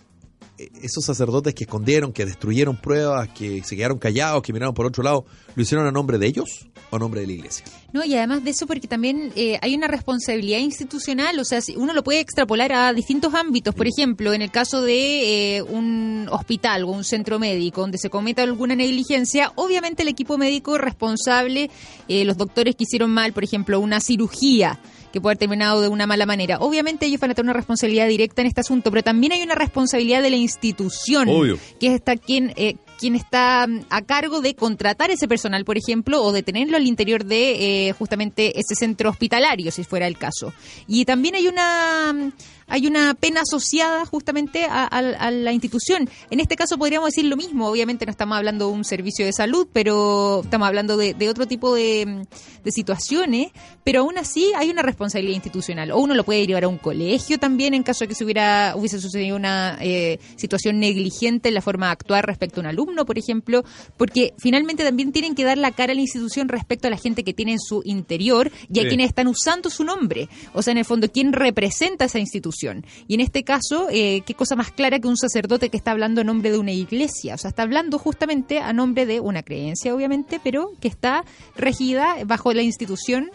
esos 0.82 1.04
sacerdotes 1.04 1.54
que 1.54 1.64
escondieron, 1.64 2.12
que 2.12 2.24
destruyeron 2.24 2.76
pruebas, 2.76 3.28
que 3.30 3.62
se 3.64 3.76
quedaron 3.76 3.98
callados, 3.98 4.42
que 4.42 4.52
miraron 4.52 4.74
por 4.74 4.86
otro 4.86 5.02
lado, 5.02 5.24
¿lo 5.54 5.62
hicieron 5.62 5.86
a 5.86 5.92
nombre 5.92 6.18
de 6.18 6.26
ellos 6.26 6.66
o 6.90 6.96
a 6.96 6.98
nombre 6.98 7.20
de 7.20 7.26
la 7.26 7.32
iglesia? 7.32 7.64
No, 7.92 8.04
y 8.04 8.14
además 8.14 8.44
de 8.44 8.50
eso, 8.50 8.66
porque 8.66 8.88
también 8.88 9.32
eh, 9.36 9.58
hay 9.60 9.74
una 9.74 9.88
responsabilidad 9.88 10.58
institucional, 10.58 11.38
o 11.38 11.44
sea, 11.44 11.60
si 11.60 11.76
uno 11.76 11.92
lo 11.92 12.02
puede 12.02 12.20
extrapolar 12.20 12.72
a 12.72 12.92
distintos 12.92 13.34
ámbitos. 13.34 13.74
Por 13.74 13.86
ejemplo, 13.86 14.32
en 14.32 14.42
el 14.42 14.50
caso 14.50 14.82
de 14.82 15.56
eh, 15.56 15.62
un 15.62 16.28
hospital 16.30 16.84
o 16.84 16.88
un 16.88 17.04
centro 17.04 17.38
médico 17.38 17.82
donde 17.82 17.98
se 17.98 18.10
cometa 18.10 18.42
alguna 18.42 18.74
negligencia, 18.74 19.52
obviamente 19.56 20.02
el 20.02 20.08
equipo 20.08 20.38
médico 20.38 20.78
responsable, 20.78 21.70
eh, 22.08 22.24
los 22.24 22.36
doctores 22.36 22.76
que 22.76 22.84
hicieron 22.84 23.10
mal, 23.10 23.32
por 23.32 23.44
ejemplo, 23.44 23.80
una 23.80 24.00
cirugía 24.00 24.78
que 25.12 25.20
puede 25.20 25.32
haber 25.32 25.38
terminado 25.38 25.80
de 25.80 25.88
una 25.88 26.06
mala 26.06 26.26
manera. 26.26 26.58
Obviamente 26.58 27.06
ellos 27.06 27.20
van 27.20 27.30
a 27.30 27.34
tener 27.34 27.50
una 27.50 27.52
responsabilidad 27.52 28.08
directa 28.08 28.42
en 28.42 28.48
este 28.48 28.60
asunto, 28.60 28.90
pero 28.90 29.02
también 29.02 29.32
hay 29.32 29.42
una 29.42 29.54
responsabilidad 29.54 30.22
de 30.22 30.30
la 30.30 30.36
institución, 30.36 31.28
Obvio. 31.28 31.58
que 31.78 31.88
es 31.88 31.94
esta 31.94 32.16
quien 32.16 32.52
eh, 32.56 32.76
quien 33.02 33.16
está 33.16 33.66
mm, 33.66 33.86
a 33.90 34.02
cargo 34.02 34.40
de 34.40 34.54
contratar 34.54 35.10
ese 35.10 35.26
personal, 35.26 35.64
por 35.64 35.76
ejemplo, 35.76 36.22
o 36.22 36.30
de 36.32 36.44
tenerlo 36.44 36.76
al 36.76 36.86
interior 36.86 37.24
de 37.24 37.88
eh, 37.88 37.92
justamente 37.92 38.58
ese 38.58 38.76
centro 38.76 39.10
hospitalario, 39.10 39.72
si 39.72 39.82
fuera 39.82 40.06
el 40.06 40.16
caso. 40.16 40.52
Y 40.86 41.04
también 41.04 41.34
hay 41.34 41.48
una 41.48 42.12
mm, 42.12 42.32
hay 42.72 42.86
una 42.86 43.14
pena 43.14 43.42
asociada 43.42 44.04
justamente 44.06 44.64
a, 44.64 44.84
a- 44.84 45.26
a 45.26 45.30
la 45.30 45.52
institución. 45.52 46.08
En 46.30 46.40
este 46.40 46.56
caso 46.56 46.78
podríamos 46.78 47.08
decir 47.10 47.26
lo 47.26 47.36
mismo. 47.36 47.68
Obviamente 47.68 48.06
no 48.06 48.10
estamos 48.10 48.36
hablando 48.38 48.66
de 48.68 48.72
un 48.72 48.84
servicio 48.84 49.26
de 49.26 49.32
salud, 49.32 49.66
pero 49.72 50.40
estamos 50.42 50.66
hablando 50.66 50.96
de, 50.96 51.12
de 51.14 51.28
otro 51.28 51.46
tipo 51.46 51.74
de, 51.74 52.24
de 52.64 52.72
situaciones. 52.72 53.52
Pero 53.84 54.00
aún 54.00 54.16
así 54.16 54.52
hay 54.56 54.70
una 54.70 54.80
responsabilidad 54.82 55.34
institucional. 55.34 55.90
O 55.90 55.98
uno 55.98 56.14
lo 56.14 56.24
puede 56.24 56.46
llevar 56.46 56.64
a 56.64 56.68
un 56.68 56.78
colegio 56.78 57.38
también 57.38 57.74
en 57.74 57.82
caso 57.82 58.04
de 58.04 58.08
que 58.08 58.14
se 58.14 58.24
hubiera, 58.24 58.74
hubiese 58.76 59.00
sucedido 59.00 59.36
una 59.36 59.76
eh, 59.80 60.18
situación 60.36 60.80
negligente 60.80 61.48
en 61.48 61.54
la 61.54 61.60
forma 61.62 61.86
de 61.86 61.92
actuar 61.92 62.24
respecto 62.26 62.60
a 62.60 62.62
un 62.62 62.66
alumno, 62.68 63.04
por 63.04 63.18
ejemplo. 63.18 63.64
Porque 63.98 64.32
finalmente 64.38 64.82
también 64.82 65.12
tienen 65.12 65.34
que 65.34 65.44
dar 65.44 65.58
la 65.58 65.72
cara 65.72 65.92
a 65.92 65.94
la 65.94 66.00
institución 66.00 66.48
respecto 66.48 66.88
a 66.88 66.90
la 66.90 66.96
gente 66.96 67.22
que 67.22 67.34
tiene 67.34 67.52
en 67.52 67.60
su 67.60 67.82
interior 67.84 68.50
y 68.72 68.78
a 68.78 68.82
Sí. 68.82 68.88
quienes 68.88 69.08
están 69.08 69.26
usando 69.28 69.68
su 69.68 69.84
nombre. 69.84 70.28
O 70.54 70.62
sea, 70.62 70.72
en 70.72 70.78
el 70.78 70.84
fondo, 70.84 71.10
¿quién 71.10 71.32
representa 71.32 72.06
esa 72.06 72.18
institución? 72.18 72.61
Y 73.08 73.14
en 73.14 73.20
este 73.20 73.44
caso, 73.44 73.88
eh, 73.90 74.22
qué 74.24 74.34
cosa 74.34 74.56
más 74.56 74.70
clara 74.70 74.98
que 74.98 75.08
un 75.08 75.16
sacerdote 75.16 75.68
que 75.68 75.76
está 75.76 75.90
hablando 75.90 76.20
en 76.20 76.26
nombre 76.26 76.50
de 76.50 76.58
una 76.58 76.72
iglesia. 76.72 77.34
O 77.34 77.38
sea, 77.38 77.48
está 77.48 77.62
hablando 77.62 77.98
justamente 77.98 78.58
a 78.58 78.72
nombre 78.72 79.06
de 79.06 79.20
una 79.20 79.42
creencia, 79.42 79.94
obviamente, 79.94 80.40
pero 80.42 80.72
que 80.80 80.88
está 80.88 81.24
regida 81.56 82.16
bajo 82.24 82.52
la 82.52 82.62
institución 82.62 83.30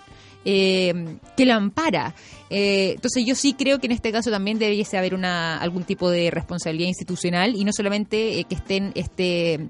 eh, 0.46 1.18
que 1.36 1.46
la 1.46 1.56
ampara. 1.56 2.16
Eh, 2.50 2.94
entonces 2.96 3.26
yo 3.26 3.36
sí 3.36 3.54
creo 3.54 3.80
que 3.80 3.88
en 3.88 3.92
este 3.92 4.12
caso 4.12 4.32
también 4.32 4.60
debiese 4.60 4.98
haber 4.98 5.14
una 5.14 5.58
algún 5.58 5.84
tipo 5.84 6.10
de 6.10 6.32
responsabilidad 6.32 6.88
institucional 6.88 7.56
y 7.56 7.66
no 7.66 7.74
solamente 7.74 8.46
que 8.48 8.56
estén 8.56 8.94
este 8.96 9.68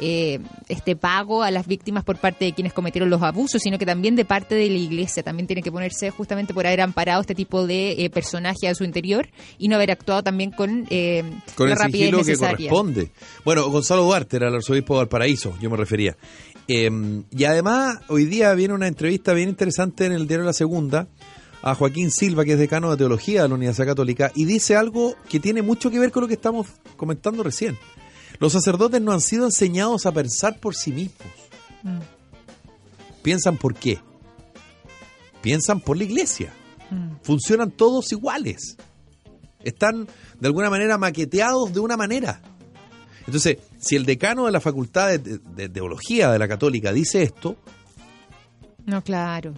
eh, 0.00 0.40
este 0.68 0.96
pago 0.96 1.42
a 1.42 1.50
las 1.50 1.66
víctimas 1.66 2.04
por 2.04 2.16
parte 2.16 2.46
de 2.46 2.52
quienes 2.52 2.72
cometieron 2.72 3.10
los 3.10 3.22
abusos, 3.22 3.62
sino 3.62 3.78
que 3.78 3.86
también 3.86 4.16
de 4.16 4.24
parte 4.24 4.54
de 4.54 4.68
la 4.68 4.78
iglesia. 4.78 5.22
También 5.22 5.46
tiene 5.46 5.62
que 5.62 5.70
ponerse 5.70 6.10
justamente 6.10 6.54
por 6.54 6.66
haber 6.66 6.80
amparado 6.80 7.20
este 7.20 7.34
tipo 7.34 7.66
de 7.66 7.92
eh, 7.92 8.10
personaje 8.10 8.68
a 8.68 8.74
su 8.74 8.84
interior 8.84 9.28
y 9.58 9.68
no 9.68 9.76
haber 9.76 9.90
actuado 9.90 10.22
también 10.22 10.50
con, 10.50 10.86
eh, 10.90 11.22
con 11.54 11.68
la 11.68 11.74
el 11.74 11.78
rapidez 11.78 12.00
sigilo 12.00 12.18
que 12.18 12.24
necesaria. 12.30 12.70
corresponde. 12.70 13.10
Bueno, 13.44 13.68
Gonzalo 13.70 14.04
Duarte 14.04 14.36
era 14.36 14.48
el 14.48 14.54
arzobispo 14.54 14.94
de 14.94 14.98
Valparaíso, 14.98 15.54
yo 15.60 15.70
me 15.70 15.76
refería. 15.76 16.16
Eh, 16.66 16.90
y 17.30 17.44
además, 17.44 17.98
hoy 18.08 18.24
día 18.26 18.54
viene 18.54 18.74
una 18.74 18.86
entrevista 18.86 19.32
bien 19.34 19.48
interesante 19.48 20.06
en 20.06 20.12
el 20.12 20.26
diario 20.26 20.46
La 20.46 20.52
Segunda 20.52 21.08
a 21.62 21.74
Joaquín 21.74 22.10
Silva, 22.10 22.44
que 22.44 22.52
es 22.52 22.58
decano 22.58 22.90
de 22.90 22.96
Teología 22.96 23.42
de 23.42 23.48
la 23.48 23.54
Universidad 23.54 23.88
Católica, 23.88 24.32
y 24.34 24.44
dice 24.44 24.76
algo 24.76 25.14
que 25.28 25.40
tiene 25.40 25.62
mucho 25.62 25.90
que 25.90 25.98
ver 25.98 26.10
con 26.10 26.22
lo 26.22 26.28
que 26.28 26.34
estamos 26.34 26.68
comentando 26.96 27.42
recién. 27.42 27.76
Los 28.40 28.52
sacerdotes 28.52 29.00
no 29.00 29.12
han 29.12 29.20
sido 29.20 29.44
enseñados 29.44 30.06
a 30.06 30.12
pensar 30.12 30.58
por 30.58 30.74
sí 30.74 30.90
mismos. 30.92 31.28
Mm. 31.82 31.98
¿Piensan 33.22 33.56
por 33.58 33.74
qué? 33.74 34.00
Piensan 35.42 35.80
por 35.80 35.96
la 35.96 36.04
iglesia. 36.04 36.52
Mm. 36.90 37.16
Funcionan 37.22 37.70
todos 37.70 38.10
iguales. 38.12 38.76
Están 39.62 40.08
de 40.38 40.46
alguna 40.46 40.70
manera 40.70 40.96
maqueteados 40.98 41.72
de 41.72 41.80
una 41.80 41.96
manera. 41.96 42.40
Entonces, 43.26 43.58
si 43.78 43.96
el 43.96 44.06
decano 44.06 44.46
de 44.46 44.52
la 44.52 44.60
Facultad 44.60 45.08
de, 45.08 45.18
de- 45.18 45.38
de 45.38 45.68
Teología 45.68 46.30
de 46.32 46.38
la 46.38 46.48
Católica 46.48 46.92
dice 46.92 47.22
esto, 47.22 47.56
No, 48.86 49.02
claro. 49.04 49.52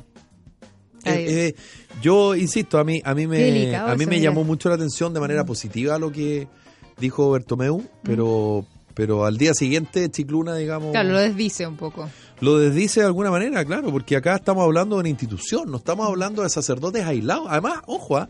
Eh, 1.05 1.26
eh, 1.28 1.55
yo 2.01 2.35
insisto, 2.37 2.78
a 2.78 2.85
mí, 2.85 3.01
a 3.05 3.14
mí 3.14 3.26
me, 3.26 3.74
a 3.76 3.95
mí 3.97 4.07
me 4.07 4.16
mira. 4.18 4.30
llamó 4.30 4.45
mucho 4.45 4.68
la 4.68 4.74
atención 4.76 5.12
de 5.14 5.18
manera 5.20 5.45
positiva 5.45 5.99
lo 5.99 6.12
que 6.12 6.47
dijo 6.99 7.30
Bertomeu, 7.33 7.85
pero, 8.05 8.64
pero 8.95 9.24
al 9.24 9.36
día 9.38 9.55
siguiente 9.55 10.11
Chicluna, 10.11 10.55
digamos, 10.57 10.93
Claro, 10.93 11.11
lo 11.11 11.18
desdice 11.18 11.66
un 11.66 11.76
poco. 11.76 12.09
lo 12.40 12.59
desdice 12.59 13.01
de 13.01 13.07
alguna 13.07 13.30
manera, 13.30 13.64
claro, 13.64 13.90
porque 13.90 14.16
acá 14.16 14.36
estamos 14.36 14.64
hablando 14.64 14.97
de 14.97 15.01
una 15.01 15.09
institución, 15.09 15.70
no 15.70 15.78
estamos 15.78 16.07
hablando 16.09 16.43
de 16.43 16.49
sacerdotes 16.51 17.05
aislados. 17.05 17.47
Además, 17.49 17.80
ojo, 17.86 18.16
ah, 18.16 18.28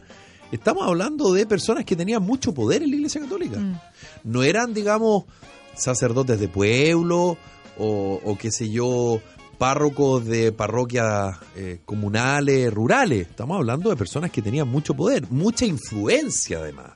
estamos 0.51 0.87
hablando 0.87 1.33
de 1.33 1.47
personas 1.47 1.85
que 1.85 1.97
tenían 1.97 2.23
mucho 2.23 2.53
poder 2.53 2.83
en 2.83 2.91
la 2.91 2.97
Iglesia 2.97 3.21
Católica. 3.21 3.59
Mm. 3.59 3.81
No 4.25 4.43
eran, 4.43 4.75
digamos, 4.75 5.25
sacerdotes 5.75 6.39
de 6.39 6.49
pueblo 6.49 7.37
o, 7.79 8.21
o 8.25 8.39
qué 8.39 8.51
sé 8.51 8.69
yo, 8.71 9.21
párrocos 9.59 10.25
de 10.27 10.53
parroquias 10.53 11.37
eh, 11.57 11.81
comunales, 11.85 12.73
rurales. 12.75 13.29
Estamos 13.29 13.57
hablando 13.59 13.91
de 13.91 13.97
personas 13.97 14.31
que 14.31 14.43
tenían 14.43 14.69
mucho 14.69 14.93
poder, 14.95 15.27
mucha 15.31 15.65
influencia 15.65 16.59
además. 16.59 16.91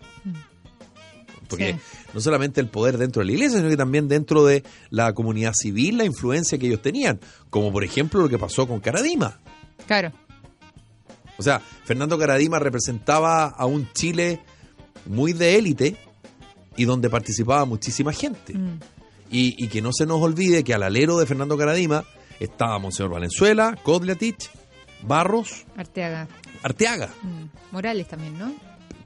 Porque 1.49 1.74
Sí. 1.74 1.78
no 2.14 2.20
solamente 2.20 2.61
el 2.61 2.68
poder 2.68 2.99
dentro 2.99 3.20
de 3.20 3.26
la 3.26 3.32
iglesia, 3.32 3.59
sino 3.59 3.68
que 3.70 3.76
también 3.76 4.09
dentro 4.09 4.44
de 4.44 4.62
la 4.90 5.12
comunidad 5.14 5.53
civil, 5.55 5.99
la 5.99 6.05
influencia 6.05 6.59
que 6.59 6.66
ellos 6.66 6.82
tenían. 6.82 7.20
Como 7.51 7.72
por 7.72 7.84
ejemplo 7.84 8.20
lo 8.20 8.28
que 8.28 8.38
pasó 8.38 8.66
con 8.66 8.80
Caradima. 8.80 9.38
Claro. 9.86 10.12
O 11.38 11.42
sea, 11.42 11.61
Fernando 11.84 12.18
Caradima 12.18 12.59
representaba 12.59 13.47
a 13.47 13.66
un 13.66 13.92
Chile 13.92 14.40
muy 15.05 15.32
de 15.34 15.57
élite 15.57 15.97
y 16.76 16.84
donde 16.84 17.11
participaba 17.11 17.64
muchísima 17.64 18.12
gente. 18.12 18.55
Mm. 18.55 18.80
Y, 19.30 19.62
y 19.62 19.68
que 19.68 19.82
no 19.82 19.90
se 19.92 20.07
nos 20.07 20.20
olvide 20.22 20.64
que 20.64 20.72
al 20.74 20.82
alero 20.82 21.18
de 21.18 21.26
Fernando 21.26 21.57
Caradima 21.59 22.05
estaba 22.40 22.78
Monseñor 22.78 23.11
Valenzuela, 23.12 23.76
Kodliatich, 23.82 24.51
Barros, 25.03 25.64
Arteaga. 25.76 26.26
Arteaga, 26.62 27.09
Mm. 27.22 27.44
Morales 27.72 28.09
también, 28.09 28.38
¿no? 28.38 28.55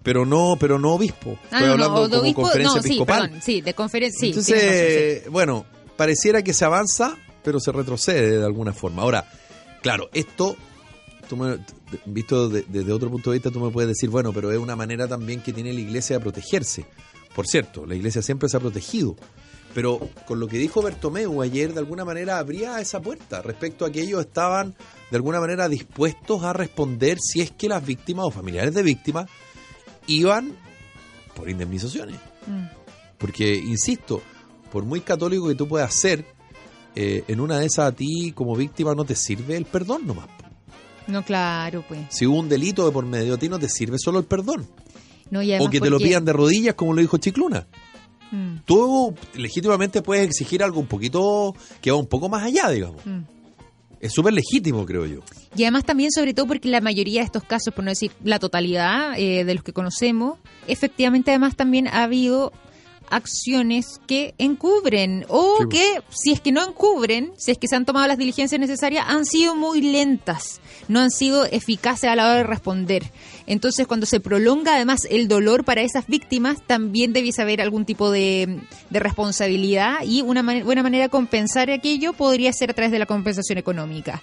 Pero 0.02 0.24
no, 0.24 0.56
pero 0.58 0.78
no 0.78 0.92
obispo. 0.94 1.38
Ah, 1.50 1.56
Estoy 1.58 1.66
no, 1.66 1.72
hablando 1.72 1.94
no, 2.00 2.02
de 2.04 2.10
como 2.10 2.22
obispo, 2.22 2.42
conferencia 2.42 2.76
no, 2.76 2.82
sí, 2.82 2.88
episcopal. 2.88 3.22
perdón, 3.22 3.42
sí, 3.42 3.60
de 3.60 3.74
conferencia, 3.74 4.20
sí. 4.20 4.26
Entonces, 4.28 5.18
razón, 5.18 5.32
bueno, 5.32 5.66
pareciera 5.96 6.42
que 6.42 6.54
se 6.54 6.64
avanza, 6.64 7.16
pero 7.42 7.60
se 7.60 7.72
retrocede 7.72 8.38
de 8.38 8.44
alguna 8.44 8.72
forma. 8.72 9.02
Ahora, 9.02 9.26
claro, 9.82 10.08
esto, 10.12 10.56
tú 11.28 11.36
me- 11.36 11.58
visto 12.06 12.48
de- 12.48 12.64
desde 12.68 12.92
otro 12.92 13.10
punto 13.10 13.30
de 13.30 13.36
vista, 13.38 13.50
tú 13.50 13.60
me 13.60 13.70
puedes 13.70 13.88
decir, 13.88 14.08
bueno, 14.10 14.32
pero 14.32 14.50
es 14.52 14.58
una 14.58 14.76
manera 14.76 15.06
también 15.08 15.40
que 15.42 15.52
tiene 15.52 15.72
la 15.72 15.80
iglesia 15.80 16.16
de 16.16 16.20
protegerse. 16.22 16.86
Por 17.34 17.46
cierto, 17.46 17.86
la 17.86 17.94
iglesia 17.94 18.22
siempre 18.22 18.48
se 18.48 18.56
ha 18.56 18.60
protegido. 18.60 19.16
Pero 19.72 20.00
con 20.26 20.40
lo 20.40 20.48
que 20.48 20.58
dijo 20.58 20.82
Bertomeu 20.82 21.42
ayer, 21.42 21.72
de 21.72 21.78
alguna 21.78 22.04
manera 22.04 22.38
abría 22.38 22.80
esa 22.80 23.00
puerta 23.00 23.40
respecto 23.40 23.84
a 23.84 23.92
que 23.92 24.00
ellos 24.02 24.20
estaban, 24.20 24.74
de 25.12 25.16
alguna 25.16 25.38
manera, 25.38 25.68
dispuestos 25.68 26.42
a 26.42 26.52
responder 26.52 27.18
si 27.20 27.40
es 27.40 27.52
que 27.52 27.68
las 27.68 27.86
víctimas 27.86 28.26
o 28.26 28.30
familiares 28.32 28.74
de 28.74 28.82
víctimas 28.82 29.30
iban 30.06 30.52
por 31.34 31.48
indemnizaciones. 31.48 32.16
Mm. 32.46 32.66
Porque, 33.18 33.54
insisto, 33.54 34.22
por 34.72 34.84
muy 34.84 35.00
católico 35.00 35.48
que 35.48 35.54
tú 35.54 35.68
puedas 35.68 35.94
ser, 35.94 36.24
eh, 36.94 37.24
en 37.28 37.40
una 37.40 37.58
de 37.58 37.66
esas 37.66 37.86
a 37.86 37.92
ti 37.92 38.32
como 38.32 38.56
víctima 38.56 38.94
no 38.94 39.04
te 39.04 39.14
sirve 39.14 39.56
el 39.56 39.64
perdón 39.64 40.06
nomás. 40.06 40.26
No, 41.06 41.24
claro, 41.24 41.84
pues. 41.86 42.00
Si 42.10 42.26
hubo 42.26 42.38
un 42.38 42.48
delito 42.48 42.84
de 42.86 42.92
por 42.92 43.04
medio, 43.04 43.34
a 43.34 43.38
ti 43.38 43.48
no 43.48 43.58
te 43.58 43.68
sirve 43.68 43.98
solo 43.98 44.18
el 44.18 44.24
perdón. 44.24 44.66
No, 45.30 45.42
y 45.42 45.54
O 45.58 45.70
que 45.70 45.80
te 45.80 45.90
lo 45.90 45.98
pidan 45.98 46.24
de 46.24 46.32
rodillas, 46.32 46.74
como 46.74 46.92
lo 46.92 47.00
dijo 47.00 47.18
Chicluna. 47.18 47.66
Mm, 48.30 48.58
Tú 48.64 49.14
legítimamente 49.34 50.02
puedes 50.02 50.24
exigir 50.26 50.62
algo 50.62 50.80
un 50.80 50.86
poquito 50.86 51.54
que 51.80 51.90
va 51.90 51.96
un 51.96 52.06
poco 52.06 52.28
más 52.28 52.44
allá, 52.44 52.68
digamos. 52.70 53.04
mm. 53.04 53.20
Es 54.00 54.12
súper 54.14 54.32
legítimo, 54.32 54.86
creo 54.86 55.06
yo. 55.06 55.20
Y 55.54 55.64
además 55.64 55.84
también, 55.84 56.10
sobre 56.10 56.32
todo, 56.32 56.46
porque 56.46 56.68
la 56.68 56.80
mayoría 56.80 57.20
de 57.20 57.26
estos 57.26 57.44
casos, 57.44 57.74
por 57.74 57.84
no 57.84 57.90
decir 57.90 58.12
la 58.24 58.38
totalidad 58.38 59.18
eh, 59.18 59.44
de 59.44 59.54
los 59.54 59.62
que 59.62 59.72
conocemos, 59.74 60.38
efectivamente 60.66 61.30
además 61.30 61.54
también 61.54 61.86
ha 61.86 62.04
habido 62.04 62.52
acciones 63.10 64.00
que 64.06 64.34
encubren 64.38 65.24
o 65.28 65.56
Sí, 65.60 65.68
que 65.68 66.00
si 66.10 66.32
es 66.32 66.40
que 66.40 66.52
no 66.52 66.66
encubren, 66.66 67.32
si 67.36 67.50
es 67.50 67.58
que 67.58 67.68
se 67.68 67.76
han 67.76 67.84
tomado 67.84 68.06
las 68.06 68.18
diligencias 68.18 68.60
necesarias, 68.60 69.04
han 69.08 69.24
sido 69.26 69.54
muy 69.54 69.82
lentas, 69.82 70.60
no 70.88 71.00
han 71.00 71.10
sido 71.10 71.44
eficaces 71.44 72.08
a 72.10 72.16
la 72.16 72.26
hora 72.26 72.36
de 72.36 72.42
responder. 72.44 73.10
Entonces, 73.46 73.86
cuando 73.86 74.06
se 74.06 74.20
prolonga 74.20 74.76
además 74.76 75.00
el 75.10 75.26
dolor 75.28 75.64
para 75.64 75.82
esas 75.82 76.06
víctimas, 76.06 76.58
también 76.66 77.12
debiese 77.12 77.42
haber 77.42 77.60
algún 77.60 77.84
tipo 77.84 78.10
de, 78.10 78.60
de 78.90 78.98
responsabilidad 79.00 79.96
y 80.04 80.22
una 80.22 80.42
mane- 80.42 80.62
buena 80.62 80.82
manera 80.82 81.04
de 81.04 81.10
compensar 81.10 81.70
aquello 81.70 82.12
podría 82.12 82.52
ser 82.52 82.70
a 82.70 82.74
través 82.74 82.92
de 82.92 82.98
la 83.00 83.06
compensación 83.06 83.58
económica 83.58 84.22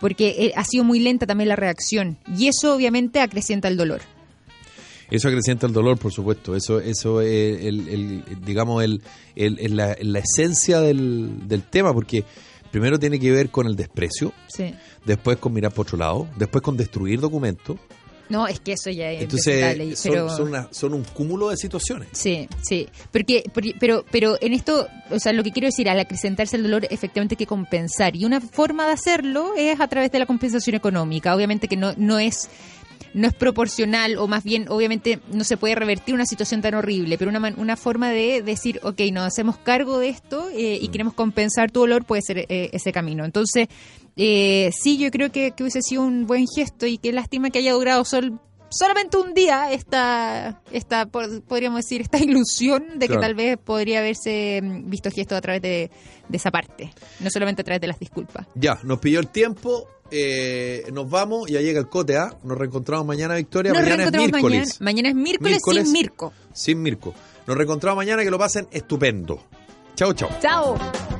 porque 0.00 0.28
eh, 0.38 0.52
ha 0.56 0.64
sido 0.64 0.82
muy 0.84 0.98
lenta 0.98 1.26
también 1.26 1.48
la 1.48 1.56
reacción 1.56 2.16
y 2.36 2.48
eso 2.48 2.74
obviamente 2.74 3.20
acrecienta 3.20 3.68
el 3.68 3.76
dolor. 3.76 4.00
Eso 5.10 5.28
acrecienta 5.28 5.66
el 5.66 5.72
dolor, 5.72 5.98
por 5.98 6.12
supuesto. 6.12 6.54
Eso, 6.54 6.80
eso 6.80 7.20
es 7.20 7.64
el, 7.64 7.88
el- 7.88 8.24
digamos, 8.44 8.82
el, 8.84 9.02
la, 9.36 9.96
la 10.00 10.18
esencia 10.20 10.80
del, 10.80 11.48
del 11.48 11.62
tema, 11.64 11.92
porque 11.92 12.24
primero 12.70 12.98
tiene 12.98 13.18
que 13.18 13.32
ver 13.32 13.50
con 13.50 13.66
el 13.66 13.74
desprecio, 13.76 14.32
Sí. 14.48 14.74
después 15.04 15.38
con 15.38 15.52
mirar 15.52 15.72
por 15.72 15.86
otro 15.86 15.98
lado, 15.98 16.28
después 16.36 16.62
con 16.62 16.76
destruir 16.76 17.20
documentos. 17.20 17.76
No, 18.28 18.46
es 18.46 18.60
que 18.60 18.74
eso 18.74 18.90
ya 18.90 19.10
es 19.10 19.22
Entonces, 19.22 19.56
impresentable, 19.56 19.96
son, 19.96 20.12
pero... 20.12 20.28
son, 20.36 20.48
una- 20.48 20.68
son 20.70 20.94
un 20.94 21.02
cúmulo 21.02 21.48
de 21.50 21.56
situaciones. 21.56 22.10
Sí, 22.12 22.48
sí. 22.62 22.86
Porque, 23.12 23.42
porque- 23.52 23.74
pero, 23.80 24.04
pero 24.08 24.38
en 24.40 24.52
esto, 24.52 24.86
o 25.10 25.18
sea, 25.18 25.32
lo 25.32 25.42
que 25.42 25.50
quiero 25.50 25.66
decir, 25.66 25.88
al 25.88 25.98
acrecentarse 25.98 26.54
el 26.56 26.62
dolor, 26.62 26.86
efectivamente 26.90 27.32
hay 27.32 27.38
que 27.38 27.46
compensar. 27.46 28.14
Y 28.14 28.24
una 28.24 28.40
forma 28.40 28.86
de 28.86 28.92
hacerlo 28.92 29.54
es 29.56 29.80
a 29.80 29.88
través 29.88 30.12
de 30.12 30.20
la 30.20 30.26
compensación 30.26 30.76
económica. 30.76 31.34
Obviamente 31.34 31.66
que 31.66 31.76
no, 31.76 31.92
no 31.96 32.20
es 32.20 32.48
no 33.14 33.26
es 33.28 33.34
proporcional 33.34 34.16
o 34.18 34.26
más 34.28 34.44
bien 34.44 34.66
obviamente 34.68 35.20
no 35.32 35.44
se 35.44 35.56
puede 35.56 35.74
revertir 35.74 36.14
una 36.14 36.26
situación 36.26 36.62
tan 36.62 36.74
horrible, 36.74 37.18
pero 37.18 37.30
una, 37.30 37.54
una 37.56 37.76
forma 37.76 38.10
de 38.10 38.42
decir, 38.42 38.80
ok, 38.82 39.00
nos 39.12 39.24
hacemos 39.24 39.56
cargo 39.58 39.98
de 39.98 40.08
esto 40.10 40.48
eh, 40.54 40.78
y 40.80 40.88
queremos 40.88 41.14
compensar 41.14 41.70
tu 41.70 41.80
dolor 41.80 42.04
puede 42.04 42.22
ser 42.22 42.38
eh, 42.48 42.70
ese 42.72 42.92
camino. 42.92 43.24
Entonces, 43.24 43.68
eh, 44.16 44.70
sí, 44.78 44.98
yo 44.98 45.10
creo 45.10 45.30
que, 45.32 45.52
que 45.52 45.62
hubiese 45.62 45.82
sido 45.82 46.02
un 46.02 46.26
buen 46.26 46.46
gesto 46.46 46.86
y 46.86 46.98
qué 46.98 47.12
lástima 47.12 47.50
que 47.50 47.58
haya 47.60 47.72
durado 47.72 48.04
sol- 48.04 48.38
solamente 48.68 49.16
un 49.16 49.34
día 49.34 49.72
esta, 49.72 50.62
esta 50.70 51.06
podríamos 51.06 51.78
decir, 51.80 52.00
esta 52.02 52.18
ilusión 52.18 52.98
de 52.98 53.08
que 53.08 53.14
tal 53.20 53.34
vez 53.34 53.56
podría 53.58 53.98
haberse 54.00 54.60
mm, 54.62 54.88
visto 54.90 55.10
gesto 55.10 55.34
a 55.36 55.40
través 55.40 55.62
de, 55.62 55.90
de 56.28 56.36
esa 56.36 56.50
parte, 56.50 56.92
no 57.18 57.30
solamente 57.30 57.62
a 57.62 57.64
través 57.64 57.80
de 57.80 57.88
las 57.88 57.98
disculpas. 57.98 58.46
Ya, 58.54 58.78
nos 58.84 58.98
pilló 59.00 59.18
el 59.20 59.28
tiempo, 59.28 59.88
eh, 60.10 60.84
nos 60.92 61.08
vamos, 61.08 61.48
ya 61.50 61.60
llega 61.60 61.80
el 61.80 61.88
cote 61.88 62.16
A, 62.16 62.36
nos 62.44 62.56
reencontramos 62.58 63.06
mañana, 63.06 63.34
Victoria. 63.36 63.72
Nos 63.72 63.82
mañana 63.82 64.04
es 64.04 64.10
mañana. 64.12 64.28
miércoles. 64.30 64.80
Mañana 64.80 65.08
es 65.10 65.14
miércoles, 65.14 65.50
Miércoles. 65.52 65.84
sin 65.84 65.92
Mirko. 65.92 66.32
Sin 66.52 66.82
Mirko. 66.82 67.14
Nos 67.46 67.56
reencontramos 67.56 67.96
mañana, 67.96 68.22
que 68.22 68.30
lo 68.30 68.38
pasen 68.38 68.68
estupendo. 68.70 69.42
Chao, 69.94 70.12
chao. 70.14 70.30
Chao. 70.40 71.19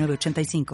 906985. 0.07 0.65